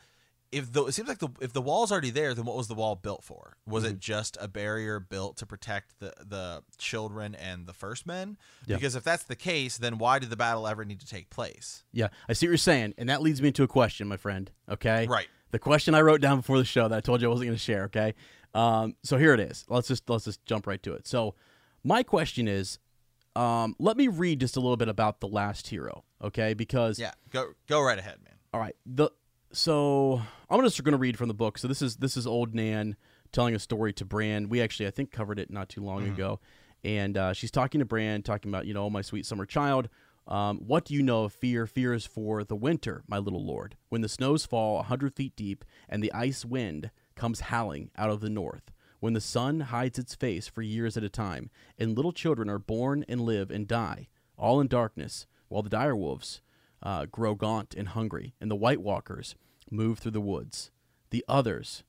if 0.51 0.71
the 0.71 0.85
it 0.85 0.93
seems 0.93 1.07
like 1.09 1.19
the 1.19 1.29
if 1.41 1.51
the 1.53 1.61
wall's 1.61 1.91
already 1.91 2.09
there, 2.09 2.33
then 2.33 2.45
what 2.45 2.55
was 2.55 2.67
the 2.67 2.73
wall 2.73 2.95
built 2.95 3.23
for? 3.23 3.57
Was 3.67 3.83
Mm-hmm. 3.83 3.93
it 3.93 3.99
just 3.99 4.37
a 4.39 4.47
barrier 4.47 4.99
built 4.99 5.37
to 5.37 5.45
protect 5.45 5.99
the 5.99 6.13
the 6.23 6.63
children 6.77 7.35
and 7.35 7.67
the 7.67 7.73
first 7.73 8.05
men? 8.07 8.37
Yeah. 8.65 8.77
Because 8.77 8.95
if 8.95 9.03
that's 9.03 9.23
the 9.23 9.35
case, 9.35 9.77
then 9.77 9.97
why 9.97 10.19
did 10.19 10.29
the 10.29 10.37
battle 10.37 10.67
ever 10.67 10.85
need 10.85 10.99
to 11.01 11.07
take 11.07 11.29
place? 11.29 11.83
Yeah, 11.91 12.07
I 12.29 12.33
see 12.33 12.45
what 12.47 12.51
you're 12.51 12.57
saying, 12.57 12.93
and 12.97 13.09
that 13.09 13.21
leads 13.21 13.41
me 13.41 13.51
to 13.53 13.63
a 13.63 13.67
question, 13.67 14.07
my 14.07 14.17
friend. 14.17 14.49
Okay. 14.69 15.05
Right. 15.07 15.27
The 15.51 15.59
question 15.59 15.95
I 15.95 16.01
wrote 16.01 16.21
down 16.21 16.37
before 16.37 16.57
the 16.57 16.65
show 16.65 16.87
that 16.87 16.95
I 16.97 17.01
told 17.01 17.21
you 17.21 17.27
I 17.27 17.31
wasn't 17.31 17.47
going 17.47 17.57
to 17.57 17.63
share. 17.63 17.83
Okay. 17.85 18.15
Um, 18.53 18.95
so 19.03 19.17
here 19.17 19.33
it 19.33 19.39
is. 19.39 19.65
Let's 19.69 19.87
just 19.87 20.09
let's 20.09 20.25
just 20.25 20.45
jump 20.45 20.67
right 20.67 20.81
to 20.83 20.93
it. 20.93 21.07
So 21.07 21.35
my 21.83 22.03
question 22.03 22.47
is, 22.47 22.79
um, 23.35 23.75
let 23.79 23.97
me 23.97 24.07
read 24.07 24.39
just 24.39 24.57
a 24.57 24.59
little 24.59 24.77
bit 24.77 24.89
about 24.89 25.19
the 25.19 25.27
last 25.27 25.67
hero. 25.67 26.03
Okay, 26.23 26.53
because 26.53 26.97
Yeah. 26.99 27.11
Go 27.29 27.53
go 27.67 27.81
right 27.81 27.99
ahead, 27.99 28.17
man. 28.25 28.33
All 28.53 28.59
right. 28.59 28.75
The 28.85 29.09
so 29.51 30.21
I'm 30.49 30.61
just 30.63 30.83
going 30.83 30.93
to 30.93 30.97
read 30.97 31.17
from 31.17 31.27
the 31.27 31.33
book. 31.33 31.57
So 31.57 31.67
this 31.67 31.81
is 31.81 31.97
this 31.97 32.17
is 32.17 32.27
old 32.27 32.53
Nan 32.53 32.95
telling 33.31 33.55
a 33.55 33.59
story 33.59 33.93
to 33.93 34.05
Bran. 34.05 34.49
We 34.49 34.61
actually 34.61 34.87
I 34.87 34.91
think 34.91 35.11
covered 35.11 35.39
it 35.39 35.51
not 35.51 35.69
too 35.69 35.81
long 35.81 36.07
ago, 36.07 36.39
and 36.83 37.17
uh, 37.17 37.33
she's 37.33 37.51
talking 37.51 37.79
to 37.79 37.85
Bran, 37.85 38.23
talking 38.23 38.49
about 38.49 38.65
you 38.65 38.73
know, 38.73 38.85
oh, 38.85 38.89
my 38.89 39.01
sweet 39.01 39.25
summer 39.25 39.45
child. 39.45 39.89
Um, 40.27 40.57
what 40.57 40.83
do 40.83 40.93
you 40.93 41.01
know 41.01 41.23
of 41.23 41.33
fear? 41.33 41.65
Fear 41.65 41.93
is 41.93 42.05
for 42.05 42.43
the 42.43 42.55
winter, 42.55 43.03
my 43.07 43.17
little 43.17 43.45
lord. 43.45 43.77
When 43.87 44.01
the 44.01 44.09
snows 44.09 44.45
fall 44.45 44.79
a 44.79 44.83
hundred 44.83 45.15
feet 45.15 45.35
deep 45.37 45.63
and 45.87 46.03
the 46.03 46.11
ice 46.11 46.43
wind 46.43 46.91
comes 47.15 47.39
howling 47.41 47.91
out 47.97 48.09
of 48.09 48.19
the 48.19 48.29
north. 48.29 48.71
When 48.99 49.13
the 49.13 49.21
sun 49.21 49.61
hides 49.61 49.97
its 49.99 50.15
face 50.15 50.47
for 50.47 50.61
years 50.61 50.97
at 50.97 51.03
a 51.03 51.09
time, 51.09 51.49
and 51.77 51.95
little 51.95 52.11
children 52.11 52.49
are 52.49 52.59
born 52.59 53.05
and 53.07 53.21
live 53.21 53.51
and 53.51 53.67
die, 53.67 54.07
all 54.37 54.59
in 54.59 54.67
darkness, 54.67 55.27
while 55.47 55.61
the 55.61 55.69
dire 55.69 55.95
wolves 55.95 56.41
uh, 56.83 57.05
grow 57.05 57.35
gaunt 57.35 57.73
and 57.75 57.89
hungry, 57.89 58.33
and 58.39 58.49
the 58.51 58.55
White 58.55 58.81
Walkers 58.81 59.35
move 59.71 59.99
through 59.99 60.11
the 60.11 60.21
woods. 60.21 60.71
The 61.09 61.23
others, 61.27 61.83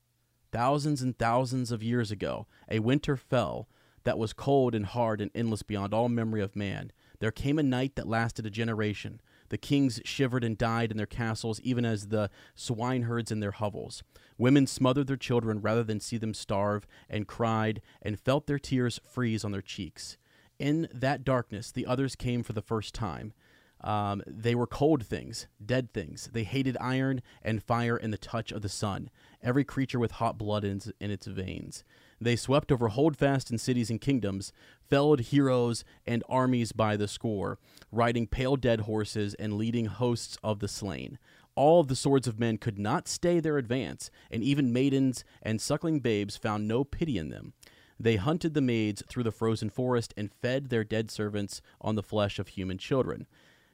thousands 0.51 1.01
and 1.01 1.17
thousands 1.17 1.71
of 1.71 1.83
years 1.83 2.11
ago, 2.11 2.47
a 2.69 2.79
winter 2.79 3.17
fell 3.17 3.67
that 4.03 4.17
was 4.17 4.33
cold 4.33 4.73
and 4.73 4.85
hard 4.85 5.21
and 5.21 5.31
endless 5.35 5.63
beyond 5.63 5.93
all 5.93 6.09
memory 6.09 6.41
of 6.41 6.55
man. 6.55 6.91
There 7.19 7.31
came 7.31 7.59
a 7.59 7.63
night 7.63 7.95
that 7.95 8.07
lasted 8.07 8.45
a 8.45 8.49
generation. 8.49 9.19
The 9.49 9.57
kings 9.57 9.99
shivered 10.05 10.43
and 10.43 10.57
died 10.57 10.91
in 10.91 10.97
their 10.97 11.05
castles, 11.05 11.59
even 11.61 11.83
as 11.83 12.07
the 12.07 12.29
swineherds 12.55 13.31
in 13.31 13.39
their 13.39 13.51
hovels. 13.51 14.03
Women 14.37 14.67
smothered 14.67 15.07
their 15.07 15.17
children 15.17 15.59
rather 15.59 15.83
than 15.83 15.99
see 15.99 16.17
them 16.17 16.33
starve, 16.33 16.87
and 17.09 17.27
cried, 17.27 17.81
and 18.01 18.19
felt 18.19 18.47
their 18.47 18.59
tears 18.59 19.01
freeze 19.03 19.43
on 19.43 19.51
their 19.51 19.61
cheeks. 19.61 20.17
In 20.59 20.87
that 20.93 21.23
darkness, 21.23 21.71
the 21.71 21.85
others 21.85 22.15
came 22.15 22.43
for 22.43 22.53
the 22.53 22.61
first 22.61 22.93
time. 22.93 23.33
Um, 23.81 24.21
they 24.27 24.55
were 24.55 24.67
cold 24.67 25.05
things, 25.05 25.47
dead 25.63 25.93
things. 25.93 26.29
They 26.33 26.43
hated 26.43 26.77
iron 26.81 27.21
and 27.41 27.63
fire 27.63 27.95
and 27.95 28.11
the 28.11 28.17
touch 28.17 28.51
of 28.51 28.61
the 28.61 28.69
sun, 28.69 29.09
every 29.41 29.63
creature 29.63 29.99
with 29.99 30.11
hot 30.11 30.37
blood 30.37 30.63
in, 30.63 30.81
in 30.99 31.11
its 31.11 31.27
veins. 31.27 31.83
They 32.19 32.35
swept 32.35 32.71
over 32.71 32.89
holdfast 32.89 33.49
and 33.49 33.59
cities 33.59 33.89
and 33.89 34.01
kingdoms, 34.01 34.51
felled 34.89 35.21
heroes 35.21 35.85
and 36.05 36.23
armies 36.27 36.73
by 36.73 36.97
the 36.97 37.07
score, 37.07 37.57
riding 37.91 38.27
pale 38.27 38.57
dead 38.57 38.81
horses 38.81 39.33
and 39.35 39.53
leading 39.53 39.85
hosts 39.85 40.37
of 40.43 40.59
the 40.59 40.67
slain. 40.67 41.17
All 41.55 41.79
of 41.79 41.87
the 41.87 41.95
swords 41.95 42.27
of 42.27 42.39
men 42.39 42.57
could 42.57 42.77
not 42.77 43.07
stay 43.07 43.39
their 43.39 43.57
advance, 43.57 44.11
and 44.29 44.43
even 44.43 44.73
maidens 44.73 45.23
and 45.41 45.61
suckling 45.61 45.99
babes 45.99 46.35
found 46.35 46.67
no 46.67 46.83
pity 46.83 47.17
in 47.17 47.29
them. 47.29 47.53
They 47.99 48.15
hunted 48.15 48.53
the 48.53 48.61
maids 48.61 49.03
through 49.09 49.23
the 49.23 49.31
frozen 49.31 49.69
forest 49.69 50.13
and 50.15 50.31
fed 50.41 50.69
their 50.69 50.85
dead 50.85 51.11
servants 51.11 51.61
on 51.81 51.95
the 51.95 52.03
flesh 52.03 52.39
of 52.39 52.49
human 52.49 52.77
children. 52.77 53.27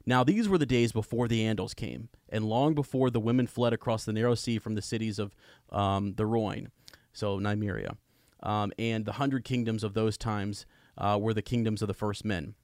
Now 0.06 0.22
these 0.22 0.48
were 0.48 0.58
the 0.58 0.66
days 0.66 0.92
before 0.92 1.26
the 1.26 1.42
Andals 1.42 1.74
came, 1.74 2.08
and 2.28 2.44
long 2.44 2.74
before 2.74 3.10
the 3.10 3.20
women 3.20 3.48
fled 3.48 3.72
across 3.72 4.04
the 4.04 4.12
narrow 4.12 4.36
sea 4.36 4.58
from 4.58 4.76
the 4.76 4.82
cities 4.82 5.18
of 5.18 5.34
um, 5.70 6.14
the 6.14 6.24
Rhoyne, 6.24 6.70
so 7.12 7.38
Nymeria, 7.40 7.96
um, 8.42 8.72
and 8.78 9.04
the 9.04 9.12
hundred 9.12 9.44
kingdoms 9.44 9.82
of 9.82 9.94
those 9.94 10.16
times 10.16 10.64
uh, 10.96 11.18
were 11.20 11.34
the 11.34 11.42
kingdoms 11.42 11.82
of 11.82 11.88
the 11.88 11.94
first 11.94 12.24
men, 12.24 12.54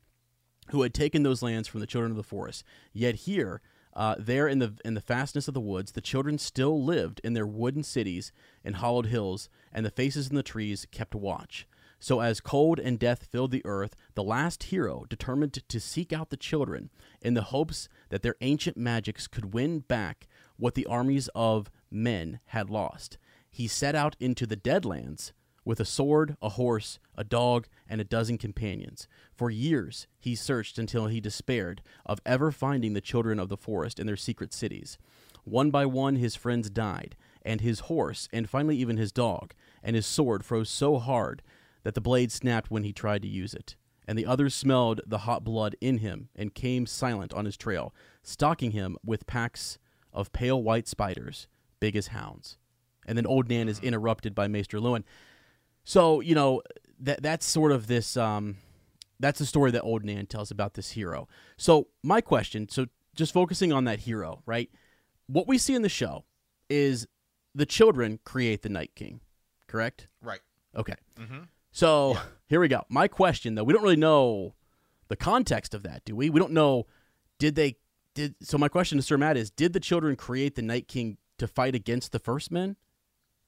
who 0.71 0.83
had 0.83 0.95
taken 0.95 1.25
those 1.25 1.43
lands 1.43 1.67
from 1.67 1.81
the 1.81 1.87
children 1.87 2.13
of 2.13 2.17
the 2.17 2.23
forest. 2.23 2.63
Yet 2.93 3.17
here, 3.17 3.61
uh, 3.95 4.15
there 4.19 4.47
in 4.47 4.61
the 4.61 4.75
in 4.85 4.95
the 4.95 5.01
fastness 5.01 5.49
of 5.49 5.55
the 5.55 5.61
woods, 5.61 5.93
the 5.93 6.01
children 6.01 6.39
still 6.39 6.83
lived 6.83 7.21
in 7.25 7.35
their 7.35 7.47
wooden 7.47 7.83
cities 7.83 8.33
and 8.65 8.77
hollowed 8.77 9.07
hills, 9.07 9.49
and 9.73 9.85
the 9.85 9.91
faces 9.91 10.29
in 10.29 10.37
the 10.37 10.45
trees 10.45 10.87
kept 10.93 11.15
watch. 11.15 11.67
So 12.03 12.19
as 12.19 12.41
cold 12.41 12.81
and 12.81 12.99
death 12.99 13.29
filled 13.31 13.53
the 13.53 13.65
earth, 13.65 13.95
the 14.17 14.25
last 14.25 14.65
hero 14.65 15.05
determined 15.09 15.53
to 15.69 15.79
seek 15.79 16.13
out 16.13 16.31
the 16.31 16.37
children 16.37 16.91
in 17.21 17.35
the 17.35 17.43
hopes 17.43 17.89
that 18.09 18.23
their 18.23 18.35
ancient 18.41 18.77
magics 18.77 19.29
could 19.29 19.55
win 19.55 19.79
back 19.79 20.27
what 20.57 20.75
the 20.75 20.87
armies 20.87 21.29
of 21.33 21.71
men 21.93 22.41
had 22.47 22.69
lost. 22.69 23.19
He 23.49 23.69
set 23.69 23.95
out 23.95 24.17
into 24.19 24.49
the 24.49 24.57
Deadlands 24.57 25.31
with 25.65 25.79
a 25.79 25.85
sword, 25.85 26.37
a 26.43 26.49
horse, 26.49 26.99
a 27.15 27.23
dog, 27.23 27.69
and 27.89 28.01
a 28.01 28.05
dozen 28.05 28.37
companions. 28.37 29.07
For 29.33 29.49
years 29.49 30.09
he 30.19 30.35
searched 30.35 30.79
until 30.79 31.07
he 31.07 31.21
despaired 31.21 31.83
of 32.05 32.19
ever 32.27 32.51
finding 32.51 32.95
the 32.95 33.01
children 33.01 33.39
of 33.39 33.49
the 33.49 33.57
forest 33.57 34.01
in 34.01 34.09
their 34.09 34.17
secret 34.17 34.53
cities. 34.53 34.99
One 35.45 35.71
by 35.71 35.87
one 35.87 36.17
his 36.17 36.35
friends 36.35 36.69
died, 36.69 37.15
and 37.45 37.61
his 37.61 37.81
horse, 37.81 38.29
and 38.33 38.51
finally 38.51 38.77
even 38.77 38.97
his 38.97 39.13
dog, 39.13 39.55
and 39.85 39.95
his 39.95 40.07
sword 40.07 40.45
froze 40.45 40.69
so 40.69 40.99
hard 40.99 41.43
that 41.83 41.95
the 41.95 42.01
blade 42.01 42.33
snapped 42.33 42.71
when 42.71 42.85
he 42.85 42.93
tried 42.93 43.23
to 43.23 43.29
use 43.29 43.55
it. 43.55 43.77
And 44.07 44.19
the 44.19 44.27
others 44.27 44.55
smelled 44.55 45.01
the 45.07 45.19
hot 45.19 45.45
blood 45.45 45.77
in 45.81 45.99
him 45.99 46.29
and 46.35 46.55
came 46.55 46.87
silent 46.87 47.33
on 47.33 47.45
his 47.45 47.57
trail, 47.57 47.95
stalking 48.23 48.73
him 48.73 48.97
with 49.05 49.27
packs 49.27 49.79
of 50.13 50.33
pale 50.33 50.61
white 50.63 50.89
spiders, 50.89 51.47
big 51.79 51.95
as 51.95 52.09
hounds. 52.09 52.59
And 53.07 53.17
then 53.17 53.27
old 53.27 53.49
Nan 53.49 53.69
is 53.69 53.79
interrupted 53.81 54.35
by 54.35 54.49
Maester 54.49 54.79
Luwin. 54.79 55.05
So, 55.85 56.21
you 56.21 56.35
know, 56.35 56.63
that 57.01 57.23
that's 57.23 57.47
sort 57.47 57.73
of 57.73 57.87
this 57.87 58.17
um 58.17 58.57
that's 59.21 59.39
the 59.39 59.47
story 59.47 59.71
that 59.71 59.83
old 59.83 60.05
Nan 60.05 60.27
tells 60.27 60.51
about 60.51 60.75
this 60.75 60.91
hero. 60.91 61.29
So, 61.57 61.89
my 62.03 62.21
question, 62.21 62.69
so 62.69 62.87
just 63.15 63.33
focusing 63.33 63.73
on 63.73 63.85
that 63.85 64.01
hero, 64.01 64.43
right? 64.47 64.69
What 65.27 65.47
we 65.47 65.59
see 65.59 65.75
in 65.75 65.83
the 65.83 65.89
show 65.89 66.25
is 66.69 67.07
the 67.55 67.67
children 67.67 68.19
create 68.25 68.63
the 68.63 68.69
Night 68.69 68.93
King, 68.97 69.21
correct? 69.69 70.09
Right. 70.21 70.41
Okay. 70.75 70.95
Mm 71.17 71.29
Mhm. 71.29 71.49
So 71.73 72.19
here 72.47 72.61
we 72.61 72.69
go. 72.69 72.85
My 72.89 73.09
question, 73.09 73.55
though, 73.55 73.65
we 73.65 73.73
don't 73.73 73.83
really 73.83 73.97
know 73.97 74.55
the 75.09 75.17
context 75.17 75.75
of 75.75 75.83
that, 75.83 76.05
do 76.05 76.15
we? 76.15 76.31
We 76.31 76.39
don't 76.39 76.53
know. 76.53 76.87
Did 77.39 77.55
they 77.55 77.77
did 78.15 78.35
so 78.43 78.59
my 78.59 78.69
question 78.69 78.99
to 78.99 79.03
Sir 79.03 79.17
Matt 79.17 79.37
is 79.37 79.51
did 79.51 79.73
the 79.73 79.81
children 79.81 80.17
create 80.17 80.55
the 80.55 80.63
Night 80.63 80.87
King 80.87 81.17
to 81.39 81.47
fight 81.49 81.75
against 81.75 82.13
the 82.13 82.19
first 82.19 82.53
men? 82.53 82.77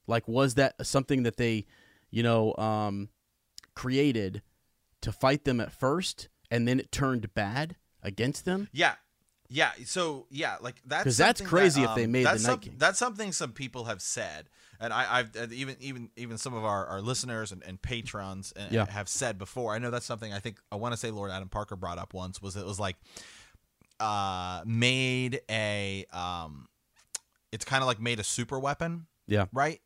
Like 0.06 0.26
was 0.26 0.54
that 0.54 0.74
something 0.84 1.22
that 1.22 1.36
they, 1.36 1.66
you 2.10 2.22
know, 2.22 2.54
um 2.56 3.10
created 3.74 4.42
to 5.02 5.12
fight 5.12 5.44
them 5.44 5.60
at 5.60 5.70
first 5.72 6.28
and 6.50 6.66
then 6.66 6.80
it 6.80 6.90
turned 6.90 7.34
bad 7.34 7.76
against 8.02 8.44
them? 8.44 8.68
Yeah. 8.72 8.94
Yeah, 9.50 9.72
so 9.84 10.26
yeah, 10.30 10.56
like 10.60 10.76
that's 10.86 11.04
'Cause 11.04 11.16
that's 11.18 11.40
crazy 11.40 11.82
that, 11.82 11.90
if 11.90 11.96
they 11.96 12.04
um, 12.04 12.12
made 12.12 12.20
the 12.26 12.30
that's 12.30 12.46
Night 12.46 12.60
King. 12.62 12.74
That's 12.78 12.98
something 12.98 13.30
some 13.32 13.52
people 13.52 13.84
have 13.84 14.00
said, 14.00 14.48
and 14.80 14.92
I, 14.92 15.18
I've 15.36 15.52
even 15.52 15.76
even 15.80 16.10
even 16.16 16.38
some 16.38 16.54
of 16.54 16.64
our, 16.64 16.86
our 16.86 17.02
listeners 17.02 17.52
and, 17.52 17.62
and 17.62 17.80
patrons 17.80 18.52
uh, 18.56 18.68
Yeah. 18.70 18.86
have 18.90 19.08
said 19.08 19.38
before. 19.38 19.74
I 19.74 19.78
know 19.78 19.90
that's 19.90 20.06
something 20.06 20.32
I 20.32 20.40
think 20.40 20.58
I 20.72 20.76
want 20.76 20.92
to 20.94 20.96
say 20.96 21.10
Lord 21.10 21.30
Adam 21.30 21.48
Parker 21.50 21.76
brought 21.76 21.98
up 21.98 22.14
once 22.14 22.40
was 22.40 22.56
it 22.56 22.64
was 22.64 22.80
like 22.80 22.96
uh 24.00 24.62
made 24.66 25.40
a 25.50 26.04
um 26.12 26.66
it's 27.52 27.64
kind 27.64 27.82
of 27.82 27.86
like 27.86 28.00
made 28.00 28.18
a 28.18 28.24
super 28.24 28.58
weapon, 28.58 29.06
Yeah. 29.26 29.46
right? 29.52 29.80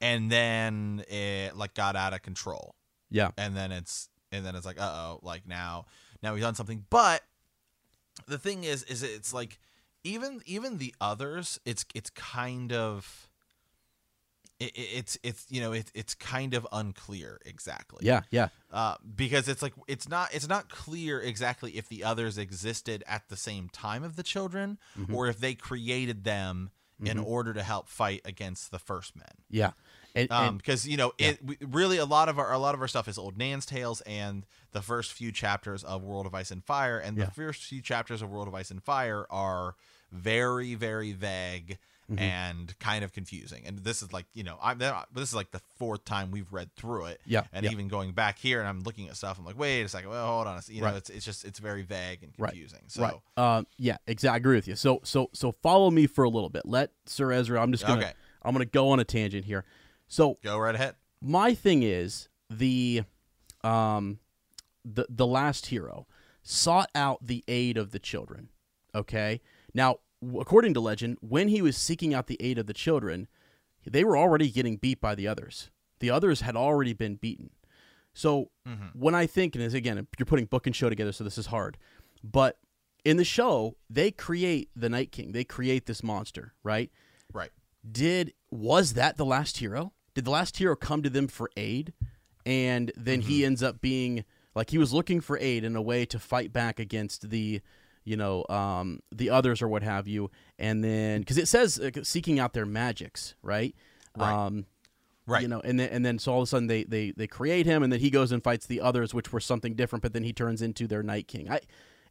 And 0.00 0.30
then 0.30 1.04
it 1.08 1.56
like 1.56 1.74
got 1.74 1.96
out 1.96 2.12
of 2.12 2.22
control 2.22 2.74
Yeah. 3.10 3.30
and 3.36 3.56
then 3.56 3.72
it's 3.72 4.08
and 4.30 4.44
then 4.46 4.54
it's 4.54 4.64
like 4.66 4.80
uh 4.80 4.84
oh 4.84 5.20
like 5.22 5.48
now 5.48 5.86
now 6.22 6.32
we've 6.34 6.42
done 6.42 6.54
something 6.54 6.84
but 6.90 7.22
the 8.26 8.38
thing 8.38 8.64
is 8.64 8.82
is 8.84 9.02
it's 9.02 9.32
like 9.34 9.58
even 10.04 10.40
even 10.46 10.78
the 10.78 10.94
others 11.00 11.58
it's 11.64 11.84
it's 11.94 12.10
kind 12.10 12.72
of 12.72 13.28
it, 14.58 14.76
it- 14.76 14.88
it's 14.98 15.18
it's 15.22 15.46
you 15.50 15.60
know 15.60 15.72
it, 15.72 15.90
it's 15.94 16.14
kind 16.14 16.54
of 16.54 16.66
unclear 16.72 17.40
exactly 17.44 18.04
Yeah, 18.06 18.22
yeah. 18.30 18.48
uh, 18.72 18.96
because 19.14 19.48
it's 19.48 19.62
like 19.62 19.72
it's 19.88 20.08
not 20.08 20.34
it's 20.34 20.48
not 20.48 20.68
clear 20.68 21.20
exactly 21.20 21.72
if 21.76 21.88
the 21.88 22.04
others 22.04 22.36
existed 22.38 23.02
at 23.06 23.28
the 23.28 23.36
same 23.36 23.68
time 23.70 24.02
of 24.04 24.16
the 24.16 24.22
children 24.22 24.78
Mm-hmm. 24.98 25.14
or 25.14 25.28
if 25.28 25.38
they 25.40 25.54
created 25.54 26.24
them 26.24 26.70
in 27.02 27.16
order 27.18 27.54
to 27.54 27.62
help 27.62 27.88
fight 27.88 28.20
against 28.26 28.70
the 28.70 28.78
first 28.78 29.16
men 29.16 29.32
Yeah. 29.48 29.70
And, 30.14 30.30
um 30.32 30.56
because 30.56 30.86
you 30.88 30.96
know 30.96 31.12
it 31.18 31.38
we, 31.44 31.56
really 31.60 31.98
a 31.98 32.04
lot 32.04 32.28
of 32.28 32.38
our 32.38 32.52
a 32.52 32.58
lot 32.58 32.74
of 32.74 32.80
our 32.80 32.88
stuff 32.88 33.06
is 33.08 33.16
old 33.18 33.36
nan's 33.38 33.64
tales 33.66 34.00
and 34.02 34.44
the 34.72 34.82
first 34.82 35.12
few 35.12 35.30
chapters 35.32 35.84
of 35.84 36.02
world 36.02 36.26
of 36.26 36.34
ice 36.34 36.50
and 36.50 36.64
fire 36.64 36.98
and 36.98 37.16
Yeah. 37.16 37.26
the 37.26 37.30
first 37.30 37.62
few 37.64 37.80
chapters 37.82 38.20
of 38.22 38.30
world 38.30 38.48
of 38.48 38.54
ice 38.54 38.70
and 38.70 38.82
fire 38.82 39.26
are 39.30 39.74
very 40.12 40.74
very 40.74 41.12
vague 41.12 41.78
Mm-hmm. 42.10 42.18
and 42.24 42.78
kind 42.80 43.04
of 43.04 43.12
confusing 43.12 43.62
and 43.66 43.78
this 43.84 44.02
is 44.02 44.12
like 44.12 44.26
you 44.34 44.42
know 44.42 44.58
i'm 44.60 44.78
this 44.78 45.28
is 45.28 45.32
like 45.32 45.52
the 45.52 45.60
fourth 45.76 46.04
time 46.04 46.32
we've 46.32 46.52
read 46.52 46.74
through 46.74 47.04
it 47.04 47.20
Yeah, 47.24 47.44
and 47.52 47.64
yeah. 47.64 47.70
even 47.70 47.86
going 47.86 48.10
back 48.14 48.36
here 48.36 48.58
and 48.58 48.68
i'm 48.68 48.80
looking 48.80 49.08
at 49.08 49.16
stuff 49.16 49.38
i'm 49.38 49.44
like 49.44 49.56
wait 49.56 49.82
a 49.82 49.88
second 49.88 50.10
well 50.10 50.26
hold 50.26 50.48
on 50.48 50.56
a, 50.58 50.72
you 50.72 50.80
know 50.80 50.88
it's 50.96 51.08
it's 51.08 51.24
just 51.24 51.44
it's 51.44 51.60
very 51.60 51.82
vague 51.82 52.24
and 52.24 52.32
Right. 52.36 52.48
confusing 52.50 52.80
so 52.88 53.02
right. 53.02 53.14
Um 53.36 53.64
yeah, 53.78 53.98
exactly. 54.08 54.34
I 54.34 54.36
agree 54.38 54.56
with 54.56 54.66
you. 54.66 54.74
So 54.74 54.98
so 55.04 55.30
so 55.32 55.52
follow 55.62 55.88
me 55.88 56.08
for 56.08 56.24
a 56.24 56.28
little 56.28 56.48
bit. 56.48 56.62
Let 56.66 56.90
Sir 57.06 57.30
Ezra 57.30 57.62
I'm 57.62 57.70
just 57.70 57.86
to 57.86 57.92
Okay. 57.92 58.12
I'm 58.42 58.54
going 58.54 58.66
to 58.66 58.70
go 58.72 58.88
on 58.88 58.98
a 58.98 59.04
tangent 59.04 59.44
here. 59.44 59.64
So 60.10 60.38
go 60.42 60.58
right 60.58 60.74
ahead. 60.74 60.96
my 61.22 61.54
thing 61.54 61.82
is 61.82 62.28
the 62.50 63.04
um 63.62 64.18
the 64.84 65.06
the 65.08 65.26
last 65.26 65.66
hero 65.66 66.06
sought 66.42 66.90
out 66.94 67.26
the 67.26 67.44
aid 67.48 67.76
of 67.78 67.92
the 67.92 67.98
children 67.98 68.48
okay? 68.94 69.40
Now 69.72 69.96
according 70.38 70.74
to 70.74 70.80
legend 70.80 71.16
when 71.20 71.48
he 71.48 71.62
was 71.62 71.76
seeking 71.76 72.12
out 72.12 72.26
the 72.26 72.36
aid 72.40 72.58
of 72.58 72.66
the 72.66 72.74
children 72.74 73.28
they 73.86 74.04
were 74.04 74.16
already 74.18 74.50
getting 74.50 74.76
beat 74.76 75.00
by 75.00 75.14
the 75.14 75.26
others. 75.26 75.70
The 76.00 76.10
others 76.10 76.42
had 76.42 76.56
already 76.56 76.92
been 76.92 77.14
beaten. 77.14 77.50
So 78.12 78.50
when 78.94 79.14
i 79.14 79.26
think 79.26 79.54
and 79.54 79.74
again 79.74 80.06
you're 80.18 80.26
putting 80.26 80.46
book 80.46 80.66
and 80.66 80.74
show 80.74 80.88
together 80.88 81.12
so 81.12 81.22
this 81.24 81.38
is 81.38 81.46
hard 81.46 81.76
but 82.24 82.58
in 83.04 83.16
the 83.16 83.24
show 83.24 83.76
they 83.88 84.10
create 84.10 84.68
the 84.74 84.88
night 84.88 85.12
king. 85.12 85.32
They 85.32 85.44
create 85.44 85.86
this 85.86 86.02
monster 86.02 86.54
right? 86.64 86.90
Right. 87.32 87.50
Did 87.90 88.34
was 88.50 88.94
that 88.94 89.16
the 89.16 89.24
last 89.24 89.58
hero? 89.58 89.92
Did 90.20 90.26
the 90.26 90.32
last 90.32 90.58
hero 90.58 90.76
come 90.76 91.02
to 91.02 91.08
them 91.08 91.28
for 91.28 91.50
aid, 91.56 91.94
and 92.44 92.92
then 92.94 93.22
he 93.22 93.42
ends 93.42 93.62
up 93.62 93.80
being 93.80 94.26
like 94.54 94.68
he 94.68 94.76
was 94.76 94.92
looking 94.92 95.22
for 95.22 95.38
aid 95.38 95.64
in 95.64 95.74
a 95.76 95.80
way 95.80 96.04
to 96.04 96.18
fight 96.18 96.52
back 96.52 96.78
against 96.78 97.30
the, 97.30 97.62
you 98.04 98.18
know, 98.18 98.44
um, 98.50 99.00
the 99.10 99.30
others 99.30 99.62
or 99.62 99.68
what 99.68 99.82
have 99.82 100.06
you, 100.06 100.30
and 100.58 100.84
then 100.84 101.20
because 101.20 101.38
it 101.38 101.48
says 101.48 101.80
uh, 101.80 101.90
seeking 102.02 102.38
out 102.38 102.52
their 102.52 102.66
magics, 102.66 103.34
right? 103.40 103.74
Right. 104.14 104.30
Um, 104.30 104.66
right 105.26 105.40
you 105.40 105.48
know, 105.48 105.60
and 105.60 105.80
then 105.80 105.88
and 105.88 106.04
then 106.04 106.18
so 106.18 106.34
all 106.34 106.40
of 106.40 106.42
a 106.42 106.46
sudden 106.48 106.66
they 106.66 106.84
they 106.84 107.12
they 107.12 107.26
create 107.26 107.64
him, 107.64 107.82
and 107.82 107.90
then 107.90 108.00
he 108.00 108.10
goes 108.10 108.30
and 108.30 108.44
fights 108.44 108.66
the 108.66 108.82
others, 108.82 109.14
which 109.14 109.32
were 109.32 109.40
something 109.40 109.74
different. 109.74 110.02
But 110.02 110.12
then 110.12 110.24
he 110.24 110.34
turns 110.34 110.60
into 110.60 110.86
their 110.86 111.02
Night 111.02 111.28
King. 111.28 111.50
I, 111.50 111.60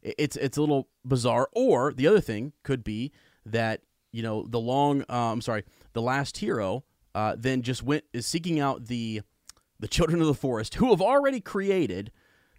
it's 0.02 0.34
it's 0.34 0.58
a 0.58 0.60
little 0.60 0.88
bizarre. 1.04 1.48
Or 1.52 1.92
the 1.92 2.08
other 2.08 2.20
thing 2.20 2.54
could 2.64 2.82
be 2.82 3.12
that 3.46 3.82
you 4.10 4.24
know 4.24 4.48
the 4.48 4.58
long, 4.58 5.04
I'm 5.08 5.42
sorry, 5.42 5.62
the 5.92 6.02
last 6.02 6.38
hero 6.38 6.82
uh, 7.14 7.34
then 7.38 7.62
just 7.62 7.82
went 7.82 8.04
is 8.12 8.26
seeking 8.26 8.60
out 8.60 8.86
the 8.86 9.22
the 9.78 9.88
children 9.88 10.20
of 10.20 10.26
the 10.26 10.34
forest 10.34 10.74
who 10.76 10.90
have 10.90 11.00
already 11.00 11.40
created 11.40 12.12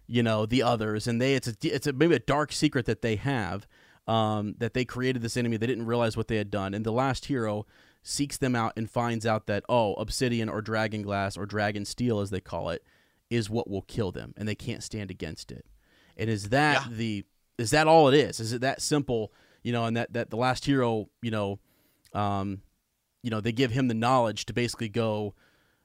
you 0.06 0.22
know 0.22 0.44
the 0.46 0.62
others. 0.62 1.06
And 1.06 1.20
they 1.20 1.34
it's 1.34 1.48
a 1.48 1.54
it's 1.62 1.86
a 1.86 1.92
maybe 1.92 2.14
a 2.14 2.18
dark 2.18 2.52
secret 2.52 2.86
that 2.86 3.02
they 3.02 3.16
have 3.16 3.66
um, 4.08 4.56
that 4.58 4.74
they 4.74 4.84
created 4.84 5.22
this 5.22 5.36
enemy. 5.36 5.56
They 5.56 5.66
didn't 5.68 5.86
realize 5.86 6.16
what 6.16 6.28
they 6.28 6.36
had 6.36 6.50
done. 6.50 6.74
And 6.74 6.84
the 6.84 6.90
last 6.92 7.26
hero 7.26 7.66
seeks 8.02 8.36
them 8.36 8.56
out 8.56 8.72
and 8.76 8.90
finds 8.90 9.24
out 9.24 9.46
that 9.46 9.62
oh 9.68 9.94
obsidian 9.94 10.48
or 10.48 10.60
dragon 10.60 11.02
glass 11.02 11.36
or 11.36 11.46
dragon 11.46 11.84
steel 11.84 12.18
as 12.20 12.30
they 12.30 12.40
call 12.40 12.70
it 12.70 12.82
is 13.30 13.48
what 13.48 13.70
will 13.70 13.82
kill 13.82 14.10
them. 14.12 14.34
And 14.36 14.46
they 14.48 14.56
can't 14.56 14.82
stand 14.82 15.10
against 15.10 15.52
it. 15.52 15.64
And 16.16 16.28
is 16.28 16.48
that 16.50 16.86
Yeah. 16.90 16.96
the 16.96 17.24
is 17.58 17.70
that 17.70 17.86
all 17.86 18.08
it 18.08 18.14
is? 18.14 18.40
Is 18.40 18.52
it 18.52 18.60
that 18.62 18.82
simple 18.82 19.32
you 19.62 19.72
know 19.72 19.84
and 19.84 19.96
that 19.96 20.12
that 20.14 20.30
the 20.30 20.36
last 20.36 20.64
hero 20.64 21.08
you 21.22 21.30
know 21.30 21.60
um 22.12 22.60
you 23.22 23.30
know 23.30 23.40
they 23.40 23.52
give 23.52 23.70
him 23.70 23.88
the 23.88 23.94
knowledge 23.94 24.46
to 24.46 24.52
basically 24.52 24.88
go 24.88 25.34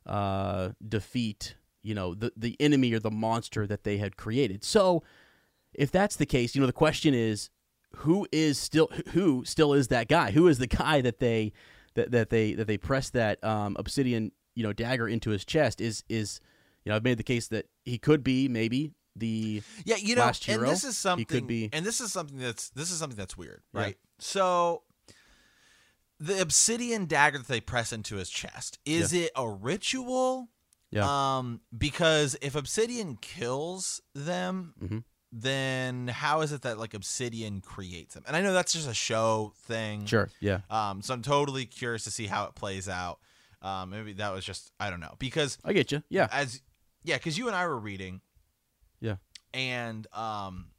uh 0.06 0.70
defeat 0.88 1.56
you 1.84 1.94
know 1.94 2.14
the 2.16 2.32
the 2.36 2.56
enemy 2.60 2.94
or 2.94 3.00
the 3.00 3.12
monster 3.12 3.68
that 3.68 3.84
they 3.84 3.98
had 3.98 4.18
created 4.18 4.64
so 4.64 5.04
if 5.74 5.92
that's 5.92 6.16
the 6.16 6.26
case 6.26 6.56
you 6.56 6.62
know 6.62 6.68
the 6.68 6.74
question 6.74 7.14
is 7.14 7.50
who 7.98 8.28
is 8.32 8.58
still 8.58 8.90
who 9.14 9.44
still 9.46 9.74
is 9.74 9.88
that 9.90 10.08
guy 10.08 10.32
who 10.32 10.48
is 10.48 10.58
the 10.60 10.68
guy 10.68 11.02
that 11.02 11.20
they 11.20 11.52
that, 11.96 12.12
that 12.12 12.30
they 12.30 12.54
that 12.54 12.68
they 12.68 12.78
press 12.78 13.10
that 13.10 13.44
um 13.44 13.76
obsidian 13.80 14.32
you 14.56 14.64
know 14.64 14.74
dagger 14.74 15.08
into 15.08 15.30
his 15.32 15.44
chest 15.46 15.82
is 15.82 16.04
is 16.10 16.40
you 16.84 16.90
know 16.90 16.96
i've 16.96 17.04
made 17.04 17.18
the 17.18 17.24
case 17.24 17.48
that 17.48 17.66
he 17.86 17.98
could 17.98 18.24
be 18.24 18.48
maybe 18.48 18.94
the 19.16 19.64
Yeah, 19.84 19.96
you 19.96 20.14
know, 20.16 20.22
last 20.26 20.48
and 20.48 20.58
hero. 20.60 20.70
this 20.70 20.84
is 20.84 20.96
something 20.96 21.22
He 21.22 21.26
could 21.26 21.48
be- 21.48 21.70
and 21.74 21.84
this 21.84 22.00
is 22.02 22.14
something 22.14 22.38
that's 22.38 22.70
this 22.70 22.92
is 22.92 23.00
something 23.00 23.18
that's 23.18 23.36
weird, 23.36 23.64
Yeah. 23.74 23.82
right? 23.82 23.98
So, 24.20 24.84
the 26.20 26.42
obsidian 26.42 27.06
dagger 27.06 27.38
that 27.38 27.48
they 27.48 27.62
press 27.62 27.94
into 27.94 28.16
his 28.16 28.30
chest 28.30 28.80
is 28.86 29.14
it 29.14 29.32
a 29.36 29.48
ritual? 29.48 30.50
Yeah. 30.90 31.38
Um, 31.38 31.62
because 31.78 32.36
if 32.42 32.56
obsidian 32.56 33.18
kills 33.18 34.02
them, 34.16 34.74
Mhm. 34.82 35.04
then 35.32 36.08
how 36.08 36.42
is 36.42 36.52
it 36.52 36.62
that 36.62 36.78
like 36.80 36.94
obsidian 36.94 37.62
creates 37.62 38.14
them? 38.16 38.24
And 38.28 38.36
I 38.36 38.42
know 38.42 38.54
that's 38.54 38.74
just 38.74 38.88
a 38.88 38.94
show 38.94 39.54
thing. 39.66 40.06
sure 40.06 40.30
yeah 40.40 40.62
Um, 40.70 41.02
so 41.02 41.14
I'm 41.14 41.22
totally 41.22 41.66
curious 41.66 42.04
to 42.06 42.12
see 42.12 42.28
how 42.28 42.46
it 42.46 42.56
plays 42.56 42.88
out. 42.90 43.20
Um, 43.62 43.90
maybe 43.90 44.14
that 44.14 44.34
was 44.34 44.46
just 44.46 44.72
I 44.80 44.90
don't 44.90 45.00
know 45.00 45.16
because 45.20 45.58
i 45.66 45.74
get 45.74 45.92
you 45.92 46.02
yeah 46.10 46.28
as 46.32 46.62
yeah, 47.04 47.18
because 47.18 47.38
you 47.38 47.48
and 47.48 47.56
I 47.56 47.66
were 47.68 47.78
reading. 47.80 48.22
Yeah. 49.00 49.18
And 49.54 50.06
um, 50.14 50.72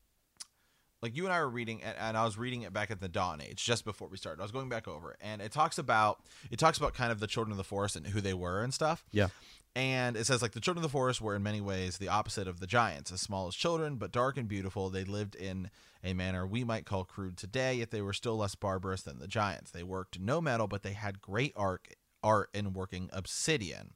like 1.02 1.16
you 1.16 1.24
and 1.24 1.32
I 1.32 1.40
were 1.40 1.48
reading, 1.48 1.82
and, 1.82 1.96
and 1.98 2.16
I 2.16 2.24
was 2.24 2.36
reading 2.36 2.62
it 2.62 2.72
back 2.72 2.90
at 2.90 3.00
the 3.00 3.08
Dawn 3.08 3.40
Age 3.40 3.64
just 3.64 3.84
before 3.84 4.08
we 4.08 4.16
started. 4.16 4.40
I 4.40 4.44
was 4.44 4.52
going 4.52 4.68
back 4.68 4.88
over 4.88 5.16
and 5.20 5.40
it 5.40 5.52
talks 5.52 5.78
about 5.78 6.20
it 6.50 6.58
talks 6.58 6.78
about 6.78 6.94
kind 6.94 7.12
of 7.12 7.20
the 7.20 7.26
children 7.26 7.52
of 7.52 7.58
the 7.58 7.64
forest 7.64 7.96
and 7.96 8.06
who 8.06 8.20
they 8.20 8.34
were 8.34 8.62
and 8.62 8.74
stuff. 8.74 9.04
yeah 9.12 9.28
And 9.76 10.16
it 10.16 10.26
says 10.26 10.42
like 10.42 10.52
the 10.52 10.60
children 10.60 10.84
of 10.84 10.90
the 10.90 10.92
forest 10.92 11.20
were 11.20 11.36
in 11.36 11.42
many 11.42 11.60
ways 11.60 11.98
the 11.98 12.08
opposite 12.08 12.48
of 12.48 12.60
the 12.60 12.66
giants, 12.66 13.12
as 13.12 13.20
small 13.20 13.46
as 13.46 13.54
children, 13.54 13.96
but 13.96 14.12
dark 14.12 14.36
and 14.36 14.48
beautiful. 14.48 14.90
They 14.90 15.04
lived 15.04 15.34
in 15.34 15.70
a 16.02 16.14
manner 16.14 16.46
we 16.46 16.64
might 16.64 16.86
call 16.86 17.04
crude 17.04 17.36
today, 17.36 17.74
yet 17.74 17.90
they 17.90 18.02
were 18.02 18.12
still 18.12 18.36
less 18.36 18.54
barbarous 18.54 19.02
than 19.02 19.18
the 19.18 19.28
giants. 19.28 19.70
They 19.70 19.82
worked 19.82 20.18
no 20.20 20.40
metal, 20.40 20.66
but 20.66 20.82
they 20.82 20.92
had 20.92 21.20
great 21.20 21.52
art 21.56 21.88
art 22.22 22.50
in 22.52 22.72
working 22.72 23.08
obsidian. 23.12 23.92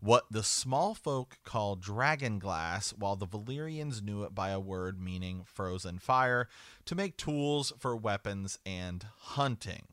What 0.00 0.26
the 0.30 0.42
small 0.42 0.94
folk 0.94 1.38
call 1.44 1.74
dragon 1.76 2.38
glass, 2.38 2.90
while 2.90 3.16
the 3.16 3.26
Valyrians 3.26 4.00
knew 4.02 4.22
it 4.22 4.34
by 4.34 4.50
a 4.50 4.60
word 4.60 5.00
meaning 5.00 5.42
frozen 5.44 5.98
fire, 5.98 6.48
to 6.84 6.94
make 6.94 7.16
tools 7.16 7.72
for 7.78 7.96
weapons 7.96 8.58
and 8.64 9.04
hunting. 9.18 9.86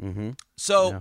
mm-hmm 0.00 0.30
So, 0.56 0.90
Yeah. 0.90 1.00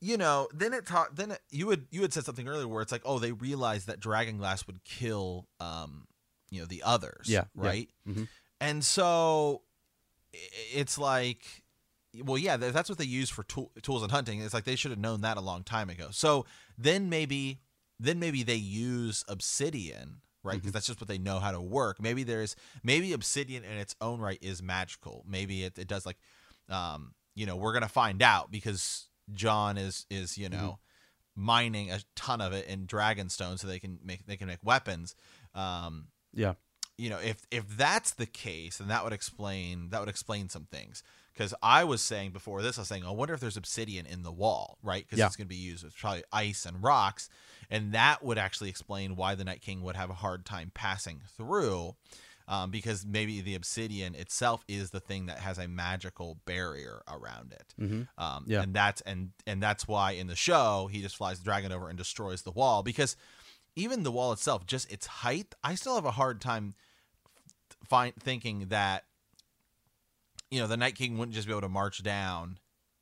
you 0.00 0.16
know, 0.16 0.48
then 0.54 0.72
it 0.72 0.86
taught. 0.86 1.16
Then 1.16 1.32
it, 1.32 1.40
you 1.50 1.66
would 1.66 1.86
you 1.90 2.02
had 2.02 2.12
said 2.12 2.24
something 2.24 2.46
earlier 2.48 2.68
where 2.68 2.82
it's 2.82 2.92
like, 2.92 3.02
oh, 3.04 3.18
they 3.18 3.32
realized 3.32 3.86
that 3.88 3.98
dragon 4.00 4.36
glass 4.38 4.66
would 4.66 4.84
kill, 4.84 5.48
um, 5.58 6.06
you 6.50 6.60
know, 6.60 6.66
the 6.66 6.82
others. 6.84 7.26
Yeah, 7.28 7.44
yeah. 7.56 7.66
Right. 7.66 7.90
Mhm. 8.08 8.28
And 8.60 8.84
so, 8.84 9.62
it's 10.72 10.96
like, 10.96 11.64
well, 12.24 12.38
yeah, 12.38 12.56
that's 12.56 12.88
what 12.88 12.98
they 12.98 13.04
use 13.04 13.30
for 13.30 13.42
tool, 13.44 13.70
tools 13.82 14.02
and 14.02 14.10
hunting. 14.12 14.40
It's 14.40 14.54
like 14.54 14.64
they 14.64 14.76
should 14.76 14.90
have 14.90 15.00
known 15.00 15.20
that 15.22 15.36
a 15.36 15.40
long 15.40 15.62
time 15.64 15.90
ago. 15.90 16.08
So 16.10 16.46
then 16.78 17.08
maybe, 17.08 17.60
then 17.98 18.18
maybe 18.18 18.42
they 18.42 18.54
use 18.56 19.24
obsidian, 19.28 20.20
right? 20.42 20.56
Because 20.56 20.72
that's 20.72 20.86
just 20.86 21.00
what 21.00 21.08
they 21.08 21.18
know 21.18 21.38
how 21.38 21.52
to 21.52 21.60
work. 21.60 22.00
Maybe 22.00 22.22
there's 22.22 22.56
maybe 22.82 23.12
obsidian 23.12 23.64
in 23.64 23.78
its 23.78 23.94
own 24.00 24.20
right 24.20 24.38
is 24.42 24.62
magical. 24.62 25.24
Maybe 25.28 25.64
it, 25.64 25.78
it 25.78 25.88
does 25.88 26.04
like, 26.06 26.18
um, 26.68 27.14
you 27.34 27.46
know, 27.46 27.56
we're 27.56 27.72
gonna 27.72 27.88
find 27.88 28.22
out 28.22 28.50
because 28.50 29.08
Jon 29.32 29.76
is 29.78 30.06
is 30.10 30.38
you 30.38 30.48
know 30.48 30.78
mining 31.34 31.90
a 31.90 32.00
ton 32.14 32.40
of 32.40 32.52
it 32.52 32.66
in 32.66 32.86
Dragonstone 32.86 33.58
so 33.58 33.66
they 33.66 33.78
can 33.78 33.98
make 34.02 34.26
they 34.26 34.36
can 34.36 34.46
make 34.46 34.60
weapons. 34.64 35.14
Um, 35.54 36.08
Yeah. 36.32 36.54
you 36.98 37.10
know 37.10 37.18
if 37.18 37.46
if 37.50 37.68
that's 37.76 38.12
the 38.14 38.26
case 38.26 38.78
then 38.78 38.88
that 38.88 39.04
would 39.04 39.12
explain 39.12 39.90
that 39.90 40.00
would 40.00 40.08
explain 40.08 40.48
some 40.48 40.64
things 40.66 41.02
because 41.36 41.52
i 41.62 41.84
was 41.84 42.00
saying 42.00 42.30
before 42.30 42.62
this 42.62 42.78
i 42.78 42.80
was 42.80 42.88
saying 42.88 43.04
i 43.04 43.10
wonder 43.10 43.34
if 43.34 43.40
there's 43.40 43.56
obsidian 43.56 44.06
in 44.06 44.22
the 44.22 44.32
wall 44.32 44.78
right 44.82 45.04
because 45.04 45.18
Yeah. 45.18 45.26
it's 45.26 45.36
going 45.36 45.46
to 45.46 45.54
be 45.54 45.56
used 45.56 45.84
with 45.84 45.96
probably 45.96 46.24
ice 46.32 46.64
and 46.66 46.82
rocks 46.82 47.28
and 47.70 47.92
that 47.92 48.22
would 48.24 48.38
actually 48.38 48.70
explain 48.70 49.16
why 49.16 49.34
the 49.34 49.44
night 49.44 49.60
king 49.60 49.82
would 49.82 49.96
have 49.96 50.10
a 50.10 50.14
hard 50.14 50.44
time 50.46 50.70
passing 50.74 51.20
through 51.36 51.94
um, 52.48 52.70
because 52.70 53.04
maybe 53.04 53.40
the 53.40 53.56
obsidian 53.56 54.14
itself 54.14 54.64
is 54.68 54.90
the 54.90 55.00
thing 55.00 55.26
that 55.26 55.38
has 55.40 55.58
a 55.58 55.66
magical 55.66 56.38
barrier 56.46 57.02
around 57.08 57.52
it 57.52 57.74
Mm-hmm. 57.80 58.02
um, 58.22 58.44
Yeah. 58.46 58.62
and 58.62 58.72
that's 58.72 59.00
and 59.02 59.30
and 59.46 59.62
that's 59.62 59.86
why 59.88 60.12
in 60.12 60.28
the 60.28 60.36
show 60.36 60.88
he 60.90 61.02
just 61.02 61.16
flies 61.16 61.38
the 61.38 61.44
dragon 61.44 61.72
over 61.72 61.88
and 61.88 61.98
destroys 61.98 62.42
the 62.42 62.52
wall 62.52 62.82
because 62.84 63.16
even 63.78 64.04
the 64.04 64.10
wall 64.10 64.32
itself, 64.32 64.64
just 64.64 64.90
its 64.90 65.06
height, 65.06 65.54
I 65.62 65.74
still 65.74 65.96
have 65.96 66.06
a 66.06 66.10
hard 66.12 66.40
time 66.40 66.74
find 67.84 68.14
thinking 68.18 68.68
that 68.68 69.04
you 70.50 70.60
know 70.60 70.66
the 70.66 70.76
Night 70.76 70.94
King 70.94 71.18
wouldn't 71.18 71.34
just 71.34 71.46
be 71.46 71.52
able 71.52 71.62
to 71.62 71.68
march 71.68 72.02
down 72.02 72.58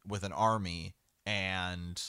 with 0.06 0.22
an 0.24 0.32
army 0.32 0.94
and 1.26 2.02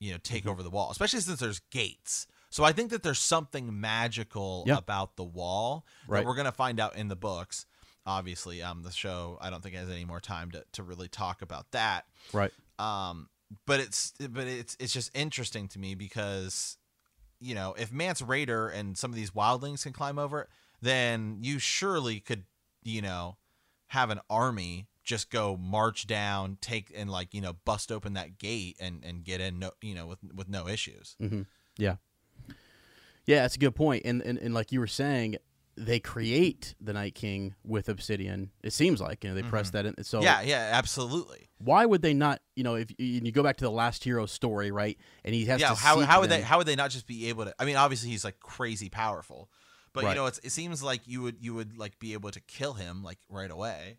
you 0.00 0.12
know 0.12 0.18
take 0.22 0.44
Mhm. 0.44 0.50
over 0.50 0.62
the 0.62 0.70
wall, 0.70 0.90
especially 0.90 1.20
since 1.20 1.40
there's 1.40 1.60
gates. 1.70 2.26
So 2.50 2.62
I 2.64 2.72
think 2.72 2.90
that 2.90 3.02
there's 3.02 3.18
something 3.20 3.80
magical 3.80 4.64
Yeah. 4.66 4.76
about 4.76 5.16
the 5.16 5.24
wall 5.24 5.84
Right. 6.06 6.20
that 6.20 6.26
we're 6.26 6.36
gonna 6.36 6.52
find 6.52 6.78
out 6.78 6.94
in 6.96 7.08
the 7.08 7.16
books. 7.16 7.66
Obviously, 8.06 8.62
um, 8.62 8.82
the 8.82 8.92
show 8.92 9.38
I 9.40 9.48
don't 9.50 9.62
think 9.62 9.74
has 9.74 9.88
any 9.88 10.04
more 10.04 10.20
time 10.20 10.50
to, 10.52 10.64
to 10.72 10.82
really 10.82 11.08
talk 11.08 11.40
about 11.42 11.70
that 11.72 12.06
Right. 12.32 12.52
um 12.78 13.28
but 13.66 13.80
it's 13.80 14.12
but 14.30 14.46
it's 14.46 14.76
it's 14.80 14.92
just 14.92 15.10
interesting 15.14 15.68
to 15.68 15.78
me 15.78 15.94
because 15.94 16.76
you 17.40 17.54
know 17.54 17.74
if 17.74 17.92
Mance 17.92 18.20
Rayder 18.20 18.72
and 18.74 18.96
some 18.98 19.10
of 19.10 19.14
these 19.16 19.30
wildlings 19.30 19.82
can 19.84 19.92
climb 19.92 20.18
over 20.18 20.42
it 20.42 20.48
then 20.82 21.38
you 21.42 21.58
surely 21.58 22.20
could 22.20 22.44
you 22.82 23.00
know 23.00 23.36
have 23.94 24.10
an 24.10 24.20
army 24.28 24.86
just 25.04 25.30
go 25.30 25.56
march 25.56 26.06
down 26.06 26.58
take 26.60 26.92
and 26.96 27.10
like 27.10 27.32
you 27.32 27.40
know 27.40 27.52
bust 27.64 27.92
open 27.92 28.14
that 28.14 28.38
gate 28.38 28.76
and 28.80 29.04
and 29.04 29.24
get 29.24 29.40
in 29.40 29.58
no 29.58 29.70
you 29.80 29.94
know 29.94 30.06
with 30.06 30.18
with 30.34 30.48
no 30.48 30.66
issues 30.68 31.16
Mm-hmm. 31.20 31.42
Yeah. 31.76 31.96
Yeah, 33.26 33.42
that's 33.42 33.56
a 33.56 33.58
good 33.58 33.74
point. 33.74 34.02
And, 34.04 34.20
and 34.22 34.38
and 34.38 34.52
like 34.52 34.70
you 34.70 34.80
were 34.80 34.86
saying, 34.86 35.36
they 35.76 35.98
create 35.98 36.74
the 36.80 36.92
Night 36.92 37.14
King 37.14 37.54
with 37.64 37.88
obsidian. 37.88 38.50
It 38.62 38.72
seems 38.72 39.00
like 39.00 39.24
you 39.24 39.30
know 39.30 39.34
they 39.34 39.42
press 39.42 39.70
that 39.70 39.86
in. 39.86 40.04
So 40.04 40.20
yeah 40.22 40.42
yeah 40.42 40.70
absolutely 40.72 41.48
why 41.58 41.86
would 41.86 42.02
they 42.02 42.14
not? 42.14 42.40
You 42.54 42.64
know, 42.64 42.74
if 42.74 42.90
you, 42.90 43.20
you 43.24 43.32
go 43.32 43.42
back 43.42 43.56
to 43.56 43.64
the 43.64 43.70
last 43.70 44.04
hero 44.04 44.26
story, 44.26 44.70
right? 44.70 44.98
And 45.24 45.34
he 45.34 45.46
has 45.46 45.60
yeah 45.60 45.70
to 45.70 45.74
how 45.74 46.00
how 46.00 46.20
would 46.20 46.30
them. 46.30 46.40
they 46.40 46.44
how 46.44 46.58
would 46.58 46.66
they 46.66 46.76
not 46.76 46.90
just 46.90 47.06
be 47.06 47.28
able 47.28 47.46
to 47.46 47.54
I 47.58 47.64
mean 47.64 47.76
obviously 47.76 48.10
he's 48.10 48.24
like 48.24 48.38
crazy 48.40 48.88
powerful 48.88 49.48
but 49.94 50.04
Right. 50.04 50.10
you 50.10 50.16
know 50.16 50.26
it's, 50.26 50.38
it 50.42 50.50
seems 50.50 50.82
like 50.82 51.00
you 51.06 51.22
would 51.22 51.36
you 51.40 51.54
would 51.54 51.78
like 51.78 51.98
be 51.98 52.12
able 52.12 52.30
to 52.32 52.40
kill 52.40 52.74
him 52.74 53.02
like 53.02 53.18
right 53.30 53.50
away 53.50 53.98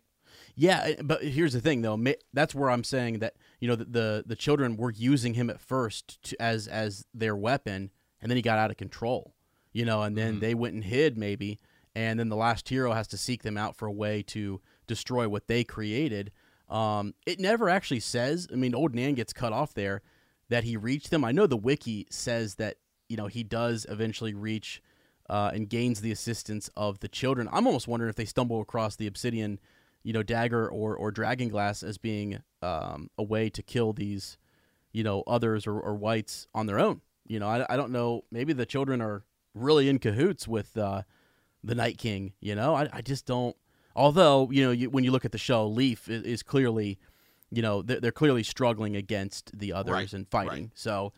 Yeah, 0.54 0.94
uh, 0.98 1.02
but 1.02 1.22
here's 1.22 1.52
the 1.52 1.60
thing, 1.60 1.82
though. 1.82 1.98
That's 2.32 2.54
where 2.54 2.70
I'm 2.70 2.84
saying 2.84 3.18
that 3.20 3.34
you 3.60 3.66
know 3.68 3.74
the 3.76 3.84
the, 3.84 4.24
the 4.26 4.36
children 4.36 4.76
were 4.76 4.90
using 4.92 5.34
him 5.34 5.50
at 5.50 5.60
first 5.60 6.22
to, 6.30 6.42
as 6.42 6.66
as 6.68 7.06
their 7.14 7.34
weapon, 7.36 7.90
and 8.20 8.30
then 8.30 8.36
he 8.36 8.42
got 8.42 8.58
out 8.58 8.70
of 8.70 8.76
control. 8.76 9.34
You 9.72 9.84
know, 9.84 10.02
and 10.02 10.16
then 10.16 10.36
Mhm. 10.36 10.40
they 10.40 10.54
went 10.54 10.74
and 10.74 10.84
hid 10.84 11.18
maybe, 11.18 11.58
and 11.94 12.18
then 12.18 12.28
the 12.30 12.36
last 12.36 12.68
hero 12.68 12.92
has 12.92 13.06
to 13.08 13.18
seek 13.18 13.42
them 13.42 13.56
out 13.58 13.76
for 13.76 13.86
a 13.86 13.92
way 13.92 14.22
to 14.34 14.60
destroy 14.86 15.28
what 15.28 15.46
they 15.48 15.64
created. 15.64 16.32
Um, 16.68 17.14
it 17.26 17.38
never 17.38 17.68
actually 17.68 18.00
says. 18.00 18.48
I 18.52 18.56
mean, 18.56 18.74
old 18.74 18.94
Nan 18.94 19.14
gets 19.14 19.32
cut 19.34 19.52
off 19.52 19.74
there 19.74 20.00
that 20.48 20.64
he 20.64 20.76
reached 20.76 21.10
them. 21.10 21.24
I 21.24 21.32
know 21.32 21.46
the 21.46 21.56
wiki 21.58 22.06
says 22.10 22.54
that 22.56 22.78
you 23.08 23.16
know 23.18 23.26
he 23.26 23.42
does 23.44 23.86
eventually 23.88 24.34
reach 24.34 24.82
uh, 25.28 25.50
and 25.54 25.68
gains 25.68 26.00
the 26.00 26.12
assistance 26.12 26.70
of 26.76 27.00
the 27.00 27.08
children. 27.08 27.48
I'm 27.52 27.66
almost 27.66 27.88
wondering 27.88 28.10
if 28.10 28.16
they 28.16 28.24
stumble 28.24 28.60
across 28.60 28.96
the 28.96 29.06
obsidian, 29.06 29.58
you 30.02 30.12
know, 30.12 30.22
dagger 30.22 30.68
or 30.68 30.96
or 30.96 31.10
dragon 31.10 31.48
glass 31.48 31.82
as 31.82 31.98
being 31.98 32.38
um, 32.62 33.10
a 33.18 33.22
way 33.22 33.50
to 33.50 33.62
kill 33.62 33.92
these, 33.92 34.38
you 34.92 35.02
know, 35.02 35.22
others 35.26 35.66
or, 35.66 35.78
or 35.80 35.94
wights 35.94 36.46
on 36.54 36.66
their 36.66 36.78
own. 36.78 37.00
You 37.26 37.40
know, 37.40 37.48
I, 37.48 37.66
I 37.68 37.76
don't 37.76 37.90
know. 37.90 38.22
Maybe 38.30 38.52
the 38.52 38.66
children 38.66 39.00
are 39.00 39.24
really 39.54 39.88
in 39.88 39.98
cahoots 39.98 40.46
with 40.46 40.76
uh, 40.76 41.02
the 41.64 41.74
Night 41.74 41.98
King. 41.98 42.34
You 42.40 42.54
know, 42.54 42.74
I, 42.74 42.88
I 42.92 43.00
just 43.00 43.26
don't. 43.26 43.56
Although 43.96 44.50
you 44.52 44.62
know, 44.64 44.70
you, 44.70 44.90
when 44.90 45.02
you 45.04 45.10
look 45.10 45.24
at 45.24 45.32
the 45.32 45.38
show, 45.38 45.66
Leaf 45.66 46.08
is, 46.08 46.22
is 46.22 46.42
clearly, 46.42 46.98
you 47.50 47.62
know, 47.62 47.82
they're, 47.82 47.98
they're 47.98 48.12
clearly 48.12 48.42
struggling 48.44 48.94
against 48.94 49.58
the 49.58 49.72
others 49.72 49.92
Right, 49.92 50.12
and 50.12 50.28
fighting. 50.28 50.64
right. 50.64 50.70
So, 50.74 51.12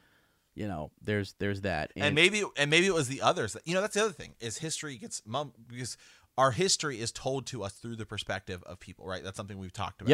you 0.58 0.66
know, 0.68 0.90
there's 1.00 1.34
there's 1.38 1.60
that. 1.62 1.92
and 1.96 2.14
maybe 2.14 2.42
and 2.56 2.70
maybe 2.70 2.86
it 2.86 2.94
was 2.94 3.08
the 3.08 3.22
others. 3.22 3.52
That 3.52 3.66
you 3.66 3.74
know 3.74 3.80
that's 3.80 3.94
the 3.94 4.02
other 4.04 4.12
thing 4.12 4.34
is 4.40 4.58
history 4.58 4.96
gets 4.96 5.22
mum 5.24 5.52
because 5.68 5.96
our 6.36 6.50
history 6.52 7.00
is 7.00 7.10
told 7.12 7.46
to 7.46 7.62
us 7.64 7.72
through 7.72 7.96
the 7.96 8.06
perspective 8.06 8.62
of 8.64 8.78
people 8.80 9.06
right? 9.06 9.22
That's 9.24 9.36
something 9.36 9.58
we've 9.58 9.72
talked 9.72 10.00
about. 10.02 10.10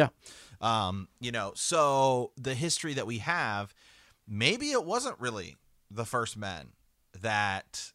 Yeah. 0.61 0.87
Um 0.87 1.07
you 1.19 1.31
know 1.31 1.53
so 1.55 2.31
the 2.37 2.53
history 2.53 2.93
that 2.93 3.07
we 3.07 3.17
have 3.19 3.73
maybe 4.27 4.71
it 4.71 4.85
wasn't 4.85 5.19
really 5.19 5.55
the 5.91 6.05
first 6.05 6.35
men 6.37 6.69
that 7.21 7.91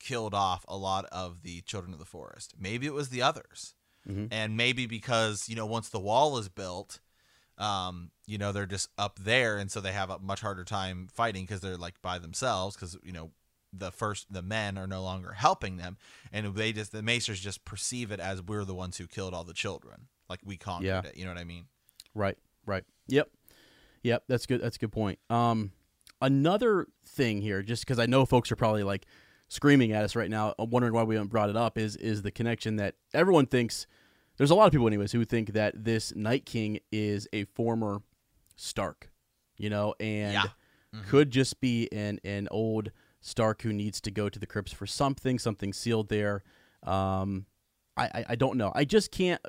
killed 0.00 0.34
off 0.34 0.64
a 0.68 0.76
lot 0.76 1.04
of 1.12 1.42
the 1.42 1.60
children 1.62 1.92
of 1.92 1.98
the 1.98 2.04
forest. 2.04 2.54
Maybe 2.58 2.86
it 2.86 2.92
was 2.94 3.08
the 3.10 3.22
others. 3.22 3.74
Mhm. 4.08 4.28
and 4.30 4.54
maybe 4.56 4.84
because 4.86 5.48
you 5.48 5.56
know 5.56 5.64
once 5.64 5.88
the 5.88 5.98
wall 5.98 6.36
is 6.38 6.48
built 6.50 7.00
um 7.58 8.10
you 8.26 8.36
know 8.38 8.50
they're 8.52 8.66
just 8.66 8.88
up 8.98 9.18
there 9.20 9.58
and 9.58 9.70
so 9.70 9.80
they 9.80 9.92
have 9.92 10.10
a 10.10 10.18
much 10.18 10.40
harder 10.40 10.64
time 10.64 11.08
fighting 11.12 11.44
because 11.44 11.60
they're 11.60 11.76
like 11.76 12.00
by 12.02 12.18
themselves 12.18 12.74
because 12.74 12.96
you 13.04 13.12
know 13.12 13.30
the 13.72 13.90
first 13.92 14.32
the 14.32 14.42
men 14.42 14.76
are 14.78 14.86
no 14.86 15.02
longer 15.02 15.32
helping 15.32 15.76
them 15.76 15.96
and 16.32 16.54
they 16.54 16.72
just 16.72 16.90
the 16.92 17.02
maesters 17.02 17.40
just 17.40 17.64
perceive 17.64 18.10
it 18.10 18.18
as 18.20 18.42
we're 18.42 18.64
the 18.64 18.74
ones 18.74 18.96
who 18.98 19.06
killed 19.06 19.32
all 19.34 19.44
the 19.44 19.52
children 19.54 20.08
like 20.28 20.40
we 20.44 20.56
conquered 20.56 20.86
Yeah. 20.86 21.02
it 21.04 21.16
you 21.16 21.24
know 21.24 21.30
what 21.30 21.38
i 21.40 21.44
mean 21.44 21.66
Right, 22.16 22.38
right. 22.64 22.84
Yep. 23.08 23.28
Yep, 24.04 24.24
that's 24.28 24.46
good. 24.46 24.60
That's 24.62 24.76
a 24.76 24.78
good 24.78 24.92
point. 24.92 25.18
Um 25.30 25.72
another 26.22 26.86
thing 27.06 27.40
here 27.42 27.62
just 27.62 27.86
cuz 27.86 27.98
I 27.98 28.06
know 28.06 28.24
folks 28.24 28.50
are 28.52 28.56
probably 28.56 28.82
like 28.84 29.06
screaming 29.48 29.92
at 29.92 30.04
us 30.04 30.16
right 30.16 30.30
now 30.30 30.54
uh, 30.58 30.64
wondering 30.64 30.94
why 30.94 31.02
we 31.02 31.16
haven't 31.16 31.28
brought 31.28 31.50
it 31.50 31.56
up 31.56 31.76
is 31.76 31.96
is 31.96 32.22
the 32.22 32.30
connection 32.30 32.76
that 32.76 32.94
everyone 33.12 33.46
thinks 33.46 33.86
there's 34.36 34.50
a 34.50 34.54
lot 34.54 34.66
of 34.66 34.72
people 34.72 34.86
anyways 34.86 35.12
who 35.12 35.24
think 35.24 35.52
that 35.52 35.84
this 35.84 36.14
Night 36.14 36.44
King 36.46 36.80
is 36.92 37.28
a 37.32 37.44
former 37.44 38.02
Stark, 38.56 39.10
you 39.56 39.68
know, 39.70 39.94
and 40.00 40.32
Yeah. 40.34 40.44
Mhm. 40.94 41.06
could 41.08 41.30
just 41.30 41.60
be 41.60 41.88
an 41.92 42.20
an 42.24 42.48
old 42.50 42.90
Stark 43.20 43.62
who 43.62 43.72
needs 43.72 44.00
to 44.02 44.10
go 44.10 44.28
to 44.28 44.38
the 44.38 44.46
crypts 44.46 44.72
for 44.72 44.86
something, 44.86 45.38
something 45.38 45.72
sealed 45.72 46.08
there. 46.08 46.42
Um, 46.82 47.46
I, 47.96 48.04
I 48.14 48.24
I 48.30 48.34
don't 48.36 48.56
know. 48.58 48.70
I 48.74 48.84
just 48.84 49.10
can't 49.10 49.40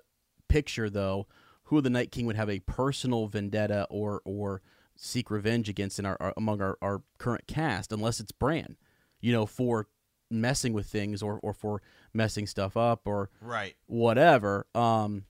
picture 0.48 0.90
though 0.90 1.28
who 1.70 1.82
the 1.82 1.90
Night 1.90 2.12
King 2.12 2.26
would 2.28 2.36
have 2.36 2.50
a 2.50 2.60
personal 2.62 3.28
vendetta 3.28 3.86
or 3.90 4.22
or 4.26 4.62
seek 4.96 5.30
revenge 5.30 5.68
against 5.68 6.00
in 6.00 6.06
our, 6.06 6.16
our 6.20 6.34
among 6.38 6.62
our, 6.62 6.78
our 6.82 7.02
current 7.18 7.48
cast, 7.48 7.92
unless 7.92 8.20
it's 8.20 8.32
Bran, 8.32 8.78
you 9.20 9.32
know, 9.34 9.46
for 9.46 9.88
messing 10.30 10.74
with 10.74 10.88
things 10.88 11.22
or, 11.22 11.40
or 11.44 11.54
for 11.54 11.82
messing 12.14 12.48
stuff 12.48 12.76
up 12.78 13.02
or 13.06 13.30
right 13.42 13.76
whatever. 13.88 14.66
Um, 14.76 15.26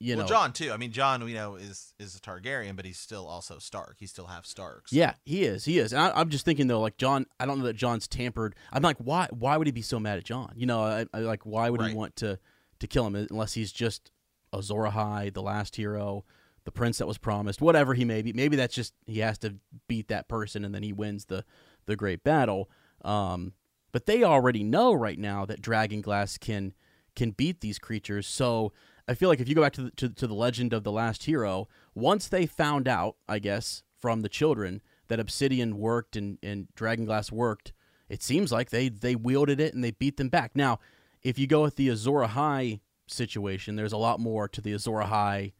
you 0.00 0.16
well 0.16 0.24
know, 0.24 0.28
jon 0.28 0.52
too 0.52 0.72
i 0.72 0.76
mean 0.76 0.90
jon 0.90 1.22
we 1.24 1.32
know 1.32 1.54
is 1.54 1.94
is 2.00 2.16
a 2.16 2.20
targaryen 2.20 2.74
but 2.74 2.84
he's 2.84 2.98
still 2.98 3.26
also 3.26 3.58
stark 3.58 3.94
he 4.00 4.06
still 4.06 4.26
have 4.26 4.44
starks 4.44 4.92
Yeah, 4.92 5.14
he 5.24 5.44
is. 5.44 5.64
He 5.64 5.78
is. 5.78 5.92
And 5.92 6.02
I, 6.02 6.10
I'm 6.14 6.28
just 6.30 6.44
thinking 6.44 6.66
though, 6.66 6.80
like 6.80 6.96
Jon. 6.98 7.26
I 7.38 7.46
don't 7.46 7.58
know 7.60 7.64
that 7.66 7.76
Jon's 7.76 8.06
tampered. 8.08 8.54
I'm 8.72 8.82
like, 8.82 8.96
why? 8.98 9.28
Why 9.30 9.56
would 9.56 9.66
he 9.68 9.72
be 9.72 9.82
so 9.82 10.00
mad 10.00 10.18
at 10.18 10.24
Jon? 10.24 10.52
You 10.56 10.66
know, 10.66 10.82
I, 10.82 11.06
I 11.14 11.20
like 11.20 11.46
why 11.46 11.70
would 11.70 11.80
Right. 11.80 11.90
he 11.90 11.96
want 11.96 12.16
to 12.16 12.38
to 12.80 12.86
kill 12.86 13.06
him 13.06 13.14
unless 13.30 13.54
he's 13.54 13.72
just 13.72 14.10
Azor 14.52 14.74
Ahai, 14.90 15.32
the 15.32 15.40
last 15.42 15.76
hero, 15.76 16.24
the 16.64 16.72
prince 16.72 16.98
that 16.98 17.06
was 17.06 17.16
promised, 17.18 17.62
whatever 17.62 17.94
he 17.94 18.04
may 18.04 18.20
be. 18.20 18.32
Maybe 18.32 18.56
that's 18.56 18.74
just 18.74 18.94
he 19.06 19.20
has 19.20 19.38
to 19.38 19.54
beat 19.88 20.08
that 20.08 20.28
person 20.28 20.64
and 20.64 20.74
then 20.74 20.82
he 20.82 20.92
wins 20.92 21.26
the 21.26 21.44
the 21.86 21.94
great 21.96 22.24
battle. 22.24 22.68
Um, 23.04 23.52
but 23.94 24.06
they 24.06 24.24
already 24.24 24.64
know 24.64 24.92
right 24.92 25.20
now 25.20 25.46
that 25.46 25.62
Dragon 25.62 26.00
Glass 26.00 26.36
can 26.36 26.74
can 27.14 27.30
beat 27.30 27.60
these 27.60 27.78
creatures. 27.78 28.26
So 28.26 28.72
I 29.06 29.14
feel 29.14 29.28
like 29.28 29.38
if 29.38 29.48
you 29.48 29.54
go 29.54 29.62
back 29.62 29.74
to 29.74 29.82
the, 29.84 29.90
to, 29.92 30.08
to 30.08 30.26
the 30.26 30.34
legend 30.34 30.72
of 30.72 30.82
the 30.82 30.90
last 30.90 31.22
hero, 31.22 31.68
once 31.94 32.26
they 32.26 32.44
found 32.44 32.88
out, 32.88 33.14
I 33.28 33.38
guess, 33.38 33.84
from 34.00 34.22
the 34.22 34.28
children 34.28 34.82
that 35.06 35.20
obsidian 35.20 35.78
worked 35.78 36.16
and, 36.16 36.38
and 36.42 36.66
dragon 36.74 37.04
glass 37.04 37.30
worked, 37.30 37.72
it 38.08 38.20
seems 38.20 38.50
like 38.50 38.70
they 38.70 38.88
they 38.88 39.14
wielded 39.14 39.60
it 39.60 39.74
and 39.74 39.84
they 39.84 39.92
beat 39.92 40.16
them 40.16 40.28
back. 40.28 40.56
Now, 40.56 40.80
if 41.22 41.38
you 41.38 41.46
go 41.46 41.62
with 41.62 41.76
the 41.76 41.88
Azor 41.88 42.26
Ahai 42.26 42.80
situation, 43.06 43.76
there's 43.76 43.92
a 43.92 43.96
lot 43.96 44.18
more 44.18 44.48
to 44.48 44.60
the 44.60 44.72
Azor 44.72 45.04
Ahai 45.04 45.52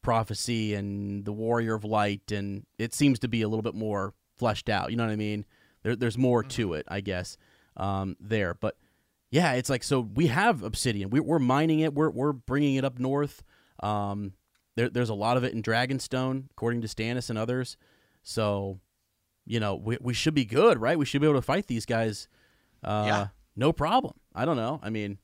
prophecy 0.00 0.74
and 0.74 1.24
the 1.24 1.32
Warrior 1.32 1.74
of 1.74 1.82
Light, 1.82 2.30
and 2.30 2.66
it 2.78 2.94
seems 2.94 3.18
to 3.18 3.26
be 3.26 3.42
a 3.42 3.48
little 3.48 3.62
bit 3.62 3.74
more 3.74 4.14
fleshed 4.36 4.68
out. 4.68 4.92
You 4.92 4.96
know 4.96 5.06
what 5.06 5.12
I 5.12 5.16
mean? 5.16 5.44
There, 5.82 5.96
there's 5.96 6.16
more 6.16 6.44
to 6.44 6.68
mm-hmm. 6.68 6.76
it, 6.76 6.86
I 6.86 7.00
guess, 7.00 7.36
um, 7.76 8.16
there. 8.20 8.54
But 8.54 8.76
yeah, 9.30 9.52
it's 9.54 9.70
like 9.70 9.82
so 9.82 10.00
we 10.00 10.28
have 10.28 10.62
obsidian. 10.62 11.10
We, 11.10 11.20
we're 11.20 11.38
mining 11.38 11.80
it. 11.80 11.94
We're 11.94 12.10
we're 12.10 12.32
bringing 12.32 12.76
it 12.76 12.84
up 12.84 12.98
north. 12.98 13.42
Um, 13.80 14.32
there, 14.76 14.88
there's 14.88 15.08
a 15.10 15.14
lot 15.14 15.36
of 15.36 15.44
it 15.44 15.52
in 15.54 15.62
Dragonstone, 15.62 16.44
according 16.50 16.80
to 16.82 16.88
Stannis 16.88 17.30
and 17.30 17.38
others. 17.38 17.76
So, 18.22 18.80
you 19.44 19.60
know, 19.60 19.74
we 19.74 19.98
we 20.00 20.14
should 20.14 20.34
be 20.34 20.44
good, 20.44 20.80
right? 20.80 20.98
We 20.98 21.04
should 21.04 21.20
be 21.20 21.26
able 21.26 21.38
to 21.38 21.42
fight 21.42 21.66
these 21.66 21.86
guys. 21.86 22.28
Uh, 22.82 23.04
Yeah. 23.06 23.26
no 23.56 23.72
problem. 23.72 24.14
I 24.34 24.44
don't 24.44 24.56
know. 24.56 24.80
I 24.82 24.90
mean, 24.90 25.18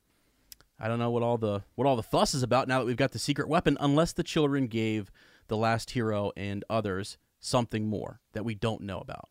I 0.79 0.87
don't 0.87 0.99
know 0.99 1.09
what 1.11 1.23
all 1.23 1.37
the 1.37 1.63
what 1.75 1.87
all 1.87 1.95
the 1.95 2.03
fuss 2.03 2.33
is 2.33 2.43
about 2.43 2.67
now 2.67 2.79
that 2.79 2.85
we've 2.85 2.95
got 2.97 3.11
the 3.11 3.19
secret 3.19 3.47
weapon, 3.47 3.77
unless 3.79 4.13
the 4.13 4.23
children 4.23 4.67
gave 4.67 5.11
the 5.47 5.57
last 5.57 5.91
hero 5.91 6.31
and 6.37 6.63
others 6.69 7.17
something 7.39 7.87
more 7.87 8.19
that 8.33 8.45
we 8.45 8.55
don't 8.55 8.81
know 8.81 8.99
about. 8.99 9.27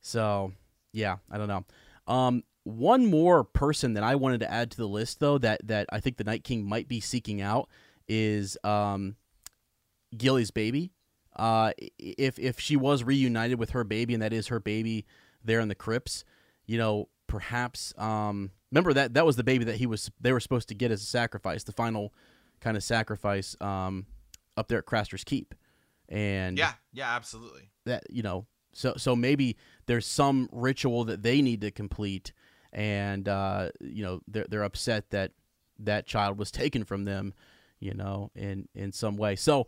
So, 0.00 0.52
yeah, 0.92 1.16
I 1.30 1.38
don't 1.38 1.48
know. 1.48 1.64
Um, 2.10 2.42
one 2.64 3.06
more 3.06 3.44
person 3.44 3.94
that 3.94 4.02
I 4.02 4.16
wanted 4.16 4.40
to 4.40 4.50
add 4.50 4.70
to 4.72 4.76
the 4.76 4.88
list, 4.88 5.20
though, 5.20 5.38
that 5.38 5.66
that 5.66 5.86
I 5.90 6.00
think 6.00 6.18
the 6.18 6.24
Night 6.24 6.44
King 6.44 6.68
might 6.68 6.88
be 6.88 7.00
seeking 7.00 7.40
out 7.40 7.68
is 8.08 8.58
um, 8.64 9.16
Gilly's 10.16 10.50
baby. 10.50 10.92
Uh, 11.36 11.72
if 11.98 12.38
if 12.38 12.60
she 12.60 12.76
was 12.76 13.04
reunited 13.04 13.58
with 13.58 13.70
her 13.70 13.84
baby, 13.84 14.12
and 14.12 14.22
that 14.22 14.32
is 14.32 14.48
her 14.48 14.60
baby 14.60 15.06
there 15.42 15.60
in 15.60 15.68
the 15.68 15.74
crypts, 15.74 16.24
you 16.66 16.76
know, 16.76 17.08
perhaps 17.28 17.94
um, 17.96 18.50
remember 18.70 18.92
that 18.92 19.14
that 19.14 19.24
was 19.24 19.36
the 19.36 19.44
baby 19.44 19.64
that 19.64 19.76
he 19.76 19.86
was 19.86 20.10
they 20.20 20.32
were 20.32 20.40
supposed 20.40 20.68
to 20.68 20.74
get 20.74 20.90
as 20.90 21.02
a 21.02 21.06
sacrifice, 21.06 21.64
the 21.64 21.72
final 21.72 22.12
kind 22.60 22.76
of 22.76 22.82
sacrifice 22.82 23.56
um, 23.60 24.06
up 24.56 24.68
there 24.68 24.78
at 24.78 24.86
Craster's 24.86 25.24
Keep, 25.24 25.54
and 26.08 26.58
Yeah, 26.58 26.72
yeah, 26.92 27.14
absolutely. 27.14 27.70
that 27.86 28.02
you 28.10 28.22
know 28.22 28.46
so 28.72 28.94
so 28.96 29.16
maybe 29.16 29.56
there's 29.86 30.06
some 30.06 30.48
ritual 30.52 31.04
that 31.04 31.22
they 31.22 31.42
need 31.42 31.60
to 31.60 31.70
complete 31.70 32.32
and 32.72 33.28
uh 33.28 33.70
you 33.80 34.02
know 34.02 34.20
they're 34.28 34.46
they're 34.48 34.62
upset 34.62 35.10
that 35.10 35.32
that 35.78 36.06
child 36.06 36.38
was 36.38 36.50
taken 36.62 36.84
from 36.84 37.04
them 37.04 37.34
you 37.80 37.94
know 37.94 38.30
in 38.34 38.68
in 38.74 38.92
some 38.92 39.16
way. 39.16 39.36
So 39.36 39.66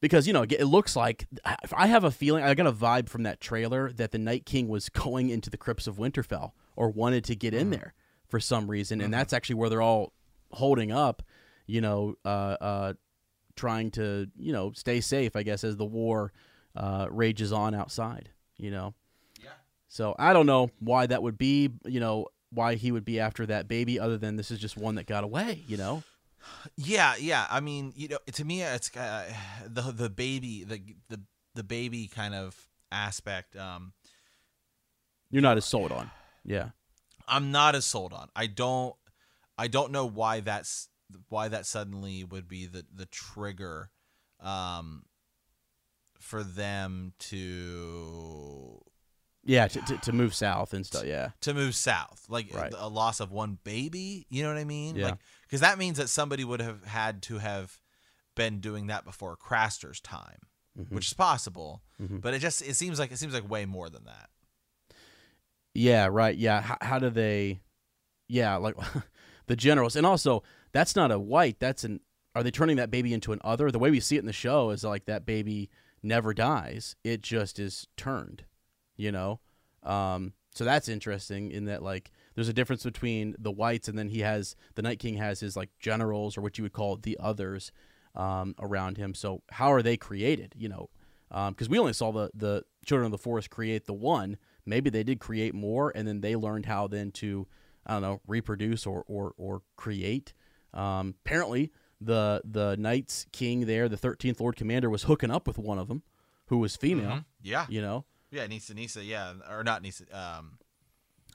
because 0.00 0.26
you 0.26 0.32
know 0.32 0.44
it 0.48 0.66
looks 0.66 0.94
like 0.94 1.26
i 1.72 1.88
have 1.88 2.04
a 2.04 2.10
feeling 2.12 2.44
i 2.44 2.54
got 2.54 2.68
a 2.68 2.72
vibe 2.72 3.08
from 3.08 3.24
that 3.24 3.40
trailer 3.40 3.90
that 3.90 4.12
the 4.12 4.18
night 4.18 4.46
king 4.46 4.68
was 4.68 4.88
going 4.88 5.28
into 5.28 5.50
the 5.50 5.56
crypts 5.56 5.88
of 5.88 5.96
winterfell 5.96 6.52
or 6.76 6.88
wanted 6.88 7.24
to 7.24 7.34
get 7.34 7.52
in 7.52 7.70
there 7.70 7.94
for 8.28 8.38
some 8.38 8.70
reason. 8.70 9.00
And 9.00 9.12
that's 9.12 9.32
actually 9.32 9.56
where 9.56 9.68
they're 9.70 9.82
all 9.82 10.12
holding 10.52 10.92
up 10.92 11.22
you 11.66 11.80
know 11.80 12.14
uh 12.24 12.56
uh 12.60 12.92
trying 13.54 13.90
to 13.92 14.28
you 14.38 14.52
know 14.52 14.72
stay 14.72 15.00
safe 15.00 15.36
i 15.36 15.42
guess 15.42 15.62
as 15.62 15.76
the 15.76 15.84
war 15.84 16.32
uh, 16.76 17.06
rages 17.10 17.52
on 17.52 17.74
outside. 17.74 18.30
You 18.56 18.70
know, 18.70 18.94
Yeah. 19.42 19.50
so 19.88 20.14
I 20.18 20.32
don't 20.32 20.46
know 20.46 20.70
why 20.80 21.06
that 21.06 21.22
would 21.22 21.38
be. 21.38 21.70
You 21.84 22.00
know, 22.00 22.26
why 22.50 22.74
he 22.76 22.90
would 22.92 23.04
be 23.04 23.20
after 23.20 23.46
that 23.46 23.68
baby, 23.68 24.00
other 24.00 24.18
than 24.18 24.36
this 24.36 24.50
is 24.50 24.58
just 24.58 24.76
one 24.76 24.94
that 24.96 25.06
got 25.06 25.22
away. 25.24 25.62
You 25.66 25.76
know, 25.76 26.02
Yeah, 26.76 27.14
yeah. 27.20 27.46
I 27.50 27.60
mean, 27.60 27.92
you 27.94 28.08
know, 28.08 28.18
to 28.32 28.44
me, 28.44 28.62
it's 28.62 28.94
uh, 28.96 29.32
the 29.66 29.82
the 29.92 30.10
baby, 30.10 30.64
the 30.64 30.80
the 31.08 31.20
the 31.54 31.64
baby 31.64 32.08
kind 32.08 32.34
of 32.34 32.56
aspect. 32.90 33.54
Um, 33.56 33.92
you're 35.30 35.42
not 35.42 35.56
as 35.56 35.64
sold 35.66 35.92
on. 35.92 36.10
Yeah, 36.44 36.70
I'm 37.26 37.50
not 37.52 37.74
as 37.74 37.84
sold 37.84 38.12
on. 38.12 38.28
I 38.34 38.46
don't, 38.46 38.94
I 39.58 39.68
don't 39.68 39.92
know 39.92 40.06
why 40.06 40.40
that's 40.40 40.88
why 41.28 41.48
that 41.48 41.66
suddenly 41.66 42.24
would 42.24 42.48
be 42.48 42.66
the 42.66 42.86
the 42.94 43.06
trigger, 43.06 43.90
um, 44.40 45.04
for 46.28 46.44
them 46.44 47.12
to 47.18 48.80
yeah, 49.44 49.66
to, 49.66 49.80
to, 49.80 49.96
to 49.96 50.12
move 50.12 50.34
south 50.34 50.74
and 50.74 50.84
stuff. 50.84 51.04
Yeah, 51.06 51.30
to 51.40 51.54
move 51.54 51.74
south, 51.74 52.26
like 52.28 52.54
Right. 52.54 52.72
a 52.76 52.88
loss 52.88 53.20
of 53.20 53.32
one 53.32 53.58
baby. 53.64 54.26
You 54.28 54.42
know 54.42 54.50
what 54.50 54.58
I 54.58 54.64
mean? 54.64 54.96
Yeah. 54.96 55.06
Like, 55.06 55.18
because 55.42 55.60
that 55.62 55.78
means 55.78 55.96
that 55.96 56.08
somebody 56.08 56.44
would 56.44 56.60
have 56.60 56.84
had 56.84 57.22
to 57.22 57.38
have 57.38 57.80
been 58.36 58.60
doing 58.60 58.88
that 58.88 59.04
before 59.06 59.36
Craster's 59.36 60.00
time, 60.00 60.40
Mhm. 60.78 60.90
which 60.92 61.06
is 61.06 61.14
possible. 61.14 61.82
Mhm. 62.00 62.20
But 62.20 62.34
it 62.34 62.40
just 62.40 62.60
it 62.62 62.74
seems 62.74 62.98
like 62.98 63.10
it 63.10 63.18
seems 63.18 63.32
like 63.32 63.48
way 63.48 63.64
more 63.64 63.88
than 63.88 64.04
that. 64.04 64.28
yeah, 65.74 66.08
right. 66.10 66.36
Yeah, 66.36 66.60
how, 66.60 66.76
how 66.80 66.98
do 66.98 67.08
they? 67.10 67.60
Yeah, 68.28 68.56
like 68.56 68.74
the 69.46 69.56
generals, 69.56 69.96
and 69.96 70.04
also 70.06 70.42
that's 70.72 70.94
not 70.94 71.10
a 71.10 71.18
wight. 71.18 71.58
That's 71.58 71.84
an. 71.84 72.00
Are 72.34 72.42
they 72.42 72.50
turning 72.50 72.76
that 72.76 72.90
baby 72.90 73.14
into 73.14 73.32
an 73.32 73.40
other? 73.42 73.70
The 73.70 73.78
way 73.78 73.90
we 73.90 73.98
see 74.00 74.16
it 74.16 74.20
in 74.20 74.26
the 74.26 74.32
show 74.32 74.70
is 74.70 74.84
like 74.84 75.06
that 75.06 75.24
baby 75.26 75.70
never 76.02 76.34
dies. 76.34 76.96
It 77.04 77.22
just 77.22 77.58
is 77.58 77.86
turned. 77.96 78.44
You 78.96 79.12
know. 79.12 79.40
Um, 79.82 80.32
so 80.54 80.64
that's 80.64 80.88
interesting 80.88 81.52
in 81.52 81.66
that 81.66 81.82
like 81.82 82.10
there's 82.34 82.48
a 82.48 82.52
difference 82.52 82.82
between 82.82 83.36
the 83.38 83.52
wights 83.52 83.86
and 83.86 83.96
then 83.96 84.08
he 84.08 84.20
has 84.20 84.56
the 84.74 84.82
Night 84.82 84.98
King 84.98 85.14
has 85.14 85.40
his 85.40 85.56
like 85.56 85.70
generals 85.78 86.36
or 86.36 86.40
what 86.40 86.58
you 86.58 86.64
would 86.64 86.72
call 86.72 86.96
the 86.96 87.16
others 87.20 87.70
um, 88.16 88.54
around 88.58 88.96
him. 88.96 89.14
So 89.14 89.42
how 89.50 89.72
are 89.72 89.82
they 89.82 89.96
created? 89.96 90.54
You 90.56 90.68
know, 90.68 90.90
because 91.28 91.68
we 91.68 91.78
only 91.78 91.92
saw 91.92 92.10
the 92.12 92.30
the 92.34 92.64
children 92.84 93.06
of 93.06 93.12
the 93.12 93.18
forest 93.18 93.50
create 93.50 93.86
the 93.86 93.92
one. 93.94 94.36
Maybe 94.66 94.90
they 94.90 95.04
did 95.04 95.20
create 95.20 95.54
more, 95.54 95.92
and 95.94 96.06
then 96.06 96.20
they 96.20 96.36
learned 96.36 96.66
how 96.66 96.88
then 96.88 97.12
to 97.12 97.46
I 97.86 97.92
don't 97.94 98.02
know 98.02 98.20
reproduce 98.26 98.86
or 98.86 99.04
or 99.06 99.32
or 99.36 99.62
create. 99.76 100.32
Um, 100.74 101.14
apparently, 101.24 101.72
the 102.00 102.42
the 102.44 102.76
Night's 102.76 103.26
King 103.32 103.66
there, 103.66 103.88
the 103.88 103.96
Thirteenth 103.96 104.40
Lord 104.40 104.56
Commander, 104.56 104.88
was 104.90 105.04
hooking 105.04 105.30
up 105.30 105.46
with 105.46 105.58
one 105.58 105.78
of 105.78 105.88
them, 105.88 106.02
who 106.46 106.58
was 106.58 106.76
female. 106.76 107.10
Mhm. 107.10 107.24
Yeah, 107.42 107.66
You 107.68 107.80
know, 107.82 108.04
yeah. 108.30 108.46
Nisa, 108.46 108.74
Nisa, 108.74 109.02
yeah, 109.04 109.34
or 109.48 109.64
not 109.64 109.82
Nisa. 109.82 110.04
Um, 110.16 110.58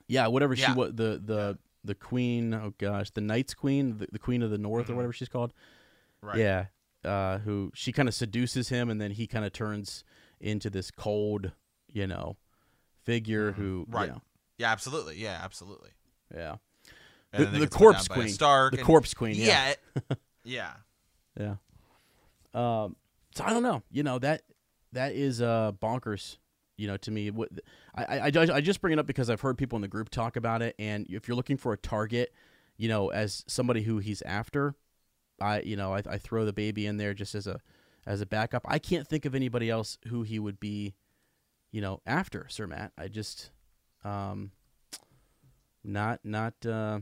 Yeah, 0.07 0.27
whatever 0.27 0.53
Yeah. 0.53 0.67
she 0.67 0.77
was 0.77 0.93
the 0.95 1.21
the 1.23 1.57
the 1.83 1.95
queen. 1.95 2.53
Oh 2.53 2.73
gosh, 2.77 3.09
the 3.11 3.21
knight's 3.21 3.53
Queen, 3.53 3.97
the, 3.97 4.07
the 4.11 4.19
Queen 4.19 4.41
of 4.41 4.51
the 4.51 4.57
North, 4.57 4.89
or 4.89 4.93
Mhm. 4.93 4.95
whatever 4.97 5.13
she's 5.13 5.29
called. 5.29 5.53
right. 6.21 6.37
Yeah, 6.37 6.67
uh, 7.03 7.39
who 7.39 7.69
she 7.75 7.91
kind 7.91 8.07
of 8.07 8.13
seduces 8.15 8.69
him, 8.69 8.89
and 8.89 9.01
then 9.01 9.11
he 9.11 9.27
kind 9.27 9.43
of 9.43 9.51
turns 9.51 10.05
into 10.39 10.69
this 10.69 10.89
cold, 10.91 11.51
you 11.91 12.07
know, 12.07 12.37
figure 13.03 13.51
Mhm. 13.51 13.55
who, 13.55 13.85
Right. 13.89 14.05
You 14.07 14.11
know, 14.13 14.21
Yeah, 14.57 14.71
absolutely. 14.71 15.17
Yeah, 15.17 15.39
absolutely. 15.43 15.89
yeah, 16.33 16.57
The- 17.33 17.45
the 17.45 17.67
corpse 17.67 18.07
down 18.07 18.15
by 18.15 18.21
a 18.21 18.25
queen. 18.25 18.33
Stark. 18.33 18.71
the 18.71 18.77
and- 18.79 18.85
corpse 18.87 19.13
queen. 19.13 19.35
Yeah, 19.35 19.45
Yeah. 19.45 19.69
it- 19.69 19.79
yeah. 20.43 20.73
yeah. 21.39 21.55
Um, 22.53 22.95
so 23.35 23.43
I 23.43 23.51
don't 23.51 23.63
know. 23.63 23.81
You 23.91 24.03
know 24.03 24.19
that 24.19 24.43
that 24.91 25.13
is 25.13 25.41
uh 25.41 25.71
bonkers. 25.81 26.37
You 26.77 26.87
know, 26.87 26.97
to 26.97 27.11
me, 27.11 27.29
what 27.29 27.49
I, 27.95 28.19
I 28.19 28.25
I 28.25 28.61
just 28.61 28.81
bring 28.81 28.93
it 28.93 28.99
up 28.99 29.05
because 29.05 29.29
I've 29.29 29.41
heard 29.41 29.57
people 29.57 29.75
in 29.75 29.81
the 29.81 29.87
group 29.87 30.09
talk 30.09 30.35
about 30.35 30.61
it, 30.61 30.75
and 30.79 31.05
if 31.09 31.27
you're 31.27 31.37
looking 31.37 31.57
for 31.57 31.71
a 31.73 31.77
target, 31.77 32.33
you 32.77 32.89
know, 32.89 33.09
as 33.09 33.43
somebody 33.47 33.83
who 33.83 33.99
he's 33.99 34.21
after, 34.23 34.75
I 35.39 35.61
you 35.61 35.75
know 35.75 35.93
I, 35.93 36.01
I 36.09 36.17
throw 36.17 36.45
the 36.45 36.53
baby 36.53 36.85
in 36.87 36.97
there 36.97 37.13
just 37.13 37.35
as 37.35 37.47
a 37.47 37.59
as 38.05 38.21
a 38.21 38.25
backup. 38.25 38.65
I 38.67 38.79
can't 38.79 39.07
think 39.07 39.25
of 39.25 39.35
anybody 39.35 39.69
else 39.69 39.97
who 40.07 40.23
he 40.23 40.39
would 40.39 40.59
be, 40.59 40.95
you 41.71 41.81
know, 41.81 42.01
after 42.05 42.47
Sir 42.49 42.67
Matt. 42.67 42.91
I 42.97 43.07
just, 43.07 43.51
um, 44.03 44.51
not 45.83 46.19
not 46.23 46.53
uh, 46.65 46.99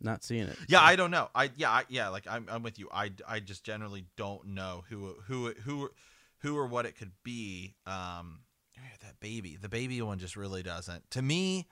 not 0.00 0.22
seeing 0.24 0.44
it. 0.48 0.56
Yeah, 0.68 0.78
So- 0.80 0.84
I 0.84 0.96
don't 0.96 1.10
know. 1.10 1.28
I 1.34 1.50
yeah, 1.56 1.70
I, 1.70 1.84
yeah, 1.88 2.08
like 2.08 2.26
I'm 2.28 2.46
I'm 2.50 2.62
with 2.62 2.78
you. 2.78 2.88
I, 2.92 3.12
I 3.26 3.40
just 3.40 3.64
generally 3.64 4.04
don't 4.16 4.48
know 4.48 4.84
who 4.88 5.14
who 5.26 5.52
who 5.64 5.90
who 6.40 6.56
or 6.56 6.66
what 6.66 6.86
it 6.86 6.96
could 6.96 7.12
be. 7.22 7.74
Um 7.86 8.40
that 9.02 9.18
baby. 9.20 9.56
The 9.60 9.68
baby 9.68 10.00
one 10.02 10.18
just 10.18 10.36
really 10.36 10.62
doesn't. 10.62 11.10
To 11.12 11.22
me, 11.22 11.66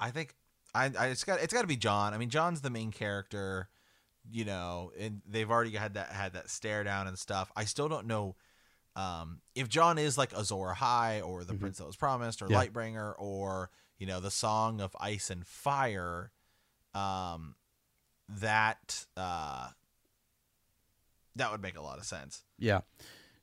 I 0.00 0.10
think 0.10 0.34
I, 0.74 0.90
I 0.98 1.06
it's 1.08 1.24
got 1.24 1.40
it's 1.40 1.52
got 1.52 1.62
to 1.62 1.66
be 1.66 1.76
Jon. 1.76 2.14
I 2.14 2.18
mean, 2.18 2.30
Jon's 2.30 2.60
the 2.60 2.70
main 2.70 2.90
character, 2.92 3.68
you 4.30 4.44
know, 4.44 4.92
and 4.98 5.22
they've 5.26 5.50
already 5.50 5.72
had 5.72 5.94
that 5.94 6.10
had 6.10 6.34
that 6.34 6.50
stare 6.50 6.84
down 6.84 7.06
and 7.06 7.18
stuff. 7.18 7.50
I 7.56 7.64
still 7.64 7.88
don't 7.88 8.06
know 8.06 8.36
um, 8.96 9.40
if 9.54 9.68
Jon 9.68 9.98
is 9.98 10.16
like 10.16 10.32
Azor 10.32 10.72
Ahai 10.74 11.26
or 11.26 11.42
the 11.44 11.54
Mhm. 11.54 11.60
Prince 11.60 11.78
that 11.78 11.86
was 11.86 11.96
promised 11.96 12.42
or 12.42 12.48
Yeah. 12.48 12.64
Lightbringer 12.64 13.14
or 13.18 13.70
you 13.98 14.06
know 14.06 14.20
the 14.20 14.30
Song 14.30 14.80
of 14.80 14.94
Ice 15.00 15.30
and 15.30 15.46
Fire. 15.46 16.30
Um, 16.94 17.56
that 18.28 19.06
uh, 19.16 19.68
that 21.36 21.50
would 21.50 21.62
make 21.62 21.76
a 21.76 21.82
lot 21.82 21.98
of 21.98 22.04
sense. 22.04 22.44
Yeah. 22.58 22.80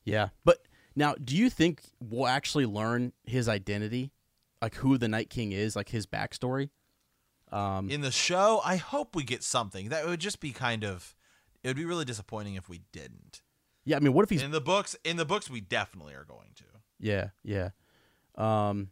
Yeah. 0.04 0.30
But 0.44 0.60
now, 0.96 1.16
do 1.24 1.36
you 1.36 1.50
think 1.50 1.82
we'll 2.00 2.28
actually 2.28 2.66
learn 2.66 3.14
his 3.24 3.48
identity? 3.48 4.12
Like 4.62 4.76
who 4.76 4.98
the 4.98 5.08
Night 5.08 5.30
King 5.30 5.52
is, 5.52 5.76
like 5.76 5.90
his 5.90 6.06
backstory? 6.06 6.70
Um, 7.52 7.90
In 7.90 8.02
the 8.02 8.12
show, 8.12 8.62
I 8.64 8.78
hope 8.78 9.16
we 9.16 9.24
get 9.24 9.44
something. 9.44 9.90
That 9.90 10.06
would 10.06 10.20
just 10.20 10.40
be 10.40 10.52
kind 10.52 10.84
of 10.84 11.16
it 11.64 11.68
would 11.68 11.78
be 11.78 11.86
really 11.86 12.06
disappointing 12.06 12.56
if 12.56 12.70
we 12.70 12.82
didn't. 12.92 13.42
yeah, 13.86 13.98
I 13.98 14.00
mean, 14.00 14.14
what 14.14 14.24
if 14.24 14.30
he's. 14.30 14.42
In 14.42 14.52
the 14.52 14.62
books, 14.62 14.96
in 15.04 15.18
the 15.18 15.26
books, 15.26 15.50
we 15.50 15.62
definitely 15.62 16.14
are 16.14 16.24
going 16.24 16.50
to. 16.56 16.64
Yeah, 17.00 17.30
yeah. 17.44 17.70
Um, 18.36 18.90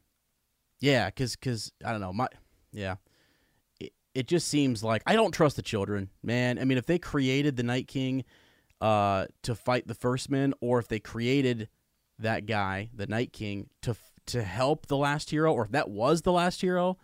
yeah, 0.80 1.08
because, 1.08 1.36
cause, 1.36 1.72
I 1.86 1.92
don't 1.92 2.02
know. 2.02 2.14
My, 2.14 2.28
yeah. 2.72 2.96
It, 4.14 4.28
just 4.28 4.48
seems 4.48 4.84
like. 4.84 5.02
I 5.06 5.16
don't 5.16 5.32
trust 5.32 5.56
the 5.56 5.62
children, 5.62 6.10
man. 6.24 6.60
I 6.60 6.66
mean, 6.66 6.78
if 6.78 6.86
they 6.86 7.00
created 7.00 7.56
the 7.56 7.64
Night 7.64 7.88
King 7.88 8.26
uh, 8.82 9.26
to 9.44 9.56
fight 9.56 9.88
the 9.88 9.94
First 9.96 10.30
Men, 10.30 10.54
or 10.62 10.80
if 10.80 10.88
they 10.88 11.00
created 11.00 11.70
that 12.18 12.46
guy, 12.46 12.90
the 12.94 13.08
Night 13.08 13.32
King, 13.34 13.70
to 13.84 13.96
to 14.28 14.44
help 14.44 14.86
the 14.88 14.98
last 14.98 15.30
hero, 15.32 15.54
or 15.54 15.66
if 15.66 15.72
that 15.72 15.90
was 15.90 16.22
the 16.22 16.32
last 16.32 16.62
hero, 16.62 16.98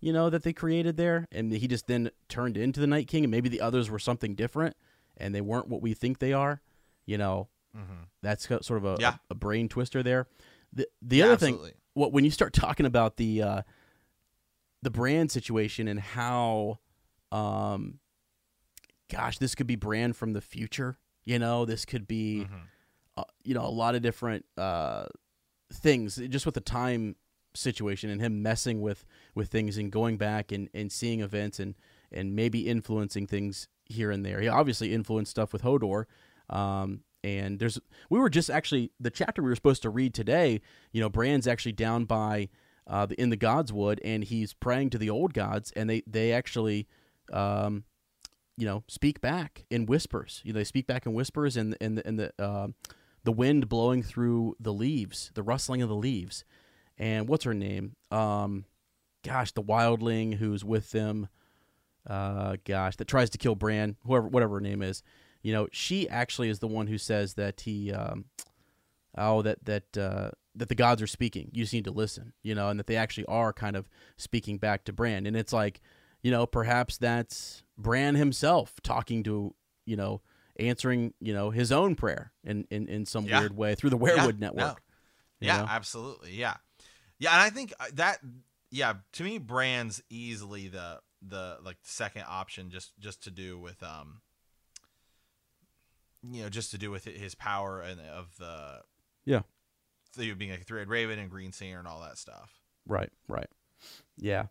you 0.00 0.12
know, 0.12 0.28
that 0.30 0.42
they 0.42 0.52
created 0.52 0.96
there, 0.96 1.28
and 1.30 1.52
he 1.52 1.68
just 1.68 1.86
then 1.86 2.10
turned 2.28 2.56
into 2.56 2.80
the 2.80 2.86
Night 2.86 3.06
King, 3.06 3.24
and 3.24 3.30
maybe 3.30 3.48
the 3.48 3.60
others 3.60 3.88
were 3.90 3.98
something 4.00 4.34
different, 4.34 4.76
and 5.16 5.34
they 5.34 5.40
weren't 5.40 5.68
what 5.68 5.80
we 5.82 5.94
think 5.94 6.18
they 6.18 6.32
are. 6.32 6.60
You 7.06 7.18
know, 7.18 7.48
Mhm. 7.76 8.06
that's 8.22 8.46
sort 8.46 8.70
of 8.72 8.84
a, 8.84 8.96
Yeah. 9.00 9.10
a, 9.10 9.18
a 9.30 9.34
brain 9.34 9.68
twister 9.68 10.02
there. 10.02 10.26
The 10.72 10.88
the 11.02 11.16
Yeah, 11.18 11.24
other 11.26 11.32
absolutely. 11.34 11.70
thing, 11.70 11.78
what 11.94 12.12
when 12.12 12.24
you 12.24 12.30
start 12.30 12.52
talking 12.52 12.86
about 12.86 13.16
the 13.16 13.42
uh, 13.42 13.62
the 14.82 14.90
Bran 14.90 15.28
situation 15.28 15.86
and 15.88 16.00
how, 16.00 16.78
um, 17.30 17.98
gosh, 19.10 19.38
this 19.38 19.54
could 19.54 19.66
be 19.66 19.76
Bran 19.76 20.12
from 20.12 20.32
the 20.32 20.40
future. 20.40 20.96
You 21.24 21.38
know, 21.38 21.64
this 21.64 21.84
could 21.84 22.06
be, 22.08 22.46
Mhm. 22.50 22.62
uh, 23.16 23.24
you 23.44 23.54
know, 23.54 23.64
a 23.64 23.70
lot 23.70 23.94
of 23.94 24.02
different 24.02 24.44
uh, 24.56 25.06
things 25.72 26.16
just 26.28 26.44
with 26.46 26.54
the 26.54 26.60
time 26.60 27.16
situation 27.54 28.08
and 28.10 28.20
him 28.20 28.42
messing 28.42 28.80
with 28.80 29.04
with 29.34 29.48
things 29.50 29.76
and 29.76 29.92
going 29.92 30.16
back 30.16 30.50
and, 30.52 30.68
and 30.74 30.90
seeing 30.90 31.20
events 31.20 31.60
and 31.60 31.74
and 32.10 32.34
maybe 32.34 32.66
influencing 32.66 33.26
things 33.26 33.68
here 33.86 34.10
and 34.10 34.24
there. 34.24 34.40
He 34.40 34.48
obviously 34.48 34.92
influenced 34.92 35.30
stuff 35.30 35.52
with 35.52 35.62
Hodor. 35.62 36.04
Um, 36.50 37.04
and 37.24 37.58
there's 37.58 37.78
we 38.10 38.18
were 38.18 38.30
just 38.30 38.50
actually 38.50 38.90
the 38.98 39.10
chapter 39.10 39.42
we 39.42 39.48
were 39.50 39.54
supposed 39.54 39.82
to 39.82 39.90
read 39.90 40.12
today. 40.14 40.60
You 40.92 41.00
know, 41.00 41.08
Bran's 41.08 41.46
actually 41.46 41.72
down 41.72 42.04
by 42.04 42.48
uh, 42.86 43.06
in 43.18 43.30
the 43.30 43.36
Gods 43.36 43.72
Wood, 43.72 44.00
and 44.04 44.24
he's 44.24 44.52
praying 44.54 44.90
to 44.90 44.98
the 44.98 45.10
old 45.10 45.34
gods, 45.34 45.72
and 45.76 45.88
they 45.88 46.02
they 46.06 46.32
actually, 46.32 46.88
um, 47.32 47.84
you 48.56 48.66
know, 48.66 48.84
speak 48.88 49.20
back 49.20 49.64
in 49.70 49.86
whispers. 49.86 50.40
You 50.44 50.52
know, 50.52 50.58
they 50.58 50.64
speak 50.64 50.86
back 50.86 51.06
in 51.06 51.14
whispers, 51.14 51.56
and 51.56 51.76
and 51.80 51.98
the, 51.98 52.06
and 52.06 52.18
the 52.18 52.32
uh, 52.38 52.68
the 53.24 53.32
wind 53.32 53.68
blowing 53.68 54.02
through 54.02 54.56
the 54.58 54.72
leaves, 54.72 55.30
the 55.34 55.42
rustling 55.42 55.82
of 55.82 55.88
the 55.88 55.94
leaves, 55.94 56.44
and 56.98 57.28
what's 57.28 57.44
her 57.44 57.54
name? 57.54 57.96
Um, 58.10 58.64
gosh, 59.22 59.52
the 59.52 59.62
wildling 59.62 60.34
who's 60.34 60.64
with 60.64 60.90
them. 60.90 61.28
Uh, 62.04 62.56
gosh, 62.64 62.96
that 62.96 63.06
tries 63.06 63.30
to 63.30 63.38
kill 63.38 63.54
Bran, 63.54 63.96
whoever, 64.04 64.26
whatever 64.26 64.56
her 64.56 64.60
name 64.60 64.82
is. 64.82 65.04
You 65.42 65.52
know, 65.52 65.68
she 65.70 66.08
actually 66.08 66.48
is 66.48 66.58
the 66.58 66.66
one 66.66 66.88
who 66.88 66.98
says 66.98 67.34
that 67.34 67.60
he, 67.60 67.92
um, 67.92 68.24
oh, 69.16 69.42
that 69.42 69.64
that 69.64 69.96
uh, 69.96 70.30
that 70.54 70.68
the 70.68 70.74
gods 70.74 71.00
are 71.02 71.06
speaking. 71.06 71.48
You 71.52 71.62
just 71.64 71.72
need 71.72 71.84
to 71.84 71.90
listen. 71.90 72.32
You 72.42 72.54
know, 72.54 72.68
and 72.68 72.78
that 72.78 72.86
they 72.86 72.96
actually 72.96 73.26
are 73.26 73.52
kind 73.52 73.76
of 73.76 73.88
speaking 74.16 74.58
back 74.58 74.84
to 74.84 74.92
Bran. 74.92 75.26
And 75.26 75.36
it's 75.36 75.52
like, 75.52 75.80
you 76.22 76.30
know, 76.30 76.46
perhaps 76.46 76.98
that's 76.98 77.62
Bran 77.78 78.14
himself 78.14 78.74
talking 78.82 79.22
to, 79.24 79.54
you 79.86 79.96
know, 79.96 80.20
answering, 80.58 81.14
you 81.20 81.32
know, 81.32 81.50
his 81.50 81.72
own 81.72 81.94
prayer 81.94 82.32
in 82.44 82.66
in, 82.70 82.86
in 82.88 83.06
some 83.06 83.24
Yeah. 83.26 83.40
weird 83.40 83.56
way 83.56 83.74
through 83.74 83.90
the 83.90 83.98
weirwood 83.98 84.38
no. 84.38 84.46
network. 84.48 84.82
you 85.40 85.46
Yeah, 85.48 85.58
know? 85.58 85.66
absolutely. 85.68 86.32
Yeah, 86.34 86.56
yeah, 87.18 87.32
and 87.32 87.40
I 87.40 87.50
think 87.50 87.72
uh, 87.80 87.86
that 87.94 88.18
yeah, 88.70 88.94
to 89.12 89.24
me, 89.24 89.38
Bran's 89.38 90.02
easily 90.10 90.68
the 90.68 91.00
the 91.26 91.58
like 91.62 91.78
second 91.82 92.24
option, 92.28 92.70
just 92.70 92.92
just 92.98 93.22
to 93.24 93.30
do 93.30 93.58
with 93.58 93.82
um, 93.82 94.20
you 96.30 96.42
know, 96.42 96.48
just 96.48 96.70
to 96.70 96.78
do 96.78 96.90
with 96.90 97.04
his 97.04 97.34
power 97.34 97.80
and 97.80 98.00
of 98.00 98.36
the 98.38 98.82
Yeah. 99.24 99.42
The 100.12 100.32
being 100.34 100.50
like 100.50 100.60
a 100.60 100.64
three-eyed 100.64 100.88
raven 100.88 101.18
and 101.18 101.30
green 101.30 101.52
singer 101.52 101.78
and 101.78 101.88
all 101.88 102.00
that 102.00 102.18
stuff. 102.18 102.60
Right, 102.86 103.10
right. 103.28 103.48
Yeah. 104.16 104.46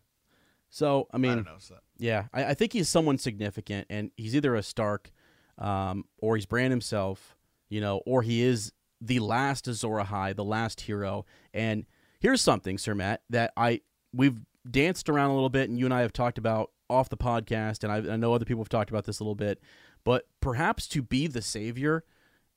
So 0.70 1.06
I 1.10 1.16
I, 1.16 1.18
mean, 1.18 1.34
don't 1.36 1.44
know. 1.44 1.56
So, 1.58 1.76
Yeah, 1.98 2.24
I, 2.32 2.46
I 2.46 2.54
think 2.54 2.72
he's 2.72 2.88
someone 2.88 3.18
significant, 3.18 3.86
and 3.90 4.10
he's 4.16 4.34
either 4.34 4.54
a 4.54 4.62
Stark, 4.62 5.12
um, 5.58 6.06
or 6.18 6.36
he's 6.36 6.46
Bran 6.46 6.70
himself, 6.70 7.36
you 7.68 7.80
know, 7.80 7.98
or 8.06 8.22
he 8.22 8.42
is 8.42 8.72
the 9.00 9.20
last 9.20 9.68
Azor 9.68 9.88
Ahai, 9.88 10.34
the 10.34 10.44
last 10.44 10.82
hero. 10.82 11.26
And 11.52 11.84
here's 12.20 12.40
something, 12.40 12.78
Sir 12.78 12.94
Matt, 12.94 13.22
that 13.28 13.52
I 13.56 13.82
we've 14.14 14.38
danced 14.70 15.08
around 15.08 15.30
a 15.30 15.34
little 15.34 15.50
bit, 15.50 15.68
and 15.68 15.78
you 15.78 15.84
and 15.84 15.92
I 15.92 16.00
have 16.00 16.12
talked 16.12 16.38
about 16.38 16.70
off 16.88 17.08
the 17.08 17.16
podcast, 17.16 17.84
and 17.84 17.92
I, 17.92 18.14
I 18.14 18.16
know 18.16 18.32
other 18.34 18.44
people 18.44 18.62
have 18.62 18.68
talked 18.68 18.90
about 18.90 19.04
this 19.04 19.20
a 19.20 19.24
little 19.24 19.34
bit, 19.34 19.60
but 20.04 20.26
perhaps 20.40 20.86
to 20.88 21.02
be 21.02 21.26
the 21.26 21.42
savior, 21.42 22.04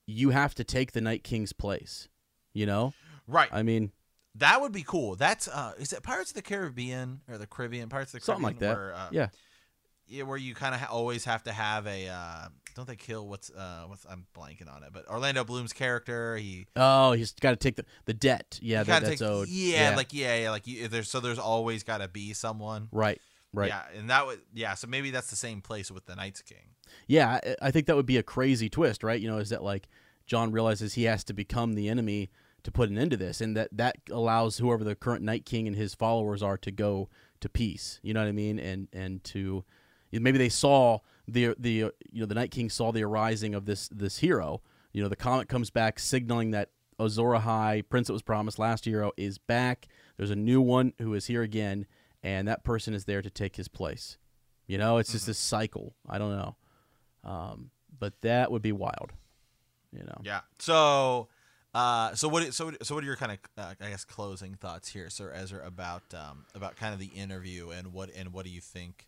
you 0.05 0.29
have 0.29 0.55
to 0.55 0.63
take 0.63 0.91
the 0.91 1.01
Night 1.01 1.23
King's 1.23 1.53
place. 1.53 2.07
You 2.55 2.65
know, 2.65 2.93
right. 3.27 3.49
I 3.51 3.61
mean, 3.63 3.91
That 4.35 4.61
would 4.61 4.71
be 4.71 4.83
cool. 4.83 5.15
That's 5.15 5.47
uh, 5.47 5.73
is 5.77 5.93
it 5.93 6.01
Pirates 6.01 6.31
of 6.31 6.35
the 6.35 6.41
Caribbean 6.41 7.21
or 7.29 7.37
the 7.37 7.45
Caribbean? 7.45 7.89
Pirates 7.89 8.13
of 8.13 8.21
the 8.21 8.25
Something 8.25 8.43
like 8.43 8.59
Caribbean, 8.59 8.77
that. 8.77 8.81
Where, 8.81 8.93
uh, 8.95 9.07
yeah, 9.11 9.27
yeah, 10.07 10.23
where 10.23 10.37
you 10.37 10.55
kind 10.55 10.73
of 10.73 10.81
ha- 10.81 10.91
always 10.91 11.25
have 11.25 11.43
to 11.43 11.51
have 11.51 11.85
a. 11.85 12.07
Uh, 12.07 12.47
don't 12.75 12.87
they 12.87 12.95
kill 12.97 13.27
what's 13.27 13.49
uh 13.51 13.83
what's 13.87 14.05
I'm 14.09 14.25
blanking 14.37 14.73
on 14.73 14.83
it, 14.83 14.89
but 14.93 15.07
Orlando 15.09 15.43
Bloom's 15.45 15.71
character 15.73 16.35
he. 16.37 16.65
oh, 16.75 17.11
he's 17.13 17.31
got 17.33 17.51
to 17.51 17.55
take 17.57 17.75
the 17.75 17.85
the 18.05 18.13
debt. 18.13 18.59
Yeah, 18.61 18.83
that, 18.83 19.03
that's 19.03 19.19
take- 19.19 19.27
owed. 19.29 19.47
Yeah, 19.49 19.93
like 19.95 20.13
yeah, 20.13 20.37
yeah, 20.37 20.49
like 20.51 20.65
you, 20.67 20.87
there's 20.87 21.09
so 21.09 21.19
there's 21.19 21.39
always 21.39 21.83
got 21.83 21.97
to 21.99 22.07
be 22.07 22.33
someone. 22.33 22.87
right, 22.91 23.19
right. 23.53 23.69
Yeah, 23.69 23.81
and 23.97 24.09
that 24.09 24.25
would 24.25 24.39
yeah. 24.53 24.73
So 24.75 24.87
maybe 24.87 25.11
that's 25.11 25.29
the 25.29 25.35
same 25.37 25.61
place 25.61 25.89
with 25.91 26.05
the 26.05 26.15
Knights 26.15 26.41
King. 26.41 26.75
Yeah, 27.07 27.39
I- 27.43 27.55
I 27.63 27.71
think 27.71 27.87
that 27.87 27.95
would 27.95 28.05
be 28.05 28.17
a 28.17 28.23
crazy 28.23 28.69
twist, 28.69 29.03
right? 29.03 29.19
You 29.19 29.29
know, 29.29 29.37
is 29.37 29.49
that 29.49 29.63
like 29.63 29.87
Jon 30.27 30.51
realizes 30.51 30.93
he 30.95 31.03
has 31.03 31.23
to 31.25 31.33
become 31.33 31.73
the 31.73 31.87
enemy 31.89 32.29
to 32.65 32.71
put 32.71 32.89
an 32.89 32.97
end 32.97 33.11
to 33.11 33.17
this, 33.17 33.41
and 33.41 33.55
that 33.55 33.69
that 33.71 33.97
allows 34.11 34.57
whoever 34.57 34.83
the 34.83 34.95
current 34.95 35.23
Night 35.23 35.45
King 35.45 35.67
and 35.67 35.75
his 35.75 35.93
followers 35.93 36.43
are 36.43 36.57
to 36.57 36.71
go 36.71 37.09
to 37.39 37.47
peace. 37.47 37.99
You 38.03 38.13
know 38.13 38.21
what 38.21 38.27
I 38.27 38.33
mean? 38.33 38.59
And 38.59 38.87
and 38.91 39.23
to 39.25 39.63
maybe 40.11 40.37
they 40.37 40.49
saw 40.49 40.99
the 41.27 41.55
the 41.57 41.71
you 41.71 41.91
know 42.13 42.25
the 42.25 42.35
Night 42.35 42.51
King 42.51 42.69
saw 42.69 42.91
the 42.91 43.03
arising 43.03 43.55
of 43.55 43.65
this 43.65 43.87
this 43.89 44.17
hero. 44.17 44.61
You 44.91 45.03
know, 45.03 45.09
the 45.09 45.15
comet 45.15 45.47
comes 45.47 45.69
back 45.69 45.99
signaling 45.99 46.51
that 46.51 46.69
Azor 46.99 47.23
Ahai, 47.23 47.83
Prince 47.87 48.07
that 48.07 48.13
was 48.13 48.21
promised 48.21 48.57
last 48.57 48.85
hero, 48.85 49.11
is 49.17 49.37
back. 49.37 49.87
There's 50.17 50.31
a 50.31 50.35
new 50.35 50.61
one 50.61 50.93
who 50.99 51.13
is 51.13 51.27
here 51.27 51.41
again, 51.43 51.85
and 52.23 52.47
that 52.47 52.63
person 52.63 52.93
is 52.93 53.05
there 53.05 53.21
to 53.21 53.29
take 53.29 53.57
his 53.57 53.67
place. 53.67 54.17
You 54.67 54.77
know, 54.77 54.97
it's 54.97 55.11
just 55.11 55.27
this 55.27 55.37
cycle. 55.37 55.95
I 56.09 56.17
don't 56.17 56.31
know. 56.31 56.55
Um, 57.23 57.71
but 57.99 58.21
that 58.21 58.51
would 58.51 58.61
be 58.61 58.71
wild. 58.71 59.11
You 59.91 60.03
know. 60.03 60.21
Yeah. 60.23 60.41
So, 60.59 61.27
uh, 61.75 62.15
so 62.15 62.27
what? 62.29 62.53
So, 62.53 62.71
so 62.81 62.95
what 62.95 63.03
are 63.03 63.07
your 63.07 63.15
kind 63.17 63.33
of, 63.33 63.37
uh, 63.57 63.73
I 63.81 63.89
guess, 63.89 64.05
closing 64.05 64.55
thoughts 64.55 64.87
here, 64.89 65.09
Sir 65.09 65.31
Ezra, 65.35 65.65
about 65.65 66.03
um, 66.13 66.45
about 66.55 66.75
kind 66.77 66.93
of 66.93 66.99
the 66.99 67.07
interview 67.07 67.69
and 67.69 67.93
what 67.93 68.09
and 68.15 68.31
what 68.33 68.45
do 68.45 68.51
you 68.51 68.61
think? 68.61 69.05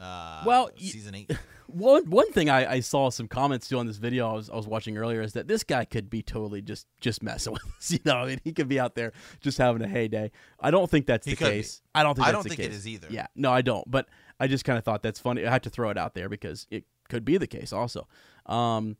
Uh, 0.00 0.42
Well, 0.46 0.70
season 0.76 1.14
eight. 1.16 1.30
One 1.66 2.08
one 2.08 2.32
thing 2.32 2.48
I, 2.48 2.74
I 2.74 2.80
saw 2.80 3.10
some 3.10 3.28
comments 3.28 3.68
to 3.68 3.76
on 3.78 3.86
this 3.86 3.98
video 3.98 4.30
I 4.30 4.32
was, 4.32 4.48
I 4.48 4.56
was 4.56 4.66
watching 4.66 4.96
earlier 4.96 5.20
is 5.20 5.34
that 5.34 5.48
this 5.48 5.64
guy 5.64 5.84
could 5.84 6.08
be 6.08 6.22
totally 6.22 6.62
just 6.62 6.86
just 6.98 7.22
messing 7.22 7.52
with 7.54 7.62
us. 7.76 7.90
You 7.90 7.98
know, 8.06 8.16
I 8.16 8.24
mean, 8.26 8.40
he 8.42 8.52
could 8.54 8.68
be 8.68 8.80
out 8.80 8.94
there 8.94 9.12
just 9.42 9.58
having 9.58 9.82
a 9.82 9.88
heyday. 9.88 10.30
I 10.60 10.70
don't 10.70 10.88
think 10.90 11.04
that's 11.06 11.26
He 11.26 11.32
the 11.32 11.36
could 11.36 11.44
be. 11.46 11.50
case. 11.56 11.82
I 11.94 12.04
don't 12.04 12.14
think 12.14 12.26
I 12.26 12.30
that's 12.32 12.36
don't 12.36 12.42
the 12.44 12.48
think 12.56 12.60
it 12.60 12.70
case. 12.70 12.78
is 12.78 12.88
either. 12.88 13.08
Yeah, 13.10 13.26
no, 13.36 13.52
I 13.52 13.60
don't. 13.60 13.90
But 13.90 14.08
I 14.40 14.46
just 14.46 14.64
kind 14.64 14.78
of 14.78 14.84
thought 14.84 15.02
that's 15.02 15.18
funny. 15.20 15.44
I 15.46 15.50
had 15.50 15.64
to 15.64 15.70
throw 15.70 15.90
it 15.90 15.98
out 15.98 16.14
there 16.14 16.28
because 16.30 16.66
it 16.70 16.84
could 17.10 17.24
be 17.26 17.36
the 17.36 17.46
case 17.48 17.72
also. 17.72 18.06
Um, 18.46 18.96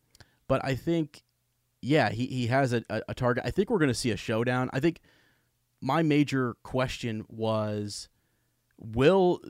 but 0.49 0.63
I 0.65 0.75
think, 0.75 1.23
yeah, 1.81 2.11
he, 2.11 2.27
he 2.27 2.47
has 2.49 2.73
a, 2.73 2.83
a, 2.91 3.03
a 3.09 3.15
target. 3.15 3.45
I 3.47 3.51
think 3.51 3.71
we're 3.71 3.79
going 3.79 3.89
to 3.89 3.95
see 3.95 4.11
a 4.11 4.17
showdown. 4.17 4.71
I 4.73 4.81
think 4.81 5.01
my 5.81 6.03
major 6.03 6.57
question 6.63 7.25
was, 7.29 8.09
will 8.79 9.41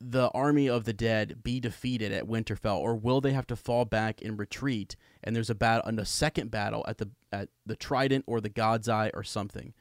the 0.00 0.28
army 0.30 0.68
of 0.68 0.84
the 0.84 0.92
dead 0.92 1.42
be 1.42 1.60
defeated 1.60 2.12
at 2.12 2.26
Winterfell, 2.26 2.78
or 2.78 2.94
will 2.94 3.20
they 3.20 3.32
have 3.32 3.46
to 3.48 3.56
fall 3.56 3.84
back 3.84 4.20
and 4.22 4.38
retreat? 4.38 4.96
And 5.22 5.34
there's 5.34 5.50
a 5.50 5.54
battle, 5.54 5.88
and 5.88 5.98
a 5.98 6.04
second 6.04 6.50
battle 6.50 6.84
at 6.86 6.98
the 6.98 7.10
at 7.32 7.48
the 7.64 7.76
Trident 7.76 8.24
or 8.26 8.40
the 8.40 8.48
God's 8.48 8.88
Eye 8.88 9.10
or 9.14 9.22
something. 9.22 9.72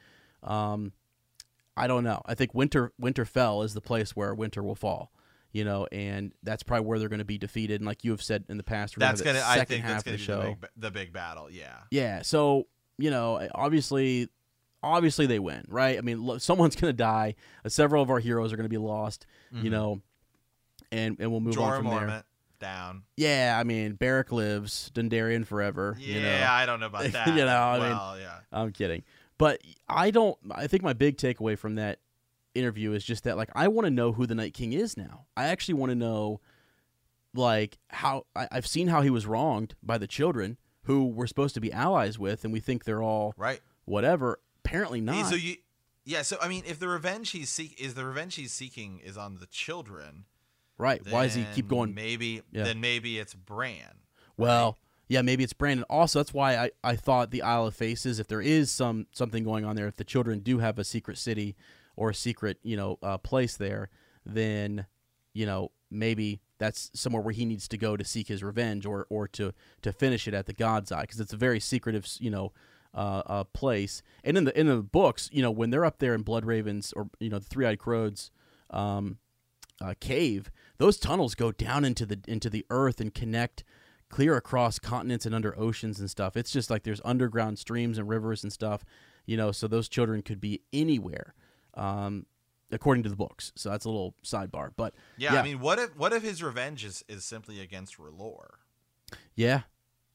Um, 0.41 0.93
I 1.75 1.87
don't 1.87 2.03
know. 2.03 2.21
I 2.25 2.35
think 2.35 2.53
Winter 2.53 2.93
Winterfell 3.01 3.65
is 3.65 3.73
the 3.73 3.81
place 3.81 4.15
where 4.15 4.33
Winter 4.33 4.63
will 4.63 4.75
fall. 4.75 5.11
You 5.53 5.63
know, 5.63 5.87
and 5.91 6.33
that's 6.43 6.63
probably 6.63 6.85
where 6.87 6.97
they're 6.99 7.09
going 7.09 7.19
to 7.19 7.25
be 7.25 7.37
defeated. 7.37 7.79
And 7.79 7.85
like 7.87 8.03
you 8.03 8.11
have 8.11 8.21
said 8.23 8.43
in 8.49 8.57
the 8.57 8.63
past, 8.63 8.97
That's 8.97 9.21
have 9.21 9.35
that 9.35 9.43
I 9.45 9.63
think 9.63 9.85
that's 9.85 10.03
gonna 10.03 10.17
be 10.17 10.21
the 10.21 10.23
show. 10.23 10.41
the 10.41 10.47
big, 10.47 10.69
the 10.75 10.91
big 10.91 11.13
battle. 11.13 11.49
Yeah. 11.51 11.75
Yeah. 11.91 12.23
So 12.23 12.67
you 12.97 13.09
know, 13.11 13.47
obviously, 13.55 14.29
obviously 14.81 15.25
they 15.27 15.39
win, 15.39 15.63
right? 15.67 15.97
I 15.97 16.01
mean, 16.01 16.23
lo- 16.25 16.37
someone's 16.39 16.75
going 16.79 16.89
to 16.89 16.97
die. 16.97 17.35
Uh, 17.63 17.69
several 17.69 18.01
of 18.03 18.09
our 18.09 18.19
heroes 18.19 18.51
are 18.51 18.55
going 18.57 18.65
to 18.65 18.69
be 18.69 18.77
lost. 18.77 19.25
You 19.51 19.69
Mhm. 19.69 19.71
know, 19.71 20.01
and 20.91 21.17
and 21.19 21.31
we'll 21.31 21.39
move 21.39 21.57
on 21.57 21.71
Jorah 21.71 21.77
from 21.77 22.07
there. 22.07 22.23
Down. 22.59 23.03
Yeah, 23.17 23.57
I 23.59 23.63
mean, 23.65 23.93
Beric 23.93 24.31
lives, 24.31 24.89
Dondarrion 24.93 25.45
forever. 25.45 25.97
Yeah, 25.99 26.15
you 26.15 26.21
know, 26.21 26.47
I 26.49 26.65
don't 26.65 26.79
know 26.79 26.85
about 26.85 27.03
that. 27.11 27.27
You 27.27 27.45
know, 27.45 27.57
I 27.57 27.79
mean- 27.79 28.21
yeah. 28.23 28.37
I'm 28.53 28.71
kidding, 28.71 29.03
but 29.37 29.59
I 29.89 30.11
don't. 30.11 30.37
I 30.49 30.67
think 30.67 30.81
my 30.81 30.93
big 30.93 31.17
takeaway 31.17 31.57
from 31.57 31.75
that 31.75 31.99
interview 32.55 32.93
is 32.93 33.03
just 33.03 33.23
that, 33.23 33.37
like, 33.37 33.49
I 33.55 33.67
want 33.67 33.85
to 33.85 33.91
know 33.91 34.11
who 34.13 34.25
the 34.25 34.35
Night 34.35 34.53
King 34.53 34.73
is 34.73 34.95
now. 34.97 35.25
I 35.37 35.45
actually 35.45 35.75
want 35.75 35.89
to 35.91 35.95
know, 35.95 36.39
like, 37.33 37.77
how 37.89 38.25
I, 38.35 38.47
I've 38.51 38.67
seen 38.67 38.87
how 38.87 39.01
he 39.01 39.09
was 39.09 39.25
wronged 39.25 39.75
by 39.81 39.97
the 39.97 40.07
children 40.07 40.57
who 40.83 41.05
we're 41.05 41.27
supposed 41.27 41.55
to 41.55 41.61
be 41.61 41.71
allies 41.71 42.19
with, 42.19 42.43
and 42.43 42.51
we 42.53 42.59
think 42.59 42.83
they're 42.83 43.01
all 43.03 43.33
Right. 43.37 43.61
whatever. 43.85 44.39
Apparently 44.65 45.01
not. 45.01 45.27
So 45.27 45.35
you. 45.35 45.55
Yeah. 46.05 46.21
So 46.21 46.37
I 46.41 46.47
mean, 46.47 46.63
if 46.65 46.79
the 46.79 46.87
revenge 46.87 47.31
he's 47.31 47.49
seek 47.49 47.79
is 47.81 47.93
the 47.95 48.05
revenge 48.05 48.35
he's 48.35 48.51
seeking 48.51 48.99
is 48.99 49.17
on 49.17 49.35
the 49.39 49.45
children. 49.47 50.25
right? 50.77 51.01
Why 51.09 51.23
does 51.25 51.35
he 51.35 51.45
keep 51.53 51.67
going? 51.67 51.93
Maybe 51.93 52.41
Yeah. 52.51 52.63
then 52.63 52.81
maybe 52.81 53.19
it's 53.19 53.33
Bran. 53.33 53.99
Well, 54.37 54.77
yeah, 55.07 55.21
maybe 55.21 55.43
it's 55.43 55.53
Brandon. 55.53 55.85
Also, 55.89 56.19
that's 56.19 56.33
why 56.33 56.55
I, 56.57 56.71
I 56.83 56.95
thought 56.95 57.29
the 57.31 57.41
Isle 57.43 57.67
of 57.67 57.75
Faces, 57.75 58.19
if 58.19 58.27
there 58.27 58.41
is 58.41 58.71
some 58.71 59.07
something 59.11 59.43
going 59.43 59.63
on 59.65 59.75
there, 59.75 59.87
if 59.87 59.95
the 59.97 60.03
children 60.03 60.39
do 60.39 60.59
have 60.59 60.79
a 60.79 60.83
secret 60.83 61.17
city 61.17 61.55
or 61.95 62.09
a 62.09 62.15
secret 62.15 62.57
you 62.63 62.77
know 62.77 62.97
uh, 63.01 63.17
place 63.17 63.57
there, 63.57 63.89
then 64.25 64.85
you 65.33 65.45
know 65.45 65.71
maybe 65.89 66.41
that's 66.57 66.89
somewhere 66.93 67.21
where 67.21 67.33
he 67.33 67.45
needs 67.45 67.67
to 67.67 67.77
go 67.77 67.95
to 67.97 68.03
seek 68.03 68.27
his 68.27 68.43
revenge 68.43 68.85
or 68.85 69.05
or 69.09 69.27
to 69.27 69.53
to 69.81 69.91
finish 69.91 70.27
it 70.27 70.33
at 70.33 70.45
the 70.45 70.53
God's 70.53 70.91
Eye 70.91 71.01
because 71.01 71.19
it's 71.19 71.33
a 71.33 71.37
very 71.37 71.59
secretive 71.59 72.07
you 72.19 72.29
know 72.29 72.51
uh, 72.93 73.23
uh, 73.25 73.43
place. 73.45 74.01
And 74.23 74.37
in 74.37 74.43
the 74.45 74.59
in 74.59 74.67
the 74.67 74.77
books, 74.77 75.29
you 75.31 75.41
know, 75.41 75.51
when 75.51 75.69
they're 75.69 75.85
up 75.85 75.99
there 75.99 76.13
in 76.13 76.23
Bloodraven's 76.23 76.93
or 76.93 77.09
you 77.19 77.29
know 77.29 77.39
the 77.39 77.45
Three 77.45 77.65
Eyed 77.65 77.79
Crows 77.79 78.31
um, 78.69 79.17
uh, 79.81 79.93
cave, 79.99 80.51
those 80.77 80.97
tunnels 80.97 81.35
go 81.35 81.51
down 81.51 81.85
into 81.85 82.05
the 82.05 82.19
into 82.27 82.49
the 82.49 82.65
earth 82.69 83.01
and 83.01 83.13
connect 83.13 83.63
clear 84.09 84.35
across 84.35 84.77
continents 84.77 85.25
and 85.25 85.33
under 85.33 85.57
oceans 85.59 85.99
and 85.99 86.09
stuff. 86.09 86.37
It's 86.37 86.51
just 86.51 86.69
like 86.69 86.83
there's 86.83 87.01
underground 87.03 87.57
streams 87.57 87.97
and 87.97 88.07
rivers 88.07 88.43
and 88.43 88.53
stuff, 88.53 88.85
you 89.25 89.37
know. 89.37 89.51
So 89.51 89.67
those 89.67 89.89
children 89.89 90.21
could 90.21 90.39
be 90.39 90.61
anywhere. 90.71 91.33
Um, 91.75 92.25
according 92.73 93.03
to 93.03 93.09
the 93.09 93.15
books. 93.15 93.51
So 93.55 93.69
that's 93.69 93.85
a 93.85 93.89
little 93.89 94.15
sidebar. 94.23 94.71
But 94.75 94.93
yeah, 95.17 95.33
yeah, 95.33 95.39
I 95.39 95.43
mean, 95.43 95.59
what 95.59 95.79
if 95.79 95.95
what 95.95 96.11
if 96.11 96.23
his 96.23 96.43
revenge 96.43 96.83
is, 96.83 97.03
is 97.07 97.23
simply 97.23 97.61
against 97.61 97.97
R'hllor? 97.97 98.47
Yeah, 99.35 99.61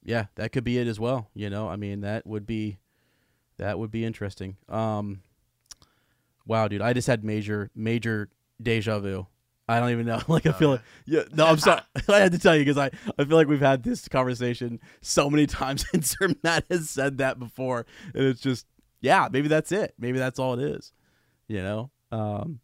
yeah, 0.04 0.26
that 0.34 0.52
could 0.52 0.64
be 0.64 0.78
it 0.78 0.86
as 0.86 0.98
well. 1.00 1.28
You 1.34 1.50
know, 1.50 1.68
I 1.68 1.76
mean, 1.76 2.00
that 2.02 2.26
would 2.26 2.46
be 2.46 2.78
that 3.58 3.78
would 3.78 3.90
be 3.90 4.04
interesting. 4.04 4.56
Um, 4.68 5.22
wow, 6.46 6.68
dude, 6.68 6.82
I 6.82 6.92
just 6.92 7.06
had 7.06 7.24
major 7.24 7.70
major 7.74 8.28
deja 8.60 8.98
vu. 8.98 9.26
I 9.70 9.80
don't 9.80 9.90
even 9.90 10.06
know. 10.06 10.20
Like 10.28 10.46
I 10.46 10.52
feel 10.52 10.70
like 10.70 10.82
yeah. 11.04 11.22
No, 11.32 11.46
I'm 11.46 11.58
sorry. 11.58 11.82
I 12.08 12.18
had 12.18 12.32
to 12.32 12.38
tell 12.38 12.56
you 12.56 12.64
because 12.64 12.78
I 12.78 12.90
I 13.18 13.24
feel 13.24 13.36
like 13.36 13.48
we've 13.48 13.60
had 13.60 13.82
this 13.82 14.08
conversation 14.08 14.80
so 15.00 15.30
many 15.30 15.46
times, 15.60 15.84
and 15.92 16.04
Sir 16.04 16.30
Matt 16.42 16.64
has 16.70 16.90
said 16.90 17.18
that 17.18 17.38
before, 17.38 17.86
and 18.14 18.24
it's 18.24 18.40
just 18.40 18.66
yeah. 19.00 19.28
Maybe 19.30 19.48
that's 19.48 19.70
it. 19.70 19.94
Maybe 19.98 20.18
that's 20.18 20.38
all 20.38 20.54
it 20.54 20.60
is. 20.60 20.92
You 21.48 21.62
know. 21.62 21.90
Um, 22.12 22.60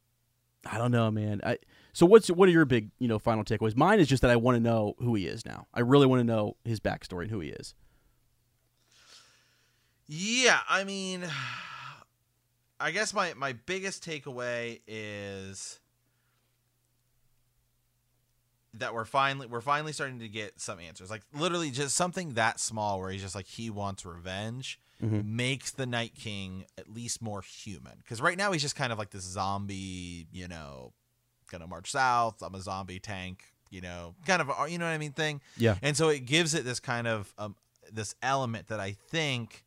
I 0.66 0.78
don't 0.78 0.90
know, 0.90 1.10
man. 1.10 1.40
I 1.44 1.58
so 1.92 2.06
what's 2.06 2.28
what 2.28 2.48
are 2.48 2.52
your 2.52 2.64
big 2.64 2.90
you 2.98 3.08
know 3.08 3.18
final 3.18 3.44
takeaways? 3.44 3.76
Mine 3.76 4.00
is 4.00 4.08
just 4.08 4.22
that 4.22 4.30
I 4.30 4.36
want 4.36 4.56
to 4.56 4.60
know 4.60 4.94
who 4.98 5.14
he 5.14 5.26
is 5.26 5.44
now. 5.44 5.66
I 5.74 5.80
really 5.80 6.06
want 6.06 6.20
to 6.20 6.24
know 6.24 6.56
his 6.64 6.80
backstory 6.80 7.22
and 7.22 7.30
who 7.30 7.40
he 7.40 7.50
is. 7.50 7.74
Yeah, 10.06 10.58
I 10.68 10.84
mean, 10.84 11.24
I 12.80 12.90
guess 12.90 13.14
my 13.14 13.34
my 13.34 13.52
biggest 13.52 14.04
takeaway 14.04 14.80
is 14.86 15.80
that 18.74 18.92
we're 18.92 19.04
finally 19.04 19.46
we're 19.46 19.60
finally 19.60 19.92
starting 19.92 20.18
to 20.18 20.28
get 20.28 20.60
some 20.60 20.80
answers. 20.80 21.10
Like 21.10 21.22
literally 21.32 21.70
just 21.70 21.94
something 21.94 22.34
that 22.34 22.58
small 22.58 23.00
where 23.00 23.10
he's 23.10 23.22
just 23.22 23.34
like 23.34 23.46
he 23.46 23.70
wants 23.70 24.04
revenge 24.04 24.80
mm-hmm. 25.02 25.36
makes 25.36 25.70
the 25.70 25.86
Night 25.86 26.14
King 26.14 26.64
at 26.78 26.92
least 26.92 27.22
more 27.22 27.42
human. 27.42 27.92
Because 27.98 28.20
right 28.20 28.36
now 28.36 28.52
he's 28.52 28.62
just 28.62 28.76
kind 28.76 28.92
of 28.92 28.98
like 28.98 29.10
this 29.10 29.24
zombie, 29.24 30.26
you 30.32 30.48
know, 30.48 30.92
gonna 31.50 31.66
march 31.66 31.90
south. 31.90 32.42
I'm 32.42 32.54
a 32.54 32.60
zombie 32.60 33.00
tank, 33.00 33.44
you 33.70 33.80
know, 33.80 34.14
kind 34.26 34.42
of 34.42 34.70
you 34.70 34.78
know 34.78 34.86
what 34.86 34.92
I 34.92 34.98
mean 34.98 35.12
thing. 35.12 35.40
Yeah. 35.56 35.76
And 35.82 35.96
so 35.96 36.08
it 36.08 36.26
gives 36.26 36.54
it 36.54 36.64
this 36.64 36.80
kind 36.80 37.06
of 37.06 37.32
um, 37.38 37.56
this 37.92 38.14
element 38.22 38.68
that 38.68 38.80
I 38.80 38.92
think, 38.92 39.64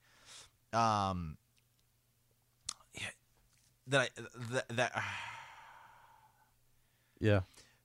um, 0.73 1.37
that 3.87 4.01
I 4.01 4.09
that, 4.51 4.67
that 4.69 5.03
yeah 7.19 7.41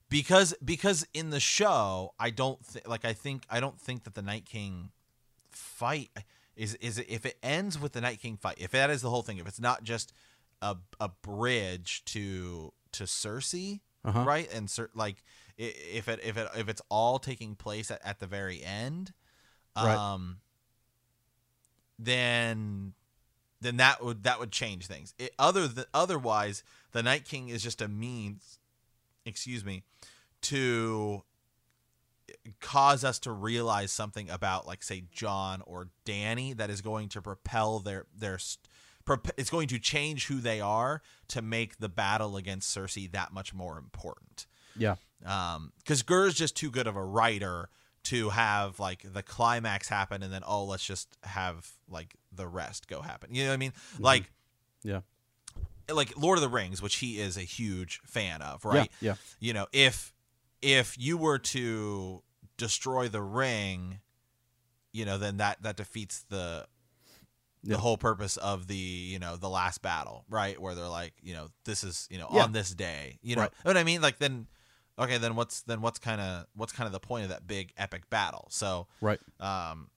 because 0.09 0.55
because 0.65 1.07
in 1.15 1.31
the 1.31 1.41
show 1.41 2.13
I 2.19 2.31
don't 2.31 2.65
think 2.65 2.87
like 2.87 3.05
I 3.05 3.13
think 3.13 3.45
I 3.49 3.61
don't 3.61 3.81
think 3.81 4.05
that 4.05 4.15
the 4.15 4.23
Night 4.23 4.45
King 4.45 4.91
fight 5.51 6.11
is 6.57 6.75
is 6.77 6.99
if 7.09 7.27
it 7.27 7.39
ends 7.43 7.79
with 7.79 7.93
the 7.93 8.01
Night 8.01 8.21
King 8.21 8.37
fight 8.37 8.57
if 8.59 8.71
that 8.73 8.91
is 8.91 9.03
the 9.03 9.11
whole 9.11 9.23
thing 9.23 9.39
if 9.39 9.47
it's 9.47 9.61
not 9.61 9.83
just 9.83 10.13
a 10.61 10.77
a 11.01 11.09
bridge 11.23 12.05
to 12.07 12.73
to 12.93 13.05
Cersei 13.05 13.81
uh-huh. 14.05 14.25
right 14.25 14.53
and 14.53 14.69
cer- 14.71 14.91
like 14.95 15.23
if 15.57 16.09
it 16.09 16.21
if 16.23 16.37
it 16.37 16.49
if 16.57 16.69
it's 16.69 16.83
all 16.89 17.19
taking 17.19 17.55
place 17.55 17.91
at, 17.91 18.01
at 18.05 18.21
the 18.21 18.27
very 18.27 18.63
end 18.63 19.13
um 19.77 19.87
right. 19.87 20.37
then 21.99 22.93
then 23.61 23.77
that 23.77 24.05
would 24.05 24.25
that 24.25 24.41
would 24.41 24.51
change 24.51 24.87
things 24.87 25.15
it, 25.19 25.33
other 25.39 25.69
than 25.69 25.85
otherwise 25.95 26.63
the 26.93 27.03
Night 27.03 27.25
King 27.25 27.49
is 27.49 27.63
just 27.63 27.81
a 27.81 27.89
means 27.89 28.59
excuse 29.25 29.65
me, 29.65 29.85
to 30.43 31.23
cause 32.61 33.05
us 33.05 33.19
to 33.21 33.33
realize 33.33 33.93
something 33.93 34.29
about 34.31 34.67
like 34.67 34.83
say 34.83 35.05
Jon 35.13 35.63
or 35.67 35.89
Dany 36.05 36.57
that 36.57 36.71
is 36.71 36.81
going 36.81 37.09
to 37.11 37.23
propel 37.23 37.79
their 37.79 38.07
their 38.17 38.39
it's 39.37 39.51
going 39.51 39.69
to 39.69 39.79
change 39.79 40.27
who 40.27 40.41
they 40.41 40.61
are 40.61 41.03
to 41.29 41.43
make 41.43 41.79
the 41.79 41.89
battle 41.89 42.37
against 42.37 42.77
Cersei 42.77 43.11
that 43.13 43.33
much 43.33 43.53
more 43.53 43.79
important. 43.79 44.47
Yeah. 44.77 44.97
Um 45.25 45.73
cuz 45.87 46.03
Gur's 46.03 46.35
just 46.35 46.57
too 46.57 46.71
good 46.71 46.87
of 46.87 46.97
a 46.97 47.05
writer 47.05 47.69
to 48.05 48.31
have 48.31 48.81
like 48.81 49.05
the 49.13 49.23
climax 49.23 49.89
happen 49.89 50.23
and 50.23 50.33
then 50.33 50.43
oh 50.45 50.65
let's 50.65 50.85
just 50.85 51.17
have 51.23 51.71
like 51.89 52.17
the 52.33 52.49
rest 52.49 52.89
go 52.89 53.03
happen. 53.03 53.35
You 53.35 53.45
know 53.45 53.51
what 53.51 53.55
I 53.55 53.59
mean? 53.59 53.73
Mm-hmm. 53.73 54.03
Like 54.03 54.33
Yeah 54.83 55.01
like 55.89 56.17
Lord 56.17 56.39
of 56.39 56.43
the 56.43 56.49
Rings, 56.49 56.81
which 56.81 56.97
he 56.97 57.19
is 57.19 57.37
a 57.37 57.43
huge 57.43 58.01
fan 58.05 58.43
of, 58.43 58.65
right? 58.65 58.91
Yeah. 59.01 59.11
yeah. 59.11 59.15
You 59.41 59.53
know, 59.53 59.67
if 59.73 60.13
if 60.61 60.97
you 60.99 61.17
were 61.17 61.39
to 61.39 62.23
destroy 62.63 63.09
the 63.09 63.21
ring, 63.21 63.99
you 64.93 65.05
know, 65.05 65.19
then 65.19 65.39
that 65.39 65.63
that 65.63 65.77
defeats 65.77 66.25
the 66.29 66.65
the 67.65 67.73
yeah. 67.73 67.77
whole 67.77 67.97
purpose 67.97 68.37
of 68.37 68.69
the 68.69 68.77
you 68.77 69.19
know 69.19 69.37
the 69.37 69.49
last 69.49 69.83
battle, 69.83 70.25
right? 70.31 70.61
Where 70.61 70.75
they're 70.77 70.87
like, 70.87 71.15
you 71.23 71.35
know, 71.35 71.49
this 71.65 71.83
is 71.83 72.07
you 72.09 72.19
know 72.19 72.29
yeah. 72.33 72.45
on 72.45 72.53
this 72.53 72.71
day, 72.71 73.19
you 73.21 73.35
know, 73.35 73.43
right. 73.43 73.53
what 73.65 73.77
I 73.77 73.83
mean? 73.83 74.01
Like 74.01 74.19
then, 74.19 74.47
okay, 74.97 75.19
then 75.19 75.35
what's 75.35 75.63
then 75.63 75.81
what's 75.81 75.99
kind 75.99 76.21
of 76.21 76.47
what's 76.55 76.73
kind 76.73 76.87
of 76.87 76.93
the 76.93 77.01
point 77.01 77.25
of 77.25 77.31
that 77.31 77.49
big 77.49 77.73
epic 77.77 78.09
battle? 78.09 78.47
So 78.51 78.87
right, 79.01 79.21
um, 79.41 79.91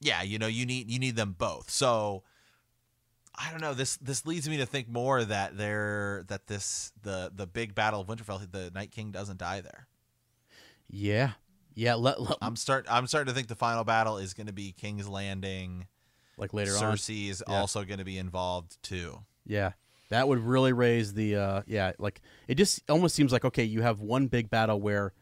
yeah, 0.00 0.22
you 0.22 0.38
know, 0.38 0.46
you 0.46 0.66
need 0.66 0.90
you 0.90 0.98
need 0.98 1.16
them 1.16 1.34
both. 1.36 1.70
So 1.70 2.22
I 3.34 3.50
don't 3.50 3.62
know. 3.62 3.72
This 3.72 3.96
this 3.96 4.26
leads 4.26 4.46
me 4.46 4.58
to 4.58 4.66
think 4.66 4.88
more 4.88 5.24
that 5.24 5.56
there 5.56 6.24
that 6.28 6.48
this 6.48 6.92
the 7.02 7.32
the 7.34 7.46
big 7.46 7.74
battle 7.74 8.02
of 8.02 8.08
Winterfell, 8.08 8.50
the 8.50 8.70
Night 8.74 8.92
King 8.92 9.10
doesn't 9.10 9.38
die 9.38 9.62
there. 9.62 9.88
Yeah, 10.90 11.32
yeah. 11.74 11.94
Let, 11.94 12.20
let, 12.20 12.38
I'm 12.42 12.56
start. 12.56 12.86
I'm 12.90 13.06
starting 13.06 13.32
to 13.32 13.34
think 13.34 13.48
the 13.48 13.56
final 13.56 13.84
battle 13.84 14.18
is 14.18 14.34
going 14.34 14.46
to 14.46 14.52
be 14.52 14.72
King's 14.72 15.08
Landing. 15.08 15.86
Like 16.36 16.52
later 16.52 16.72
Cersei 16.72 16.82
on, 16.82 16.96
Cersei 16.96 17.30
is 17.30 17.42
yeah. 17.48 17.54
also 17.54 17.84
going 17.84 17.98
to 17.98 18.04
be 18.04 18.18
involved 18.18 18.82
too. 18.82 19.20
Yeah, 19.46 19.72
that 20.10 20.26
would 20.26 20.40
really 20.40 20.72
raise 20.72 21.14
the. 21.14 21.36
uh 21.36 21.62
Yeah, 21.66 21.92
like 21.98 22.20
it 22.48 22.56
just 22.56 22.88
almost 22.90 23.14
seems 23.14 23.32
like 23.32 23.44
okay, 23.44 23.64
you 23.64 23.82
have 23.82 24.00
one 24.00 24.26
big 24.26 24.50
battle 24.50 24.80
where 24.80 25.12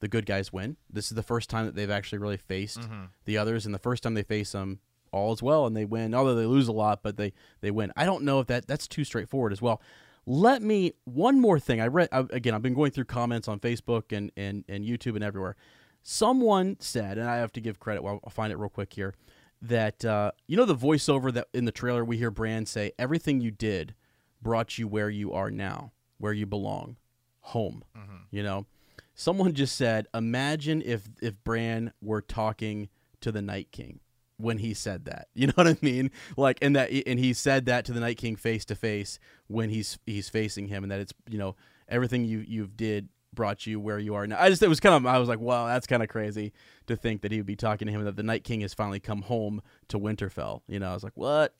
the 0.00 0.08
good 0.08 0.26
guys 0.26 0.52
win. 0.52 0.76
This 0.90 1.10
is 1.10 1.14
the 1.14 1.22
first 1.22 1.48
time 1.48 1.66
that 1.66 1.74
they've 1.74 1.90
actually 1.90 2.18
really 2.18 2.36
faced 2.36 2.80
mm-hmm. 2.80 3.04
the 3.24 3.38
others, 3.38 3.66
and 3.66 3.74
the 3.74 3.78
first 3.78 4.02
time 4.02 4.14
they 4.14 4.22
face 4.22 4.52
them, 4.52 4.80
all 5.12 5.32
is 5.32 5.42
well 5.42 5.66
and 5.66 5.76
they 5.76 5.84
win. 5.84 6.14
Although 6.14 6.34
they 6.34 6.46
lose 6.46 6.68
a 6.68 6.72
lot, 6.72 7.02
but 7.02 7.16
they 7.16 7.32
they 7.60 7.70
win. 7.70 7.92
I 7.96 8.04
don't 8.04 8.24
know 8.24 8.40
if 8.40 8.46
that 8.48 8.66
that's 8.66 8.88
too 8.88 9.04
straightforward 9.04 9.52
as 9.52 9.62
well. 9.62 9.80
Let 10.26 10.62
me 10.62 10.94
one 11.04 11.40
more 11.40 11.58
thing. 11.60 11.80
I 11.80 11.86
read 11.86 12.08
I, 12.12 12.26
again. 12.30 12.54
I've 12.54 12.62
been 12.62 12.74
going 12.74 12.90
through 12.90 13.04
comments 13.04 13.48
on 13.48 13.60
Facebook 13.60 14.16
and 14.16 14.32
and 14.36 14.64
and 14.68 14.84
YouTube 14.84 15.14
and 15.14 15.24
everywhere. 15.24 15.56
Someone 16.02 16.76
said, 16.80 17.18
and 17.18 17.28
I 17.28 17.36
have 17.36 17.52
to 17.52 17.60
give 17.60 17.78
credit. 17.78 18.02
Well, 18.02 18.20
I'll 18.24 18.30
find 18.30 18.52
it 18.52 18.58
real 18.58 18.68
quick 18.68 18.92
here. 18.92 19.14
That 19.60 20.04
uh, 20.04 20.32
you 20.48 20.56
know 20.56 20.64
the 20.64 20.74
voiceover 20.74 21.32
that 21.34 21.46
in 21.54 21.64
the 21.64 21.72
trailer 21.72 22.04
we 22.04 22.16
hear 22.16 22.30
Bran 22.32 22.66
say, 22.66 22.92
"Everything 22.98 23.40
you 23.40 23.52
did 23.52 23.94
brought 24.40 24.76
you 24.76 24.88
where 24.88 25.08
you 25.08 25.32
are 25.32 25.50
now, 25.50 25.92
where 26.18 26.32
you 26.32 26.46
belong, 26.46 26.96
home." 27.40 27.84
Mm-hmm. 27.96 28.16
You 28.32 28.42
know, 28.42 28.66
someone 29.14 29.54
just 29.54 29.76
said, 29.76 30.08
"Imagine 30.12 30.82
if 30.84 31.08
if 31.20 31.42
Bran 31.44 31.92
were 32.00 32.20
talking 32.20 32.88
to 33.20 33.30
the 33.30 33.42
Night 33.42 33.70
King." 33.70 34.00
when 34.38 34.58
he 34.58 34.74
said 34.74 35.04
that. 35.04 35.28
You 35.34 35.46
know 35.46 35.54
what 35.54 35.66
I 35.68 35.76
mean? 35.80 36.10
Like 36.36 36.58
and 36.60 36.76
that 36.76 36.90
and 37.06 37.18
he 37.18 37.32
said 37.32 37.66
that 37.66 37.84
to 37.86 37.92
the 37.92 38.00
Night 38.00 38.16
King 38.16 38.36
face 38.36 38.64
to 38.66 38.74
face 38.74 39.18
when 39.46 39.70
he's 39.70 39.98
he's 40.04 40.28
facing 40.28 40.68
him 40.68 40.82
and 40.84 40.90
that 40.90 41.00
it's, 41.00 41.14
you 41.28 41.38
know, 41.38 41.56
everything 41.88 42.24
you 42.24 42.44
you've 42.46 42.76
did 42.76 43.08
brought 43.34 43.66
you 43.66 43.80
where 43.80 43.98
you 43.98 44.14
are 44.14 44.26
now. 44.26 44.36
I 44.40 44.48
just 44.48 44.62
it 44.62 44.68
was 44.68 44.80
kind 44.80 44.94
of 44.94 45.06
I 45.06 45.18
was 45.18 45.28
like, 45.28 45.40
wow, 45.40 45.66
that's 45.66 45.86
kind 45.86 46.02
of 46.02 46.08
crazy 46.08 46.52
to 46.86 46.96
think 46.96 47.22
that 47.22 47.32
he 47.32 47.38
would 47.38 47.46
be 47.46 47.56
talking 47.56 47.86
to 47.86 47.92
him 47.92 48.04
that 48.04 48.16
the 48.16 48.22
Night 48.22 48.44
King 48.44 48.60
has 48.60 48.74
finally 48.74 49.00
come 49.00 49.22
home 49.22 49.62
to 49.88 49.98
Winterfell. 49.98 50.62
You 50.68 50.78
know, 50.78 50.90
I 50.90 50.94
was 50.94 51.04
like, 51.04 51.16
what? 51.16 51.54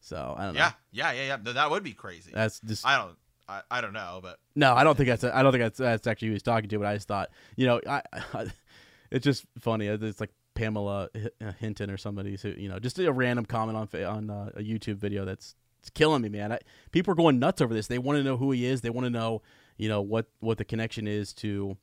So 0.00 0.34
I 0.36 0.44
don't 0.46 0.54
know. 0.54 0.60
Yeah, 0.60 0.72
yeah, 0.92 1.12
yeah, 1.12 1.38
yeah. 1.44 1.52
That 1.52 1.70
would 1.70 1.82
be 1.82 1.92
crazy. 1.92 2.30
That's 2.32 2.60
just 2.60 2.86
I 2.86 2.98
don't. 2.98 3.16
I, 3.48 3.62
I 3.68 3.80
don't 3.80 3.92
know, 3.92 4.20
but 4.22 4.38
no, 4.54 4.74
I 4.74 4.84
don't 4.84 4.96
think 4.96 5.08
that's. 5.08 5.24
I 5.24 5.42
don't 5.42 5.50
think 5.50 5.62
that's 5.62 5.78
that's 5.78 6.06
actually 6.06 6.28
who 6.28 6.34
he's 6.34 6.42
talking 6.42 6.68
to. 6.70 6.78
But 6.78 6.86
I 6.86 6.94
just 6.94 7.08
thought, 7.08 7.30
you 7.56 7.66
know, 7.66 7.80
I, 7.86 8.02
I 8.32 8.46
it's 9.10 9.24
just 9.24 9.44
funny. 9.58 9.86
It's 9.88 10.20
like 10.20 10.30
Pamela 10.54 11.08
uh, 11.14 11.52
Hinton 11.58 11.90
or 11.90 11.96
somebody 11.96 12.36
who 12.40 12.50
you 12.50 12.68
know 12.68 12.78
just 12.78 12.98
a 12.98 13.12
random 13.12 13.44
comment 13.44 13.76
on 13.76 14.04
on 14.04 14.30
uh, 14.30 14.50
a 14.54 14.60
YouTube 14.60 14.96
video 14.96 15.24
that's 15.24 15.56
it's 15.80 15.90
killing 15.90 16.22
me, 16.22 16.28
man. 16.28 16.52
I, 16.52 16.58
people 16.92 17.12
are 17.12 17.16
going 17.16 17.38
nuts 17.38 17.60
over 17.60 17.74
this. 17.74 17.86
They 17.86 17.98
want 17.98 18.18
to 18.18 18.22
know 18.22 18.36
who 18.36 18.52
he 18.52 18.66
is. 18.66 18.82
They 18.82 18.90
want 18.90 19.06
to 19.06 19.10
know 19.10 19.42
you 19.80 19.88
know 19.88 20.02
what 20.02 20.26
what 20.40 20.58
the 20.58 20.64
connection 20.64 21.06
is 21.08 21.32
to. 21.34 21.76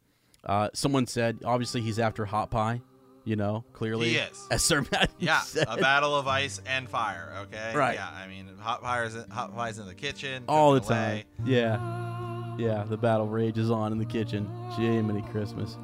Uh, 0.46 0.70
someone 0.74 1.08
said 1.08 1.40
obviously 1.44 1.82
he's 1.82 1.98
after 2.00 2.24
hot 2.26 2.52
pie. 2.52 2.80
You 3.26 3.36
know, 3.36 3.66
clearly 3.74 4.10
he 4.12 4.16
is. 4.18 4.48
As 4.52 4.64
Sir 4.64 4.86
Matt 4.92 5.10
yeah, 5.20 5.42
said. 5.42 5.66
a 5.68 5.76
battle 5.78 6.16
of 6.16 6.28
ice 6.28 6.62
and 6.66 6.88
fire. 6.90 7.34
Okay, 7.42 7.74
right? 7.76 7.96
Yeah, 7.96 8.08
I 8.08 8.28
mean, 8.28 8.48
hot 8.60 8.82
fires, 8.82 9.18
hot 9.32 9.54
pies 9.54 9.80
in 9.80 9.88
the 9.88 9.96
kitchen 9.96 10.44
all 10.48 10.74
the 10.74 10.80
away. 10.80 11.26
time. 11.38 11.46
Yeah. 11.46 12.56
yeah, 12.58 12.86
the 12.88 12.96
battle 12.98 13.28
rages 13.28 13.70
on 13.70 13.92
in 13.92 13.98
the 13.98 14.06
kitchen. 14.06 14.48
Jiminy 14.78 15.24
Christmas. 15.32 15.76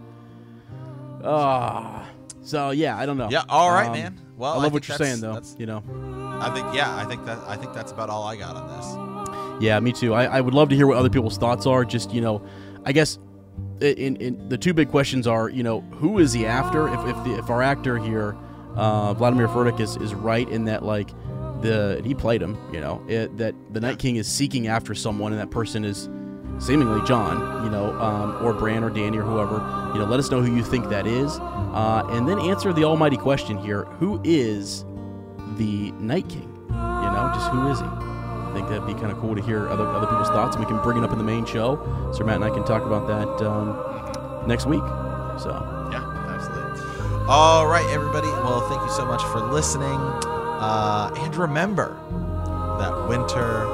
Ah, 1.23 2.05
so 2.41 2.69
yeah, 2.71 2.97
I 2.97 3.05
don't 3.05 3.17
know. 3.17 3.29
Yeah. 3.29 3.43
All 3.49 3.71
right, 3.71 3.87
Um, 3.87 3.93
man. 3.93 4.19
Well, 4.37 4.51
I 4.51 4.55
love 4.55 4.63
think 4.65 4.73
what 4.73 4.87
you're 4.87 4.97
saying 4.97 5.19
though. 5.21 5.41
You 5.57 5.65
know. 5.65 5.83
I 6.41 6.49
think 6.53 6.73
yeah. 6.75 6.95
I 6.95 7.05
think 7.05 7.25
that 7.25 7.39
I 7.47 7.55
think 7.57 7.73
that's 7.73 7.91
about 7.91 8.09
all 8.09 8.23
I 8.23 8.35
got 8.35 8.55
on 8.55 8.67
this. 8.77 9.12
Yeah, 9.59 9.79
me 9.79 9.91
too. 9.91 10.13
I, 10.13 10.25
I 10.25 10.41
would 10.41 10.53
love 10.53 10.69
to 10.69 10.75
hear 10.75 10.87
what 10.87 10.97
other 10.97 11.09
people's 11.09 11.37
thoughts 11.37 11.65
are. 11.65 11.85
Just 11.85 12.11
you 12.11 12.21
know, 12.21 12.45
I 12.85 12.91
guess 12.91 13.19
in, 13.81 14.15
in 14.17 14.49
the 14.49 14.57
two 14.57 14.73
big 14.73 14.89
questions 14.89 15.27
are 15.27 15.49
you 15.49 15.63
know 15.63 15.81
who 15.93 16.19
is 16.19 16.33
he 16.33 16.45
after? 16.45 16.87
If 16.87 16.99
if, 17.07 17.23
the, 17.23 17.37
if 17.37 17.49
our 17.49 17.61
actor 17.61 17.97
here, 17.97 18.35
uh, 18.75 19.13
Vladimir 19.13 19.47
Furdik 19.47 19.79
is 19.79 19.97
is 19.97 20.13
right 20.13 20.47
in 20.49 20.65
that 20.65 20.83
like 20.83 21.09
the 21.61 22.01
he 22.03 22.13
played 22.13 22.41
him. 22.41 22.57
You 22.73 22.81
know 22.81 23.03
it, 23.07 23.35
that 23.37 23.55
the 23.73 23.79
Night 23.79 23.99
King 23.99 24.15
is 24.15 24.27
seeking 24.27 24.67
after 24.67 24.95
someone, 24.95 25.31
and 25.31 25.41
that 25.41 25.51
person 25.51 25.85
is 25.85 26.09
seemingly 26.59 27.05
Jon. 27.07 27.63
You 27.63 27.69
know, 27.69 27.99
um, 27.99 28.45
or 28.45 28.53
Bran 28.53 28.83
or 28.83 28.89
Dany 28.89 29.17
or 29.17 29.23
whoever. 29.23 29.55
You 29.93 29.99
know, 29.99 30.05
let 30.09 30.19
us 30.19 30.29
know 30.31 30.41
who 30.41 30.55
you 30.55 30.63
think 30.63 30.89
that 30.89 31.07
is, 31.07 31.39
uh, 31.39 32.03
and 32.09 32.27
then 32.27 32.39
answer 32.39 32.73
the 32.73 32.83
almighty 32.83 33.17
question 33.17 33.57
here: 33.57 33.83
Who 33.99 34.21
is 34.23 34.85
the 35.57 35.91
Night 35.93 36.27
King? 36.29 36.49
You 36.69 37.09
know, 37.09 37.31
just 37.33 37.49
who 37.51 37.67
is 37.69 37.79
he? 37.79 38.12
I 38.53 38.57
think 38.57 38.69
that'd 38.69 38.85
be 38.85 38.93
kind 38.93 39.11
of 39.11 39.19
cool 39.19 39.33
to 39.35 39.41
hear 39.41 39.67
other 39.67 39.87
other 39.87 40.05
people's 40.05 40.29
thoughts, 40.29 40.55
and 40.55 40.63
we 40.63 40.69
can 40.71 40.79
bring 40.83 40.97
it 40.99 41.03
up 41.03 41.11
in 41.11 41.17
the 41.17 41.23
main 41.23 41.43
show. 41.43 41.81
Sir 42.13 42.23
Matt 42.23 42.35
and 42.35 42.45
I 42.45 42.51
can 42.51 42.63
talk 42.63 42.83
about 42.85 43.07
that 43.07 43.47
um, 43.47 44.47
next 44.47 44.67
week. 44.67 44.83
So, 45.41 45.49
Yeah, 45.91 46.05
absolutely. 46.29 47.25
All 47.27 47.65
right, 47.65 47.87
everybody. 47.89 48.27
Well, 48.27 48.61
thank 48.69 48.79
you 48.83 48.91
so 48.91 49.05
much 49.05 49.23
for 49.23 49.39
listening. 49.41 49.97
Uh, 50.61 51.11
and 51.17 51.35
remember 51.35 51.99
that 52.77 53.07
winter 53.09 53.65